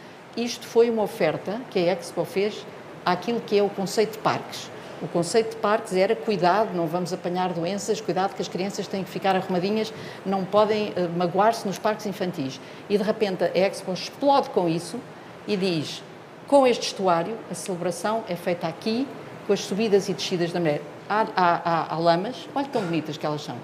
[0.44, 2.65] isto foi uma oferta que a Expo fez
[3.05, 4.70] àquilo que é o conceito de parques.
[5.01, 9.05] O conceito de parques era cuidado, não vamos apanhar doenças, cuidado que as crianças têm
[9.05, 9.93] que ficar arrumadinhas,
[10.27, 12.60] não podem eh, magoar-se nos parques infantis.
[12.89, 14.98] E de repente a Expo explode com isso
[15.47, 16.02] e diz:
[16.48, 19.06] com este estuário, a celebração é feita aqui,
[19.47, 20.82] com as subidas e descidas da mulher.
[21.09, 23.56] Há, há, há, há lamas, olha tão bonitas que elas são.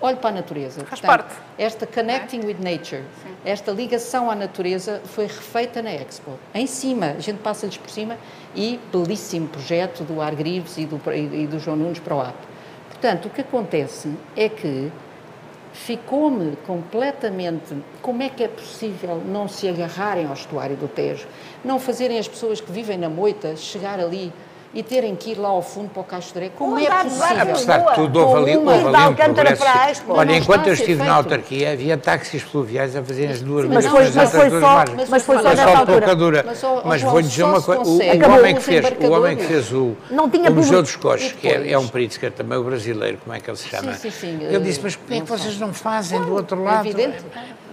[0.00, 0.84] Olhe para a natureza.
[0.84, 1.34] Faz Portanto, parte.
[1.58, 3.02] Esta connecting with nature,
[3.44, 6.32] esta ligação à natureza foi refeita na Expo.
[6.54, 8.18] Em cima, a gente passa-lhes por cima
[8.54, 12.34] e belíssimo projeto do Argrives e do, e e do João Nunes para o AP.
[12.90, 14.90] Portanto, o que acontece é que
[15.72, 17.76] ficou-me completamente.
[18.00, 21.26] Como é que é possível não se agarrarem ao estuário do Tejo?
[21.64, 24.32] Não fazerem as pessoas que vivem na moita chegar ali
[24.74, 26.06] e terem que ir lá ao fundo para o
[26.36, 26.52] Areia?
[26.56, 27.42] Como é possível?
[27.42, 29.64] Apesar de tudo, houve ali, houve ali um progresso.
[29.64, 33.64] a Olha, enquanto eu a estive na autarquia, havia táxis fluviais a fazerem as duas
[33.66, 36.44] Mas foi- mas foi só- mas foi só Mas nessa só altura.
[36.84, 39.72] Mas, vou-lhe dizer só uma se coisa: o, homem que fez, o homem que fez
[39.72, 41.86] o, Não tinha o Museu dos Coches, que é, é um.
[41.88, 43.94] Pritzker também, o brasileiro, como é que ele se chama?
[43.94, 46.60] Sim, sim, sim, Eu eh, disse, mas porquê é que vocês não fazem do outro
[46.60, 46.86] É lado?
[46.86, 47.24] evidente.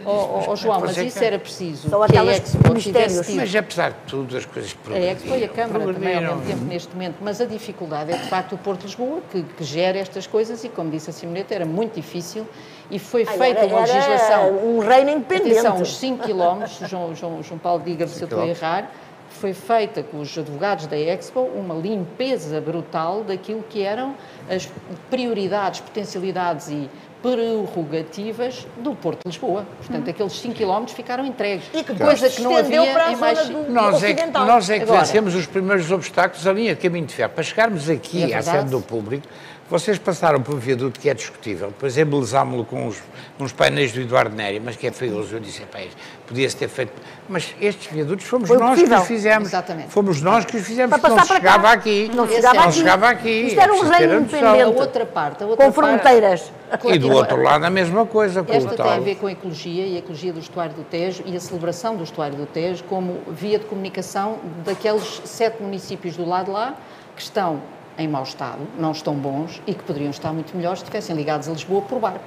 [0.06, 1.90] Ó ó, ó, João, mas é isso que- era preciso.
[1.90, 2.42] São que a aquelas
[2.84, 3.36] tivesse tido.
[3.38, 5.54] Mas apesar de tudo, as coisas A Expo e a progrediram.
[5.56, 6.36] Câmara também ao progrediram.
[6.36, 9.44] mesmo tempo neste momento, mas a dificuldade é de facto o Porto de Lisboa que,
[9.44, 12.48] que gera estas coisas e, como disse a Simoneta, era muito difícil
[12.92, 14.50] e foi Ai, feita era- uma era legislação.
[14.58, 15.58] um reino independente.
[15.60, 18.92] Atenção, os 5 quilómetros, João, João, João Paulo, diga-me se eu estou a errar,
[19.30, 24.16] foi feita com os advogados da Expo uma limpeza brutal daquilo que eram
[24.50, 24.70] as
[25.10, 26.90] prioridades, potencialidades e
[27.24, 29.66] prerrogativas do Porto de Lisboa.
[29.78, 31.66] Portanto, aqueles 5 quilómetros ficaram entregues.
[31.74, 33.48] E que coisa que não havia para a em mais...
[33.50, 36.82] do- Nós é, que, nós é que Agora- vencemos os primeiros obstáculos, a linha de
[36.82, 37.32] caminho de ferro.
[37.32, 39.26] Para chegarmos aqui É à sede do público,
[39.70, 43.02] vocês passaram por um viaduto que é discutível, depois embelezámo-lo com uns,
[43.40, 45.36] uns painéis do Eduardo Neri, mas que é feioso.
[45.36, 45.96] Eu disse, "Epá, isto
[46.28, 46.92] podia-se ter feito.
[47.28, 48.98] Mas estes viadutos fomos Foi nós possível.
[48.98, 49.48] que os fizemos.
[49.50, 49.90] Exatamente.
[49.90, 51.34] Fomos nós que os fizemos, Para não para cá.
[51.36, 52.12] chegava aqui.
[52.14, 52.78] Não chegava é- Não aqui.
[52.78, 53.30] chegava aqui.
[53.30, 53.90] Isto era um reino
[54.22, 54.38] noção.
[54.38, 54.80] A independente.
[54.80, 56.52] outra parte, a outra Com parte- fronteiras.
[56.86, 58.90] E do outro lado a mesma coisa, com o Esta tem tal.
[58.90, 61.96] a ver com a ecologia e a ecologia do estuário do Tejo e a celebração
[61.96, 66.76] do estuário do Tejo como via de comunicação daqueles sete municípios do lado de lá
[67.16, 67.62] que estão
[67.98, 71.48] em mau estado, não estão bons e que poderiam estar muito melhores se estivessem ligados
[71.48, 72.20] a Lisboa por barco.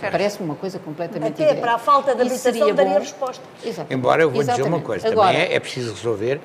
[0.00, 1.60] Parece-me uma coisa completamente Até evidente.
[1.60, 3.42] para a falta de habitação seria daria bom- resposta.
[3.64, 3.94] Exatamente.
[3.94, 4.84] Embora eu vou dizer uma Exatamente.
[4.86, 6.40] coisa, Agora, também é, é preciso resolver,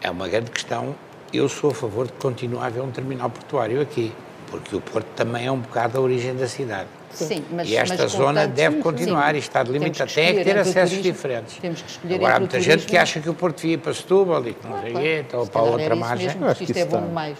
[0.00, 0.94] é uma grande questão.
[1.32, 4.10] Eu sou a favor de continuar a haver um terminal portuário aqui,
[4.50, 6.88] porque o Porto também é um bocado a origem da cidade.
[7.10, 9.36] Sim, mas, e esta mas, zona contanto, deve continuar sim.
[9.36, 10.10] e está delimitado.
[10.10, 11.56] Temos Tem que ter acessos turismo, diferentes.
[11.58, 14.46] Temos que escolher Agora há muita gente que acha que o Porto ir para Setúbal
[14.48, 15.06] e que não Ah, sei claro.
[15.06, 16.26] quê, Se para outra margem.
[16.26, 17.36] mesmo, Eu acho que isto é bom demais.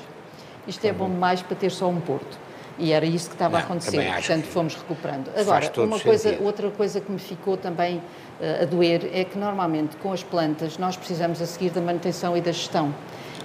[0.67, 2.39] Isto é bom demais para ter só um Porto.
[2.79, 3.93] E era isso que estava a Não, acontecer.
[3.93, 5.31] também acho Portanto, fomos recuperando.
[5.37, 6.45] Agora, uma coisa, sentido.
[6.45, 8.03] outra coisa que me ficou também
[8.41, 12.37] eh, a doer é que normalmente com as plantas nós precisamos a seguir da manutenção
[12.37, 12.93] e da gestão.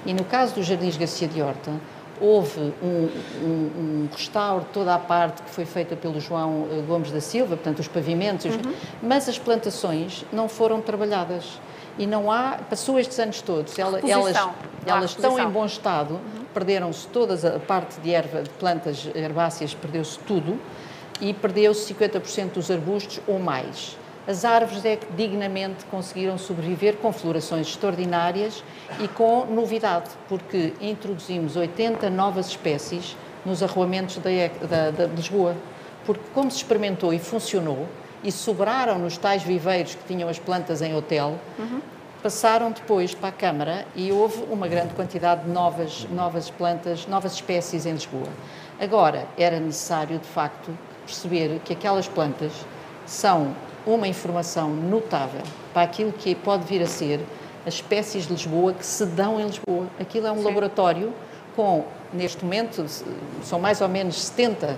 [0.06, 1.72] E no caso dos Jardins Garcia de Horta,
[2.20, 3.10] houve um,
[3.44, 3.48] um,
[3.78, 7.56] um restauro de toda a parte que foi feita pelo João eh, Gomes da Silva,
[7.56, 8.74] portanto, os pavimentos, uhum.
[9.02, 11.60] mas as plantações não foram trabalhadas.
[11.98, 14.38] E não há, passou estes anos todos, elas, elas,
[14.86, 16.46] elas estão em bom estado, uhum.
[16.54, 20.60] perderam-se toda a parte de erva, de plantas herbáceas, perdeu-se tudo,
[21.20, 23.98] e perdeu-se 50% dos arbustos ou mais.
[24.28, 28.64] As árvores é que dignamente conseguiram sobreviver com florações extraordinárias
[29.00, 34.30] e com novidade, porque introduzimos 80 novas espécies nos arruamentos da,
[34.68, 35.56] da, da Lisboa.
[36.06, 37.88] Porque, como se experimentou e funcionou,
[38.24, 41.82] e sobraram nos tais viveiros que tinham as plantas em hotel, uhum.
[42.22, 47.34] passaram depois para a Câmara e houve uma grande quantidade de novas, novas plantas, novas
[47.34, 48.30] espécies em Lisboa.
[48.80, 52.52] Agora, era necessário, de facto, perceber que aquelas plantas
[53.06, 53.56] são
[53.86, 55.42] uma informação notável
[55.74, 57.22] para aquilo que pode vir a ser
[57.66, 59.88] as espécies de Lisboa que se dão em Lisboa.
[60.00, 60.44] Aquilo é um Sim.
[60.44, 61.14] laboratório
[61.56, 62.86] com, neste momento,
[63.44, 64.78] são mais ou menos 70 uh,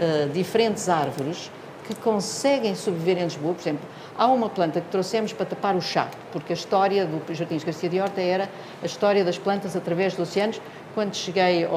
[0.00, 1.50] eh, diferentes árvores
[1.94, 3.54] que conseguem sobreviver em Lisboa.
[3.54, 3.86] Por exemplo,
[4.16, 7.88] há uma planta que trouxemos para tapar o chá, porque a história do Jardins Garcia
[7.88, 8.48] de Horta era
[8.82, 10.60] a história das plantas através dos oceanos.
[10.94, 11.68] Quando cheguei a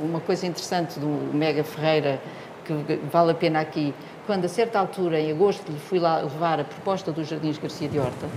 [0.00, 2.20] uma coisa interessante do Mega Ferreira,
[2.64, 3.94] que vale a pena aqui
[4.26, 7.88] quando a certa altura, em agosto, lhe fui lá levar a proposta dos Jardins Garcia
[7.88, 8.28] de Horta,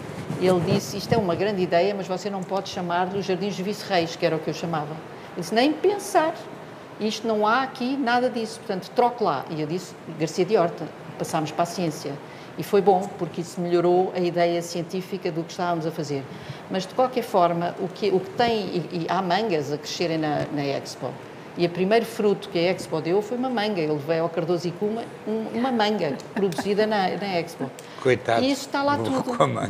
[0.41, 4.15] ele disse, isto é uma grande ideia, mas você não pode chamar-lhe os Jardins Vice-Reis,
[4.15, 4.93] que era o que eu chamava.
[5.33, 6.33] Ele disse, nem pensar,
[6.99, 9.45] isto não há aqui nada disso, portanto, troque lá.
[9.51, 10.87] E eu disse, Garcia de Horta,
[11.23, 12.13] passámos para a ciência.
[12.57, 16.23] E foi bom, porque isso melhorou a ideia científica do que estávamos a fazer.
[16.69, 20.19] Mas, de qualquer forma, o que, o que tem, e, e há mangas a crescerem
[20.19, 21.09] na, na Expo,
[21.55, 23.79] e o primeiro fruto que a Expo deu foi uma manga.
[23.79, 25.03] Eu levei ao Cardoso e Cuma
[25.53, 27.69] uma manga produzida na, na Expo.
[28.01, 28.43] Coitado.
[28.43, 29.23] E isso está lá tudo.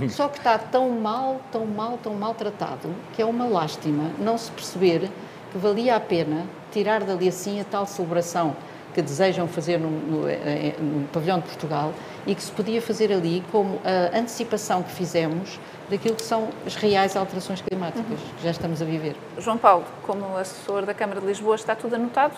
[0.09, 4.49] Só que está tão mal, tão mal, tão maltratado que é uma lástima não se
[4.51, 5.09] perceber
[5.51, 8.55] que valia a pena tirar dali assim a tal celebração
[8.93, 11.93] que desejam fazer no, no, eh, eh, no, pavilhão de Portugal
[12.25, 15.59] e que se podia fazer ali como a antecipação que fizemos
[15.89, 18.35] daquilo que são as reais alterações climáticas uhum.
[18.37, 19.15] que já estamos a viver.
[19.39, 22.35] João Paulo, como assessor da Câmara de Lisboa, está tudo anotado?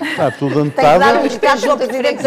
[0.00, 0.98] Está tudo anotado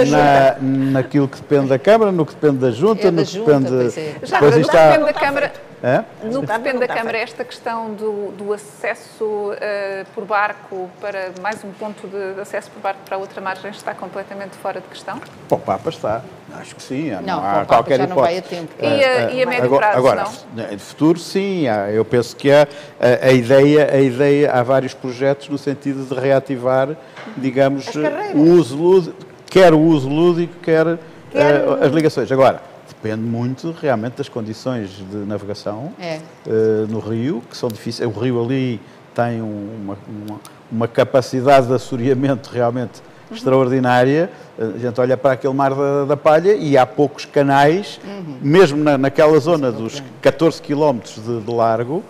[0.10, 3.34] na, naquilo que depende da Câmara, no que depende da Junta, é da no que
[3.34, 4.00] junta, depende.
[4.00, 4.26] É.
[4.26, 4.90] Já, no está...
[4.90, 5.69] depende da Câmara.
[5.82, 6.04] É?
[6.24, 11.64] No que depende da Câmara, esta questão do, do acesso uh, por barco para mais
[11.64, 15.22] um ponto de, de, acesso por barco para outra margem está completamente fora de questão?
[15.48, 16.22] Para o Papa está.
[16.60, 17.12] Acho que sim.
[17.12, 18.10] Não, não há qualquer já hipótese.
[18.10, 18.74] não vai a tempo.
[18.78, 20.24] E a, e a médio agora, prazo, agora,
[20.54, 20.68] não?
[20.68, 21.66] De futuro, sim.
[21.94, 22.68] Eu penso que há
[23.00, 26.90] a, a, ideia, a ideia, há vários projetos no sentido de reativar,
[27.38, 27.86] digamos,
[28.34, 29.16] o uso lúdico,
[29.50, 30.98] quer o uso lúdico, quer,
[31.32, 31.68] quer...
[31.68, 32.30] Uh, as ligações.
[32.32, 32.62] Agora,
[33.02, 36.20] depende muito realmente das condições de navegação é.
[36.46, 38.08] uh, no rio, que são difíceis.
[38.08, 38.80] O rio ali
[39.16, 40.40] tem uma, uma,
[40.72, 43.38] uma capacidade de assoreamento realmente uhum.
[43.38, 44.30] extraordinária.
[44.58, 48.38] A gente olha para aquele mar da, da Palha e há poucos canais, uhum.
[48.42, 52.04] mesmo na, naquela zona dos 14 quilómetros de, de largo,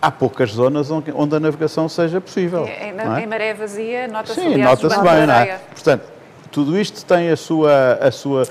[0.00, 2.66] há poucas zonas onde, a navegação seja possível.
[2.66, 3.22] Em, é?
[3.22, 5.58] em maré vazia, nota-se Sim, nota-se bem, não é?
[5.72, 6.15] Portanto,
[6.56, 8.48] tudo isto tem a sua, a sua,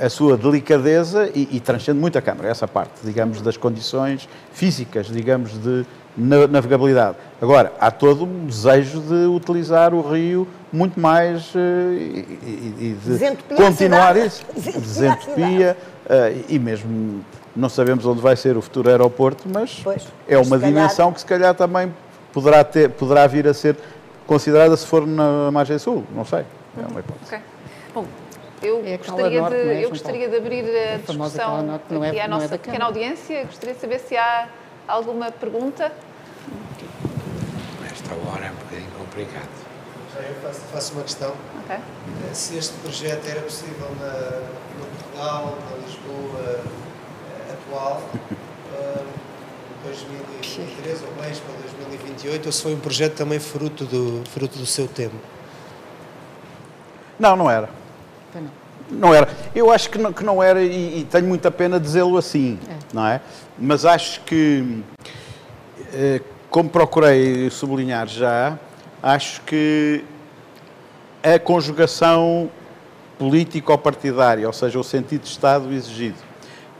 [0.00, 4.26] a, a sua delicadeza e, e, transcende muito a Câmara, essa parte, digamos, das condições
[4.54, 5.84] físicas, digamos, de
[6.16, 7.18] navegabilidade.
[7.38, 11.58] Agora, há todo um desejo de utilizar o rio muito mais uh,
[11.92, 14.42] e, e, de continuar isso.
[14.56, 15.76] Desentupia
[16.06, 17.22] uh, e mesmo
[17.54, 21.12] não sabemos onde vai ser o futuro aeroporto, mas pois, é uma dimensão calhar...
[21.12, 21.94] que se calhar também
[22.32, 23.76] poderá, ter, poderá vir a ser
[24.26, 26.46] considerada se for na margem sul, não sei.
[26.76, 27.26] É uma hipótese.
[27.26, 27.40] Okay.
[27.94, 28.06] Bom,
[28.62, 32.08] eu, é gostaria, norte, de, é, eu gostaria de abrir a discussão norte, não é,
[32.10, 33.44] aqui à nossa é pequena audiência.
[33.44, 34.48] Gostaria de saber se há
[34.86, 35.92] alguma pergunta.
[37.84, 39.48] Esta hora é um bocadinho complicado.
[40.14, 41.34] Já eu faço, faço uma questão.
[41.64, 41.76] Okay.
[41.76, 44.40] Eh, se este projeto era possível na,
[44.78, 46.64] no Portugal, na Lisboa
[47.40, 48.02] eh, atual,
[49.86, 54.66] 2023 ou mais para 2028, ou se foi um projeto também fruto do, fruto do
[54.66, 55.16] seu tempo?
[57.18, 57.68] Não, não era.
[58.90, 59.28] Não era.
[59.54, 62.74] Eu acho que não, que não era e, e tenho muita pena dizê-lo assim, é.
[62.92, 63.20] não é?
[63.58, 64.82] Mas acho que,
[65.92, 66.20] eh,
[66.50, 68.56] como procurei sublinhar já,
[69.02, 70.04] acho que
[71.22, 72.48] a conjugação
[73.18, 76.18] político-partidária, ou seja, o sentido de Estado exigido,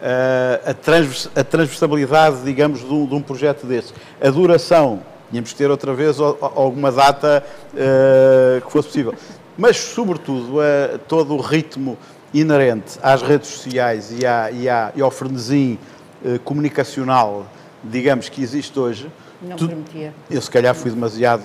[0.00, 5.00] eh, a, transvers, a transversalidade, digamos, de um, de um projeto desse, a duração,
[5.30, 7.44] tínhamos que ter outra vez alguma data
[7.74, 9.14] uh, que fosse possível
[9.58, 11.96] mas, sobretudo, a todo o ritmo
[12.34, 15.78] inerente às redes sociais e, à, e, à, e ao frenesim
[16.24, 17.46] eh, comunicacional,
[17.82, 19.10] digamos, que existe hoje,
[19.40, 20.12] Não tu- permitia.
[20.30, 21.42] Eu, se calhar, fui demasiado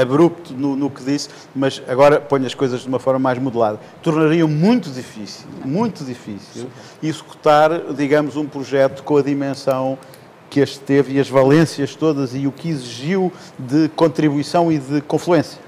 [0.00, 3.78] abrupto no, no que disse, mas agora ponho as coisas de uma forma mais modelada.
[4.02, 6.68] Tornaria muito difícil, muito difícil,
[7.02, 9.96] executar, digamos, um projeto com a dimensão
[10.48, 15.00] que este teve e as valências todas e o que exigiu de contribuição e de
[15.02, 15.60] confluência.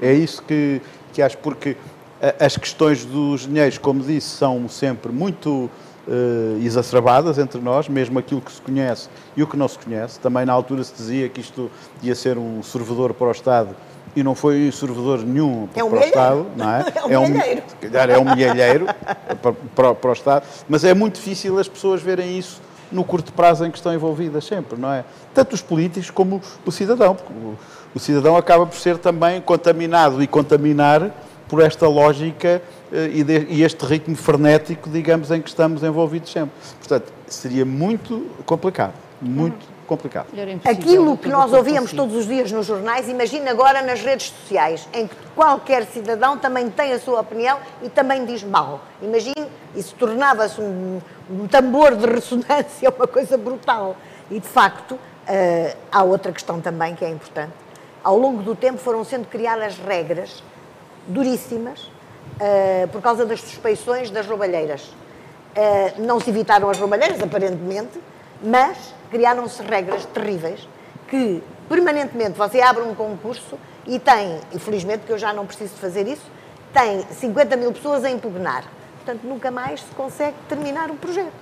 [0.00, 0.80] É isso que,
[1.12, 1.76] que acho, porque
[2.22, 5.70] a- as questões dos dinheiros, como disse, são sempre muito
[6.08, 10.18] eh, exacerbadas entre nós, mesmo aquilo que se conhece e o que não se conhece.
[10.18, 11.70] Também na altura se dizia que isto
[12.02, 13.76] ia ser um servidor para o Estado
[14.16, 16.84] e não foi um servidor nenhum É um para o Estado, não é?
[17.08, 17.62] É um milheiro.
[17.68, 18.86] Se calhar é um milheiro
[19.40, 22.60] para, para, para o Estado, mas é muito difícil as pessoas verem isso
[22.90, 25.04] no curto prazo em que estão envolvidas sempre, não é?
[25.32, 27.32] Tanto os políticos como o cidadão, porque
[27.94, 31.10] o, cidadão acaba por ser também contaminado e contaminar
[31.48, 32.62] por esta lógica
[32.92, 36.52] eh, e, de- e este ritmo frenético, digamos, em que estamos envolvidos sempre.
[36.78, 40.26] Portanto, seria muito complicado, muito complicado.
[40.36, 42.02] Era impossível, Aquilo que nós ouvíamos consigo.
[42.02, 46.70] todos os dias nos jornais, imagina agora nas redes sociais, em que qualquer cidadão também
[46.70, 48.80] tem a sua opinião e também diz mal.
[49.02, 53.96] Imagine, isso tornava-se um, um tambor de ressonância, uma coisa brutal.
[54.30, 54.96] E, de facto,
[55.26, 57.50] eh, há outra questão também que é importante.
[58.02, 60.42] Ao longo do tempo foram sendo criadas regras
[61.06, 61.90] duríssimas
[62.38, 64.94] eh, por causa das suspeições das roubalheiras.
[65.54, 68.00] Eh, não se evitaram as roubalheiras, aparentemente,
[68.42, 70.66] mas criaram-se regras terríveis
[71.08, 76.06] que permanentemente você abre um concurso e tem, infelizmente que eu já não preciso fazer
[76.06, 76.24] isso,
[76.72, 78.64] tem 50 mil pessoas a impugnar.
[78.96, 81.32] Portanto, nunca mais se consegue terminar o projeto.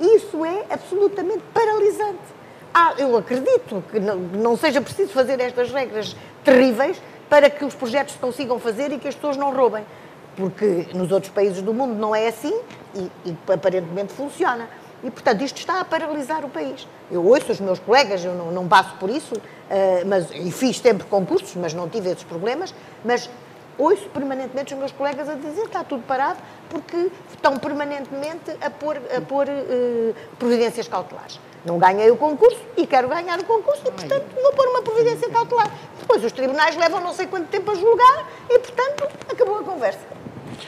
[0.00, 2.33] Isso é absolutamente paralisante.
[2.76, 7.72] Ah, eu acredito que não, não seja preciso fazer estas regras terríveis para que os
[7.72, 9.86] projetos se consigam fazer e que as pessoas não roubem.
[10.34, 12.52] Porque nos outros países do mundo não é assim
[12.96, 14.68] e, e aparentemente funciona.
[15.04, 16.88] E, portanto, isto está a paralisar o país.
[17.12, 19.34] Eu ouço os meus colegas, eu não, não passo por isso,
[19.70, 22.74] eh, mas, e fiz sempre concursos, mas não tive esses problemas,
[23.04, 23.30] mas
[23.78, 26.38] ouço permanentemente os meus colegas a dizer que está tudo parado
[26.70, 31.38] porque estão permanentemente a pôr, a pôr eh, providências cautelares.
[31.64, 35.28] Não ganhei o concurso e quero ganhar o concurso e, portanto, vou pôr uma providência
[35.30, 35.70] cautelar.
[35.98, 40.00] Depois os tribunais levam não sei quanto tempo a julgar e, portanto, acabou a conversa.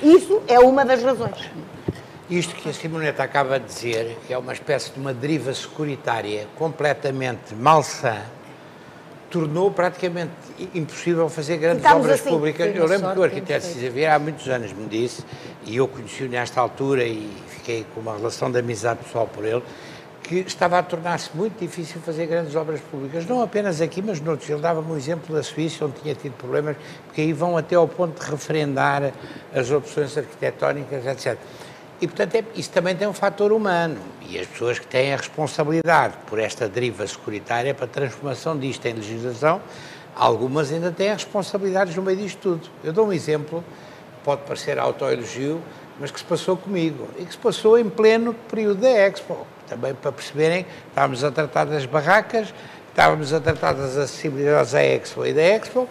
[0.02, 1.50] Isso é uma das razões.
[2.28, 7.54] Isto que a Simoneta acaba de dizer é uma espécie de uma deriva securitária completamente
[7.54, 8.16] malsã,
[9.30, 10.32] tornou praticamente
[10.74, 12.30] impossível fazer grandes Ficámos obras assim.
[12.30, 12.74] públicas.
[12.74, 15.24] Eu lembro que o arquiteto Cisa Vieira há muitos anos me disse,
[15.64, 19.62] e eu conheci-o nesta altura e fiquei com uma relação de amizade pessoal por ele,
[20.26, 24.50] que estava a tornar-se muito difícil fazer grandes obras públicas, não apenas aqui, mas noutros.
[24.50, 26.76] Ele dava-me um exemplo da Suíça, onde tinha tido problemas,
[27.06, 29.12] porque aí vão até ao ponto de referendar
[29.54, 31.38] as opções arquitetónicas, etc.
[32.00, 33.98] E, portanto, é- isso também tem um fator humano.
[34.28, 38.84] E as pessoas que têm a responsabilidade por esta deriva securitária para a transformação disto
[38.86, 39.60] em legislação,
[40.16, 42.68] algumas ainda têm responsabilidades no meio disto tudo.
[42.82, 43.62] Eu dou um exemplo,
[44.24, 45.62] pode parecer autoelogio,
[46.00, 49.46] mas que se passou comigo e que se passou em pleno período da Expo.
[49.68, 52.52] Também para perceberem, estávamos a tratar das barracas,
[52.88, 55.88] estávamos a tratar das acessibilidades à Expo e da Expo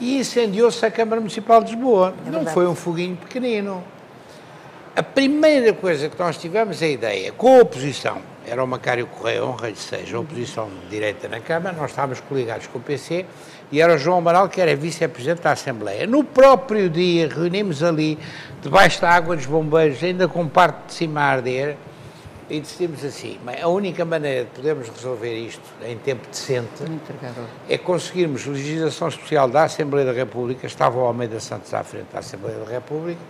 [0.00, 2.14] e incendiou-se a Câmara Municipal de Lisboa.
[2.26, 3.82] Não foi um foguinho pequenino.
[4.98, 9.06] A primeira coisa que nós tivemos é a ideia, com a oposição, era o Macário
[9.06, 13.24] Correia, honra-lhe seja, a oposição de direita na Câmara, nós estávamos coligados com o PC,
[13.70, 16.04] e era o João Amaral, que era vice-presidente da Assembleia.
[16.04, 18.18] No próprio dia, reunimos ali,
[18.60, 21.76] debaixo da água dos bombeiros, ainda com parte de cima a arder,
[22.50, 26.84] e decidimos assim, "Bem, a única maneira de podermos resolver isto em tempo decente
[27.68, 32.20] é conseguirmos legislação especial da Assembleia da República, estava o Almeida Santos à frente da
[32.20, 33.20] Assembleia da República,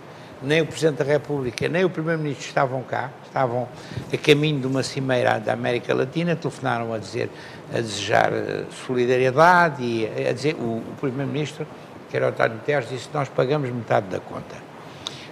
[0.41, 3.67] nem o Presidente da República, nem o Primeiro-Ministro estavam cá, estavam
[4.11, 7.29] a caminho de uma cimeira da América Latina, telefonaram a dizer,
[7.73, 11.67] a desejar eh, solidariedade e a dizer, o, o Primeiro-Ministro,
[12.09, 14.55] que era o António Guterres, disse nós pagamos metade da conta.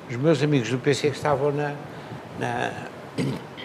[0.09, 1.73] Os meus amigos do PC que estavam na,
[2.39, 2.71] na,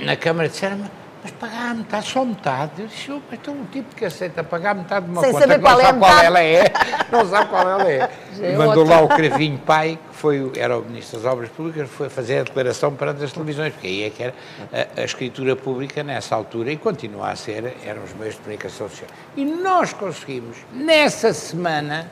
[0.00, 0.78] na Câmara disseram
[1.22, 2.72] mas pagar metade, só metade.
[2.82, 5.42] Eu disse, "Oh, mas então um tipo que aceita pagar metade de uma Sem conta
[5.46, 6.72] saber que não qual é a sabe qual metade." ela é,
[7.12, 8.10] não sabe qual ela é.
[8.40, 11.88] É E mandou lá o Cravinho Pai, que foi, era o Ministro das Obras Públicas,
[11.88, 14.34] foi fazer a declaração perante as televisões, porque aí é que era
[14.72, 18.88] a, a escritura pública nessa altura, e continua a ser, eram os meios de comunicação
[18.88, 19.08] social.
[19.36, 22.10] E nós conseguimos, nessa semana,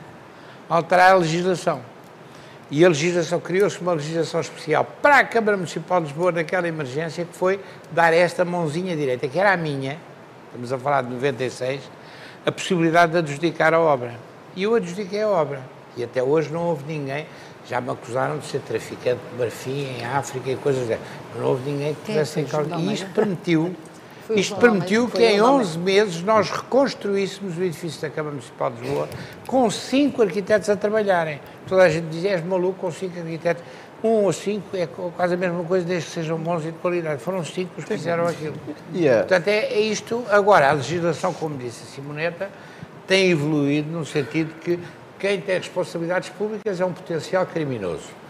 [0.69, 1.90] alterar a legislação.
[2.71, 7.25] E a legislação, criou-se uma legislação especial para a Câmara Municipal de Lisboa naquela emergência,
[7.25, 7.59] que foi
[7.91, 9.99] dar esta mãozinha direita, que era a minha,
[10.45, 11.81] estamos a falar de 96,
[12.45, 14.13] a possibilidade de adjudicar a obra.
[14.55, 15.61] E eu adjudiquei a obra.
[15.97, 17.25] E até hoje não houve ninguém,
[17.67, 21.69] já me acusaram de ser traficante de marfim em África e coisas dessas, não houve
[21.69, 22.73] ninguém que tivesse em causa.
[22.77, 23.75] E isto permitiu
[24.39, 28.71] Isto permitiu que em o João 11 meses nós reconstruíssemos o edifício da Câmara Municipal
[28.71, 29.09] de Lisboa
[29.47, 31.39] com cinco arquitetos a trabalharem.
[31.67, 33.63] Toda a gente dizia, és maluco com cinco arquitetos.
[34.03, 37.21] Um ou cinco é quase a mesma coisa, desde que sejam bons e de qualidade.
[37.21, 38.55] Foram cinco os que fizeram aquilo.
[38.93, 40.25] E é- Portanto, é, é isto.
[40.29, 42.49] Agora, a legislação, como disse a Simoneta,
[43.05, 44.79] tem evoluído no sentido que
[45.19, 48.20] quem tem responsabilidades públicas é um potencial criminoso.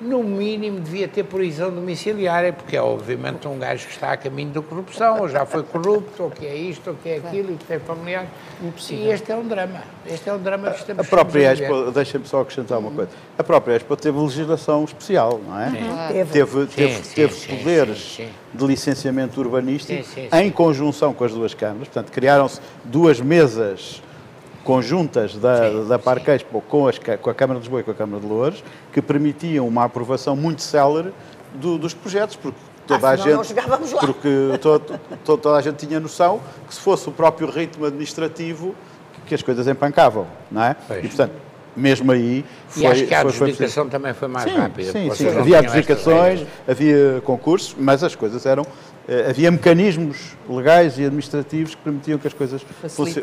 [0.00, 4.50] No mínimo, devia ter prisão domiciliária, porque é obviamente um gajo que está a caminho
[4.50, 7.56] da corrupção, ou já foi corrupto, ou que é isto, ou que é aquilo, e
[7.56, 8.28] que tem familiares.
[8.90, 9.82] E este é um drama.
[10.06, 11.52] Este é um drama que estamos A própria.
[11.52, 13.10] Expo, deixa-me só acrescentar uma coisa.
[13.38, 15.70] A própria Expo teve legislação especial, não é?
[16.12, 16.32] Teve.
[16.32, 18.30] Teve, teve, Sim, teve sim, poderes sim, sim.
[18.54, 21.88] de licenciamento urbanístico Sim, sim, em conjunção com as duas câmaras.
[21.88, 24.02] Portanto, criaram-se duas mesas
[24.66, 27.92] conjuntas da, Sim, da Parque Expo com, as com a Câmara de Lisboa e com
[27.92, 31.14] a Câmara de Loures, que permitiam uma aprovação muito célere
[31.54, 33.54] do- dos projetos, porque toda Ah, a gente
[34.00, 34.28] porque
[34.60, 38.74] to- to- toda a gente tinha noção que se fosse o próprio ritmo administrativo
[39.24, 40.74] que as coisas empancavam, não é?
[40.88, 41.04] Pois.
[41.04, 41.32] E portanto,
[41.76, 44.90] mesmo aí foi, E acho que a foi- foi adjudicação também foi mais Sim, rápida.
[44.92, 45.28] sim, sim.
[45.28, 48.66] Havia adjudicações, havia concursos, mas as coisas eram.
[49.08, 53.22] Eh, Havia mecanismos legais e administrativos que permitiam que as coisas funci-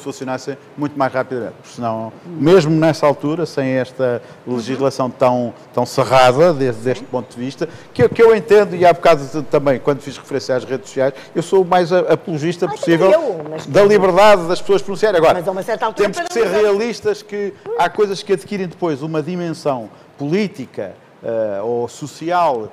[0.00, 1.54] funcionassem muito mais rapidamente.
[1.62, 7.40] Porque senão, mesmo nessa altura, sem esta legislação tão, tão cerrada, desde deste ponto de
[7.42, 10.64] vista, que, eu- que eu entendo, e há bocado de- também, quando fiz referência às
[10.64, 15.18] redes sociais, eu sou o mais apologista Ah, possível eu, da liberdade das pessoas pronunciarem.
[15.18, 18.66] Agora, Mas a uma certa altura temos que ser realistas que há coisas que adquirem
[18.66, 19.88] depois uma dimensão
[20.18, 22.72] política eh, ou social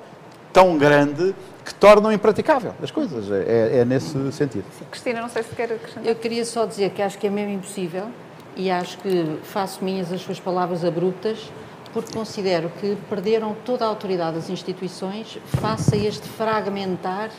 [0.58, 3.30] tão grande que tornam impraticável as coisas.
[3.30, 4.64] É, é nesse sentido.
[4.90, 6.04] Cristina, não sei se quer acrescentar.
[6.04, 8.08] Eu queria só dizer que acho que é mesmo impossível
[8.56, 11.48] e acho que faço minhas as suas palavras abruptas
[11.92, 17.30] porque considero que perderam toda a autoridade das instituições face a este fragmentar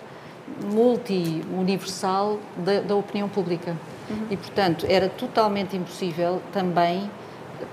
[0.72, 3.76] multi-universal da, da opinião pública.
[4.32, 7.12] E, portanto, era totalmente impossível também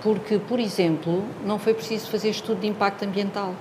[0.02, 3.54] porque, por exemplo, não foi preciso fazer estudo de impacto ambiental.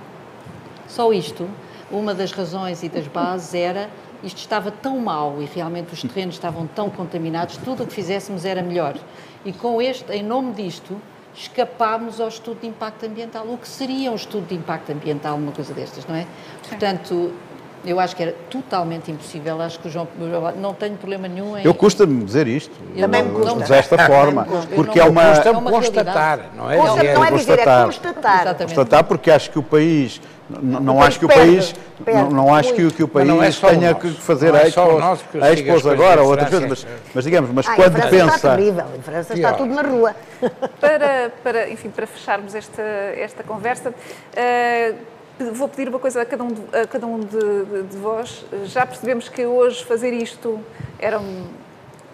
[0.88, 1.48] Só isto,
[1.90, 3.88] uma das razões e das bases era
[4.22, 8.44] isto estava tão mal e realmente os terrenos estavam tão contaminados, tudo o que fizéssemos
[8.44, 8.94] era melhor.
[9.44, 11.00] E com este, em nome disto,
[11.34, 13.44] escapámos ao estudo de impacto ambiental.
[13.46, 16.26] O que seria um estudo de impacto ambiental, uma coisa destas, não é?
[16.68, 17.30] Portanto,
[17.84, 19.60] eu acho que era totalmente impossível.
[19.60, 20.08] Acho que o João.
[20.60, 21.64] Não tenho problema nenhum em.
[21.64, 23.54] Eu custa-me dizer isto, Eu Também me custa.
[23.66, 24.74] desta forma, custa.
[24.74, 25.24] Porque não- é uma...
[25.28, 26.76] Custa-me É uma constatar, não é?
[26.78, 27.14] Consta- dizer.
[27.14, 27.84] não é dizer, é constatar.
[27.84, 28.40] constatar.
[28.42, 28.74] Exatamente.
[28.74, 31.74] constatar, porque acho que o país, não país acho que o país,
[32.04, 34.58] perde não, não acho que, o- que o país não é tenha que fazer Não
[34.58, 35.24] é o expos, nosso
[35.90, 36.66] agora ou outras França.
[36.68, 38.36] coisas, mas, mas digamos, mas Ah, em quando França pensa...
[38.36, 38.84] está terrível.
[38.98, 40.14] Em França está tudo na rua.
[40.80, 43.92] Para, para, enfim, para fecharmos esta, esta conversa,
[44.34, 44.94] eh,
[45.52, 47.28] vou pedir uma coisa a cada um de, a cada um de,
[47.64, 48.44] de- de vós.
[48.66, 50.60] Já percebemos que hoje fazer isto
[50.98, 51.44] era um-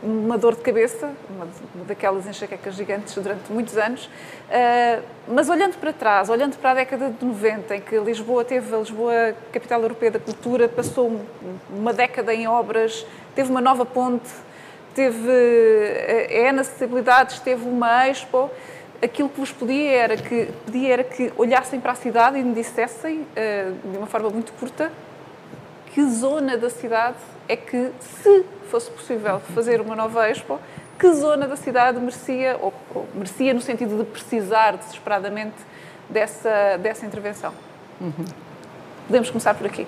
[0.02, 4.10] uma dor de cabeça, uma, uma daquelas enxaquecas gigantes durante muitos anos,
[4.50, 8.74] eh, mas olhando para trás, olhando para a década de 90, em que Lisboa teve
[8.74, 11.24] a Lisboa Capital Europeia da Cultura, passou um-
[11.70, 14.28] uma década em obras, teve uma nova ponte,
[14.94, 18.50] teve eh, N acessibilidades, teve uma Expo.
[19.00, 22.54] Aquilo que vos pedia era que, pedia era que olhassem para a cidade e me
[22.54, 24.90] dissessem, eh, de uma forma muito curta,
[25.94, 27.16] que zona da cidade
[27.48, 30.59] é que, se fosse possível fazer uma nova Expo,
[30.98, 35.56] que zona da cidade merecia, ou, ou merecia no sentido de precisar desesperadamente
[36.09, 37.52] dessa, dessa intervenção?
[39.06, 39.86] Podemos começar por aqui.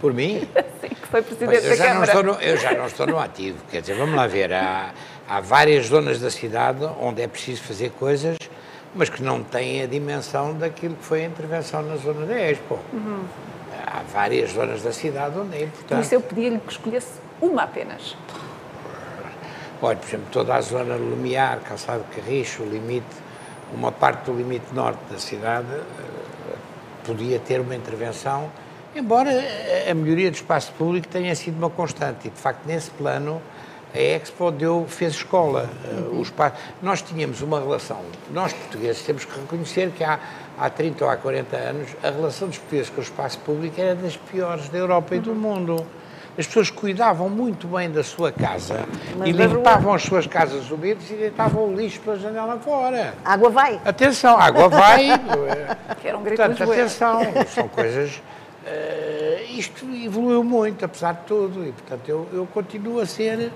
[0.00, 0.48] Por mim?
[0.80, 2.04] Sim, que foi Presidente da Câmara.
[2.06, 3.58] estou no, eu já não estou no ativo.
[3.70, 4.52] Quer dizer, vamos lá ver.
[4.52, 4.92] Há,
[5.28, 8.36] há várias zonas da cidade onde é preciso fazer coisas,
[8.94, 12.78] mas que não têm a dimensão daquilo que foi a intervenção na zona da Expo.
[13.96, 16.02] Há várias zonas da cidade onde é Por importante.
[16.02, 18.14] isso eu pedia-lhe que escolhesse uma apenas.
[19.80, 23.06] Olha, por exemplo, toda a zona Lumiar, Calçado de Carriço, o limite,
[23.72, 26.56] uma parte do limite norte da cidade eh,
[27.04, 28.50] podia ter uma intervenção,
[28.94, 29.30] embora
[29.90, 32.28] a melhoria do espaço público tenha sido uma constante.
[32.28, 33.40] E, de facto, nesse plano,
[33.94, 35.70] a Expo deu, fez escola.
[35.84, 38.00] Eh, o espaço, nós tínhamos uma relação,
[38.30, 40.18] nós portugueses temos que reconhecer que há,
[40.58, 43.94] há 30 ou há 40 anos, a relação dos portugueses com o espaço público era
[43.94, 45.86] das piores da Europa e do mundo.
[46.38, 48.84] As pessoas cuidavam muito bem da sua casa
[49.16, 53.14] Mas e limpavam as suas casas humildes e deitavam o lixo pela janela fora.
[53.24, 53.80] A água vai.
[53.84, 55.08] Atenção, a água vai.
[56.00, 58.20] Que era um grito Portanto, atenção, são coisas.
[58.66, 63.50] eh, isto evoluiu muito, apesar de tudo, e portanto eu, eu continuo a ser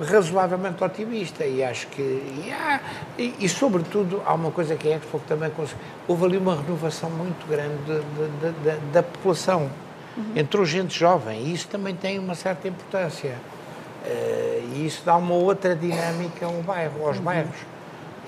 [0.00, 2.02] razoavelmente otimista e acho que.
[2.02, 2.80] E, há-
[3.18, 5.82] e, e, sobretudo, há uma coisa que é que também conseguiu.
[6.08, 9.70] Houve ali uma renovação muito grande de- de- de- da população.
[10.16, 10.24] Uhum.
[10.36, 13.34] Entrou gente jovem e isso também tem uma certa importância.
[14.04, 17.22] Uh, e isso dá uma outra dinâmica ao bairro, aos uhum.
[17.22, 17.56] bairros.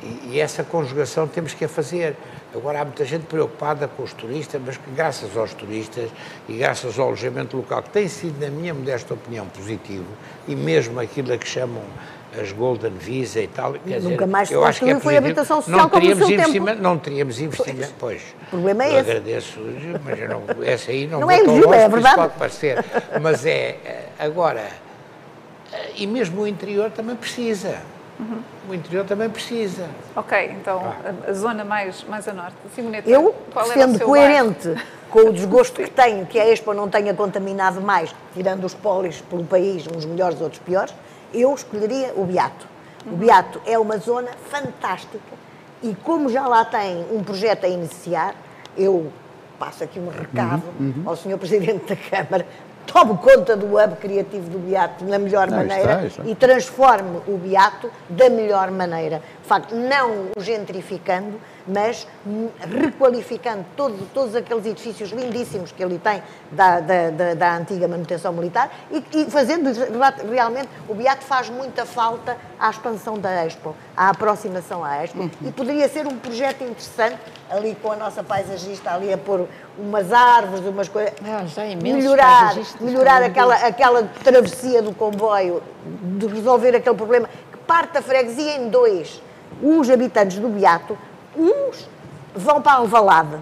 [0.04, 2.16] E, e, essa conjugação temos que a fazer.
[2.54, 6.10] Agora há muita gente preocupada com os turistas, mas que graças aos turistas
[6.48, 10.06] e graças ao alojamento local, que tem sido, na minha modesta opinião, positivo,
[10.46, 11.82] e mesmo aquilo a que chamam
[12.40, 13.72] as Golden Visa e tal.
[13.72, 16.82] Quer Nunca dizer, mais eu acho que é foi a habitação social não teríamos investimento,
[16.82, 18.22] Não teríamos investimento, pois.
[18.22, 19.10] pois o problema é eu esse.
[19.10, 19.60] agradeço,
[20.04, 22.16] mas eu não, essa aí não, não é elegível, é verdade.
[22.16, 22.84] pode parecer.
[23.22, 24.68] Mas é, agora,
[25.96, 27.78] e mesmo o interior também precisa.
[28.18, 28.40] Uhum.
[28.68, 29.88] O interior também precisa.
[30.14, 31.30] Ok, então ah.
[31.30, 32.54] a, zona mais, mais a norte.
[32.74, 34.86] Simoneta, eu, qual sendo coerente bairro?
[35.10, 39.20] com o desgosto que tenho que a Expo não tenha contaminado mais, tirando os polis
[39.22, 40.94] pelo país, uns melhores, outros piores,
[41.32, 42.66] eu escolheria o Beato.
[43.04, 43.14] Uhum.
[43.14, 45.18] O Beato é uma zona fantástica
[45.82, 48.34] e como já lá tem um projeto a iniciar,
[48.76, 49.12] eu
[49.58, 51.02] passo aqui um recado uhum, uhum.
[51.04, 51.36] ao Sr.
[51.36, 52.46] Presidente da Câmara
[52.86, 56.24] tome conta do hub criativo do Beato na melhor não, maneira está, está.
[56.24, 59.22] e transforme o Beato da melhor maneira.
[59.44, 62.06] De facto, não o gentrificando, mas
[62.60, 68.32] requalificando todo, todos aqueles edifícios lindíssimos que ele tem da, da, da, da antiga manutenção
[68.32, 69.70] militar e, e, fazendo
[70.30, 75.30] realmente, o Beato faz muita falta à expansão da Expo, à aproximação à Expo uhum.
[75.42, 77.18] e poderia ser um projeto interessante
[77.50, 79.46] ali com a nossa paisagista ali a pôr
[79.78, 85.62] umas árvores, umas coisas, ah, melhorar, melhorar aquela, aquela travessia do comboio,
[86.02, 89.20] de resolver aquele problema que parte a freguesia em dois.
[89.62, 90.96] Os habitantes do Beato
[91.36, 91.88] Uns
[92.34, 93.36] vão para Alvalade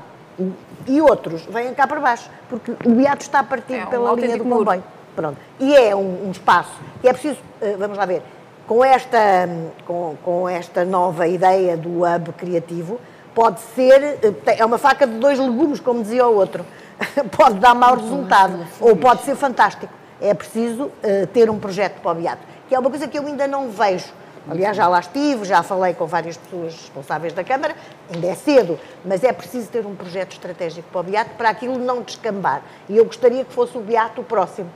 [0.86, 4.38] e outros vêm cá para baixo, porque o Beato está partido é um pela linha
[4.38, 4.82] do comboio.
[5.14, 5.36] Pronto.
[5.60, 6.72] E é um, um espaço
[7.02, 8.22] e é preciso, eh, vamos lá ver,
[8.66, 9.48] com esta,
[9.84, 12.98] com, com esta nova ideia do hub criativo,
[13.34, 16.64] pode ser, eh, é uma faca de dois legumes, como dizia o outro.
[17.36, 19.92] pode dar mau resultado, ou pode ser fantástico.
[20.20, 23.26] É preciso uh, ter um projeto para o Beato, que é uma coisa que eu
[23.26, 24.06] ainda não vejo
[24.48, 27.76] Aliás, já lá estive, já falei com várias pessoas responsáveis da Câmara,
[28.12, 31.78] ainda é cedo, mas é preciso ter um projeto estratégico para o Beato para aquilo
[31.78, 32.62] não descambar.
[32.88, 34.68] E eu gostaria que fosse o Beato o próximo.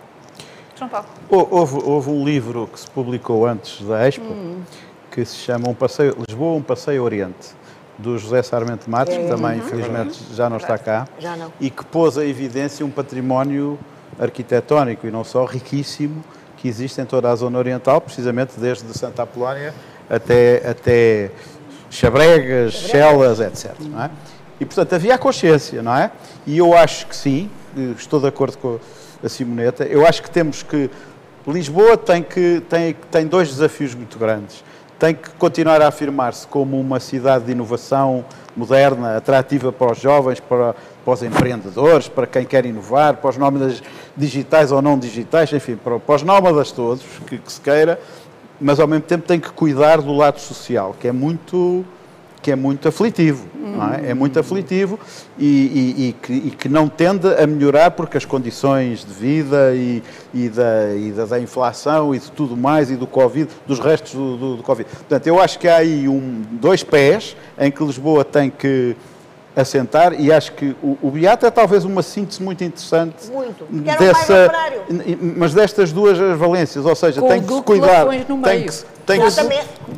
[0.77, 1.07] João Paulo.
[1.29, 4.63] Houve, houve um livro que se publicou antes da Expo, hum.
[5.11, 7.55] que se chama um passeio, Lisboa, um passeio Oriente,
[7.99, 9.67] do José Sarmento Matos, é, que também, uhum.
[9.67, 11.51] infelizmente, já não está cá, já não.
[11.59, 13.79] e que pôs a evidência um património
[14.19, 16.23] arquitetónico e não só riquíssimo,
[16.57, 19.75] que existe em toda a zona oriental, precisamente desde Santa Apolónia
[20.09, 21.31] até, até
[21.91, 23.73] Chabregas, Chelas, etc.
[23.81, 24.11] Não é?
[24.61, 26.11] E, portanto, havia a consciência, não é?
[26.47, 27.51] E eu acho que sim,
[27.97, 28.79] estou de acordo com
[29.23, 30.91] a Simoneta, eu acho que temos que.
[31.47, 34.65] Lisboa tem, que, tem, tem dois desafios muito grandes.
[34.99, 38.25] Tem que continuar a afirmar-se como uma cidade de inovação
[38.57, 40.75] moderna, atrativa para os jovens, para,
[41.05, 43.83] para os empreendedores, para quem quer inovar, para os nómadas
[44.17, 48.01] digitais ou não digitais, enfim, para, para os nómadas todos que, que se queira,
[48.61, 51.85] mas ao mesmo tempo tem que cuidar do lado social, que é muito
[52.47, 54.11] que é muito aflitivo, não é?
[54.11, 55.01] é muito aflitivo
[55.37, 59.75] e, e, e, que, e, que, não tende a melhorar porque as condições de vida
[59.75, 60.01] e,
[60.51, 60.63] da,
[61.17, 64.63] da, da, inflação e de tudo mais e do Covid, dos restos do, do, do
[64.63, 64.89] Covid.
[64.89, 68.95] Portanto, eu acho que há aí um, dois pés em que Lisboa tem que
[69.57, 73.65] assentar e acho que o, o Beato é talvez uma síntese muito interessante muito,
[73.99, 74.53] dessa,
[75.37, 78.07] mas destas duas valências, ou seja, Com tem que se cuidar,
[78.45, 79.49] tem que, tem que, se,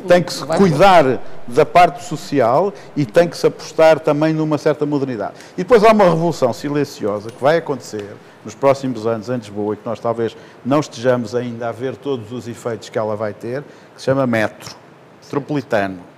[0.07, 4.85] tem que se cuidar da parte social e tem que se apostar também numa certa
[4.85, 5.33] modernidade.
[5.55, 8.15] E depois há uma revolução silenciosa que vai acontecer
[8.45, 12.31] nos próximos anos em Lisboa e que nós talvez não estejamos ainda a ver todos
[12.31, 13.63] os efeitos que ela vai ter,
[13.95, 14.75] que se chama metro,
[15.23, 16.08] metropolitano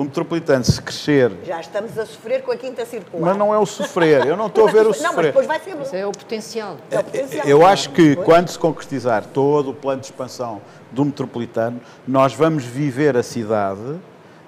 [0.00, 1.32] o metropolitano, se crescer.
[1.44, 3.30] Já estamos a sofrer com a quinta circular.
[3.30, 5.02] Mas não é o sofrer, eu não estou a ver o sofrer.
[5.08, 6.76] Não, mas depois vai ser Isso é o potencial.
[6.90, 7.46] É o potencial.
[7.46, 10.60] Eu acho que quando se concretizar todo o plano de expansão
[10.92, 13.98] do metropolitano, nós vamos viver a cidade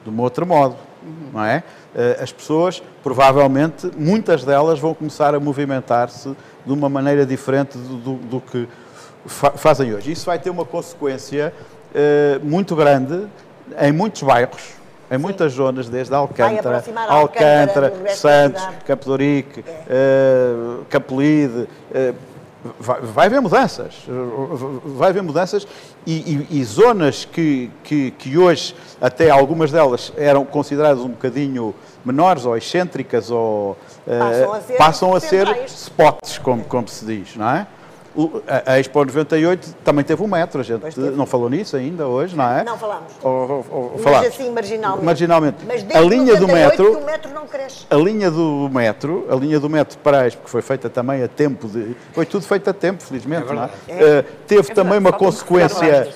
[0.04, 1.30] de um outro modo, uhum.
[1.32, 1.62] não é?
[1.94, 7.96] Eh, as pessoas, provavelmente, muitas delas vão começar a movimentar-se de uma maneira diferente do,
[7.96, 8.68] do, do que
[9.26, 10.12] fa fazem hoje.
[10.12, 11.52] Isso vai ter uma consequência
[11.90, 13.26] uh, muito grande
[13.78, 14.79] em muitos bairros,
[15.10, 16.76] em muitas zonas, desde Alcântara,
[17.08, 20.54] Alcântara, Alcântara Santos, Campo de Ourique, é.
[20.54, 22.14] uh, Capelide, uh,
[22.78, 24.06] vai, vai, haver mudanças,
[24.84, 25.66] vai haver mudanças
[26.06, 31.74] e, e, e zonas que, que, que, hoje, até algumas delas, eram consideradas um bocadinho
[32.04, 33.76] menores ou excêntricas ou uh,
[34.06, 37.66] passam a ser, passam a ser spots, como, como se diz, não é?
[38.48, 42.36] A, a Expo 98 também teve um metro, a gente não falou nisso ainda hoje,
[42.36, 42.64] não é?
[42.64, 43.12] Não falamos.
[43.22, 44.26] Ou, ou, ou, Mas falámos.
[44.28, 45.04] assim, marginalmente.
[45.04, 45.56] Marginalmente.
[45.66, 47.86] Mas a desde linha do 98 metro, que o metro não cresce.
[47.90, 51.22] a linha do metro, a linha do metro para a Expo, que foi feita também
[51.22, 53.66] a tempo de, foi tudo feito a tempo, felizmente, É não é?
[53.86, 54.02] verdade.
[54.04, 56.12] Eh, teve É também uma consequência,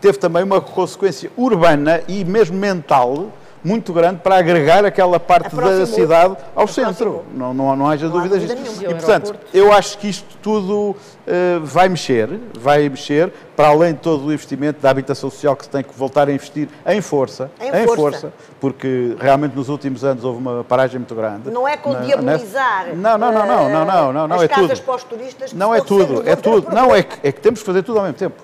[0.00, 3.28] teve também uma consequência urbana e mesmo mental
[3.64, 6.92] muito grande para agregar aquela parte da cidade ao Aproximou.
[6.92, 7.24] centro.
[7.34, 8.82] Não, não, não haja Não dúvidas dúvida disso.
[8.84, 10.94] E, portanto, eu acho que isto tudo
[11.26, 12.28] eh, vai mexer,
[12.60, 15.94] vai mexer, para além de todo o investimento da habitação social que se tem que
[15.96, 18.32] voltar a investir em força, Em força.
[18.60, 21.50] porque realmente nos últimos anos houve uma paragem muito grande.
[21.50, 24.48] Não é com na- diabolizar Não, não, não, não, não, não, não, não as é
[24.48, 24.82] casas tudo.
[24.84, 25.52] para os turistas.
[25.54, 26.70] Não é tudo, é tudo.
[26.74, 28.34] Não, é que, é que temos que fazer tudo ao mesmo tempo.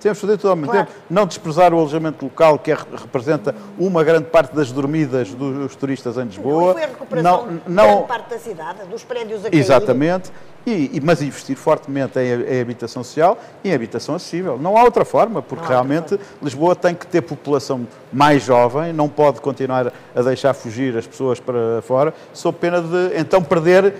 [0.00, 0.86] Temos que fazer tudo ao mesmo Claro.
[0.86, 0.98] tempo.
[1.10, 6.16] Não desprezar o alojamento local, que é- representa uma grande parte das dormidas dos turistas
[6.16, 6.70] em Não, Lisboa.
[6.70, 9.58] e foi a recuperação Não- de não- grande parte da cidade, dos prédios a cair.
[9.60, 10.30] Exatamente.
[10.66, 14.58] E, mas investir fortemente em, em habitação social e em habitação acessível.
[14.58, 18.92] Não há outra forma, porque Não outra realmente Lisboa tem que ter população mais jovem,
[18.92, 23.94] não pode continuar a deixar fugir as pessoas para fora, sob pena de então perder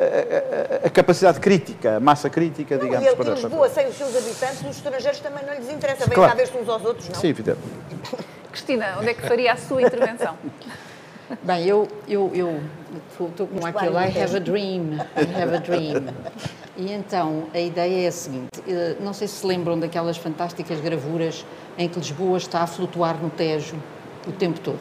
[0.00, 3.68] a, a- capacidade crítica, a massa crítica, Não, digamos, e aqui para, em para- Lisboa,
[3.70, 6.04] sem os seus habitantes, os estrangeiros também não lhes interessa.
[6.06, 6.30] Vêm Claro.
[6.32, 7.14] cá ver-se uns aos outros, não?
[7.14, 7.58] Sim, evidente.
[8.52, 10.36] Cristina, onde é que faria a sua intervenção?
[11.42, 12.60] Bem, eu eu eu
[13.28, 16.04] estou com aquele I have a dream, I have a dream.
[16.76, 20.80] E então a ideia é a seguinte: eh, não sei se se lembram daquelas fantásticas
[20.80, 21.44] gravuras
[21.76, 23.74] em que Lisboa está a flutuar no Tejo
[24.26, 24.78] o tempo todo.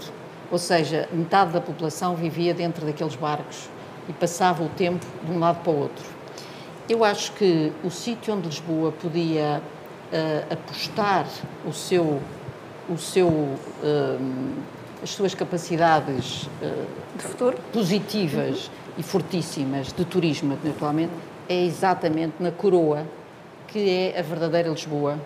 [0.52, 3.68] Ou seja, metade da população vivia dentro daqueles barcos
[4.08, 6.06] e passava o tempo de um lado para o outro.
[6.88, 9.62] Eu acho que o sítio onde Lisboa podia
[10.12, 11.26] eh, apostar
[11.66, 12.22] o seu,
[12.88, 14.18] o seu, eh,
[15.02, 16.48] as suas capacidades
[17.16, 17.58] De futuro?
[17.74, 21.12] positivas e fortíssimas de turismo atualmente
[21.50, 23.06] é exatamente na coroa
[23.68, 25.20] que é a verdadeira Lisboa,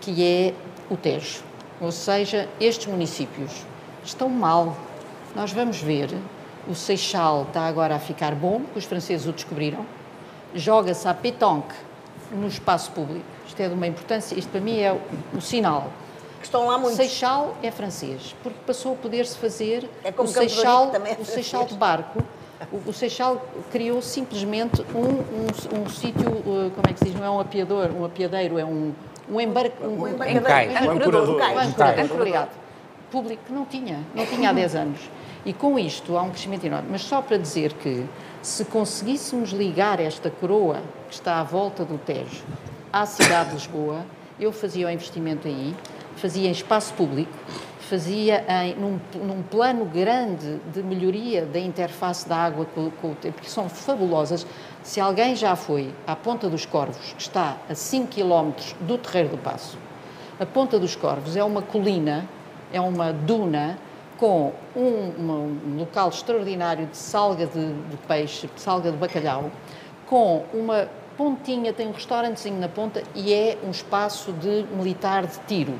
[0.00, 0.54] que é
[0.88, 1.42] o Tejo.
[1.80, 3.64] Ou seja, estes municípios
[4.04, 4.76] estão mal.
[5.34, 6.08] Nós vamos ver,
[6.68, 9.84] o Seixal está agora a ficar bom, porque os franceses o descobriram.
[10.54, 11.74] Joga-se a pétanque
[12.32, 13.24] no espaço público.
[13.46, 15.00] Isto é de uma importância, isto para mim é o,
[15.36, 15.90] o sinal.
[16.38, 16.96] Que estão lá muitos.
[16.96, 21.66] Seixal é francês, porque passou a poder-se fazer É como o Seixal, é o Seixal
[21.66, 22.22] de barco.
[22.72, 27.14] O, o Seixal criou simplesmente um, um, um sítio, uh, como é que se diz,
[27.14, 28.92] não é um apiador, um apiadeiro, é um,
[29.28, 29.82] um embarque...
[29.82, 30.42] Um, Um Em embarcador.
[30.42, 30.72] cais.
[30.72, 31.28] Um Ancorador.
[31.28, 31.68] Um um cais.
[31.68, 32.10] ancorador, cais.
[32.10, 32.50] obrigado.
[33.10, 35.00] Público que não tinha, não tinha há 10 anos.
[35.44, 36.88] E com isto há um crescimento enorme.
[36.90, 38.04] Mas só para dizer que
[38.42, 42.42] se conseguíssemos ligar esta coroa que está à volta do Tejo
[42.92, 44.04] à cidade de Lisboa,
[44.38, 45.74] eu fazia o investimento aí,
[46.16, 47.32] fazia em espaço público,
[47.78, 53.14] fazia em, num, num plano grande de melhoria da interface da água com, com o
[53.14, 54.46] tempo, porque são fabulosas.
[54.82, 59.30] Se alguém já foi à Ponta dos Corvos, que está a 5 km do Terreiro
[59.30, 59.76] do Passo,
[60.38, 62.28] a Ponta dos Corvos é uma colina,
[62.72, 63.78] é uma duna
[64.20, 69.50] com um, um local extraordinário de salga de, de peixe, de salga de bacalhau,
[70.06, 70.86] com uma
[71.16, 75.74] pontinha, tem um restaurantezinho na ponta e é um espaço de militar de tiro.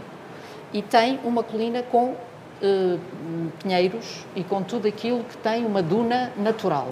[0.72, 2.14] E tem uma colina com
[2.62, 2.96] eh,
[3.62, 6.88] pinheiros e com tudo aquilo que tem uma duna natural.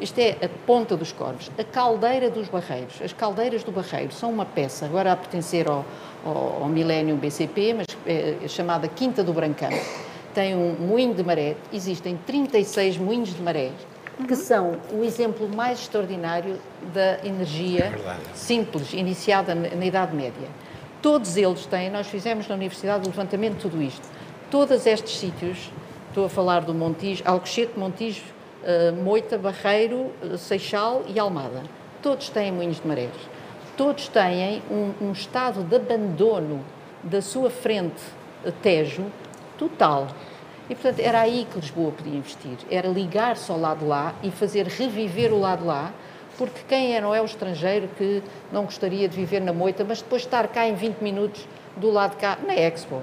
[0.00, 3.00] Isto é a Ponta dos Corvos, a Caldeira dos Barreiros.
[3.02, 5.84] As Caldeiras do Barreiro são uma peça, agora a pertencer ao,
[6.26, 9.70] ao, ao Millennium BCP, mas é, chamada Quinta do Brancão.
[10.34, 13.70] Tem um moinho de maré, existem 36 moinhos de maré,
[14.26, 16.58] que são o exemplo mais extraordinário
[16.92, 17.92] da energia
[18.34, 20.48] simples, iniciada na na Idade Média.
[21.00, 24.08] Todos eles têm, nós fizemos na Universidade o levantamento de tudo isto.
[24.50, 25.70] Todos estes sítios,
[26.08, 28.22] estou a falar do Montijo, Alcochete, Montijo,
[28.64, 31.62] eh, Moita, Barreiro, eh, Seixal e Almada.
[32.02, 33.12] Todos têm moinhos de marés.
[33.76, 36.64] Todos têm um, um estado de abandono
[37.02, 38.02] da sua frente
[38.44, 39.04] eh, Tejo
[39.58, 40.08] total.
[40.68, 42.56] E, portanto, era aí que Lisboa podia investir.
[42.70, 45.92] Era ligar-se ao lado lá e fazer reviver o lado lá,
[46.38, 50.00] porque quem é, não é o estrangeiro que não gostaria de viver na moita, mas
[50.00, 53.02] depois estar cá em 20 minutos do lado de cá, na Expo.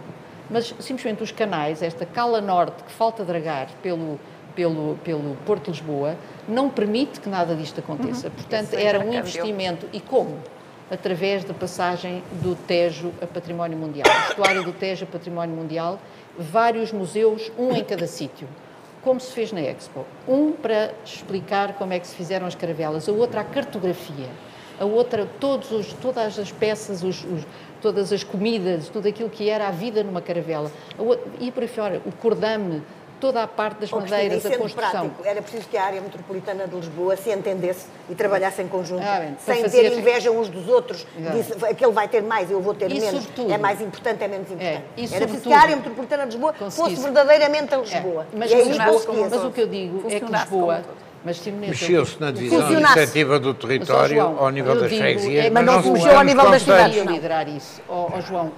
[0.49, 4.19] Mas simplesmente os canais, esta cala norte que falta dragar pelo,
[4.56, 6.18] pelo, pelo Porto de Lisboa,
[6.48, 8.30] não permite que nada disto aconteça.
[8.30, 9.88] Portanto, Esse era um investimento.
[9.94, 10.38] E como?
[10.90, 14.06] Através da passagem do Tejo a Património Mundial.
[14.10, 15.98] A estuário do Tejo a Património Mundial,
[16.37, 18.47] vários museus, um em cada sítio.
[19.03, 20.05] Como se fez na Expo.
[20.27, 24.27] Um para explicar como é que se fizeram as caravelas, a outra a cartografia,
[24.79, 27.45] a outra todos os, todas as peças, os- os-
[27.81, 30.71] todas as comidas, tudo aquilo que era a vida numa caravela.
[30.99, 32.83] Outra- e por aí fora, o cordame
[33.22, 34.89] toda a parte das Oh, Cristina, e madeiras, a construção.
[35.10, 39.03] prático, era preciso que a área metropolitana de Lisboa se entendesse e trabalhasse em conjunto,
[39.06, 41.06] Ah, bem, sem fazer- ter inveja uns dos outros.
[41.34, 43.22] Disse, aquele vai ter mais, eu vou ter E menos.
[43.23, 44.84] sobretudo- é mais importante, é menos importante.
[44.98, 48.26] e era preciso que a área metropolitana de Lisboa fosse verdadeiramente a Lisboa.
[48.34, 50.26] É, mas, e é que como eu um mas o que eu digo é que
[50.26, 50.81] Lisboa.
[50.84, 55.49] um Mexeu-se na divisão administrativa do território João, ao nível eu das digo, freguesias, é-
[55.52, 57.06] Mas não se mexeu ao nível das cidades.
[57.06, 57.80] liderar isso.
[57.88, 58.52] Ó ó, João,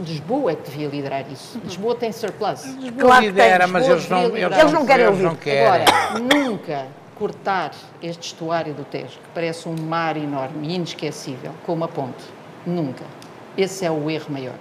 [0.00, 1.60] Lisboa é que devia liderar isso.
[1.62, 2.62] Lisboa tem surplus.
[2.62, 3.20] Claro que tem.
[3.20, 4.60] Lidera, mas Lisboa eles não, eles liderar.
[4.60, 5.24] Eles não querem eles ouvir.
[5.28, 5.66] não querem.
[5.66, 7.72] Agora, nunca cortar
[8.02, 12.24] este estuário do Tejo, que parece um mar enorme e inesquecível, com uma ponte.
[12.66, 13.04] Nunca.
[13.58, 14.54] Esse é o erro maior.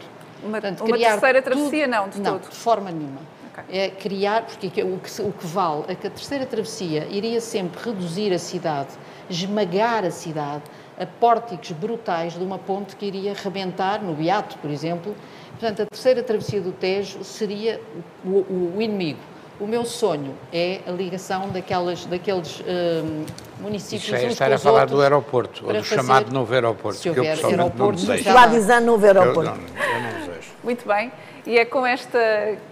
[0.43, 2.49] Uma- Portanto, uma criar terceira travessia, não, de não, todo.
[2.49, 3.21] de forma nenhuma.
[3.53, 3.63] Ok.
[3.77, 7.07] É criar, porque que- o que, se- o que vale é que a terceira travessia
[7.09, 8.89] iria sempre reduzir a cidade,
[9.29, 10.63] esmagar a cidade,
[10.99, 15.15] a pórticos brutais de uma ponte que iria rebentar no Beato, por exemplo.
[15.51, 17.79] Portanto, a terceira travessia do Tejo seria
[18.23, 19.19] o, o- o inimigo.
[19.59, 23.25] O meu sonho é a ligação daquelas, daqueles hum,
[23.59, 26.97] municípios Isso é uns estar a falar do aeroporto, ou do fazer- chamado novo aeroporto,
[26.97, 28.23] Se que eu pessoalmente não aeroporto, desejo.
[28.23, 28.45] já Lá
[28.79, 29.51] novo Eu, aeroporto.
[29.51, 30.47] não, eu não desejo.
[30.63, 31.11] Muito bem.
[31.49, 32.15] E é com este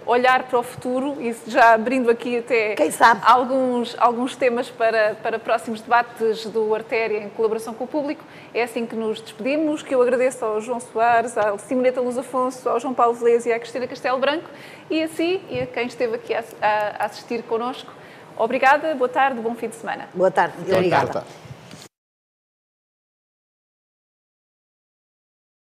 [0.06, 3.20] olhar para o futuro, e já abrindo aqui até Quem sabe?
[3.24, 8.22] Alguns, alguns temas para, para próximos debates do Artéria em colaboração com o público,
[8.54, 12.68] é assim que nos despedimos, que eu agradeço ao João Soares, à Simoneta Luz Afonso,
[12.68, 14.48] ao João Paulo Veleza e à Cristina Castelo Branco,
[14.88, 17.90] e a si e a quem esteve aqui a, a- a assistir connosco.
[18.36, 20.08] Obrigada, boa tarde, bom fim de semana.
[20.14, 20.54] Boa tarde.
[20.58, 21.12] Boa Obrigada.
[21.14, 21.47] tarde.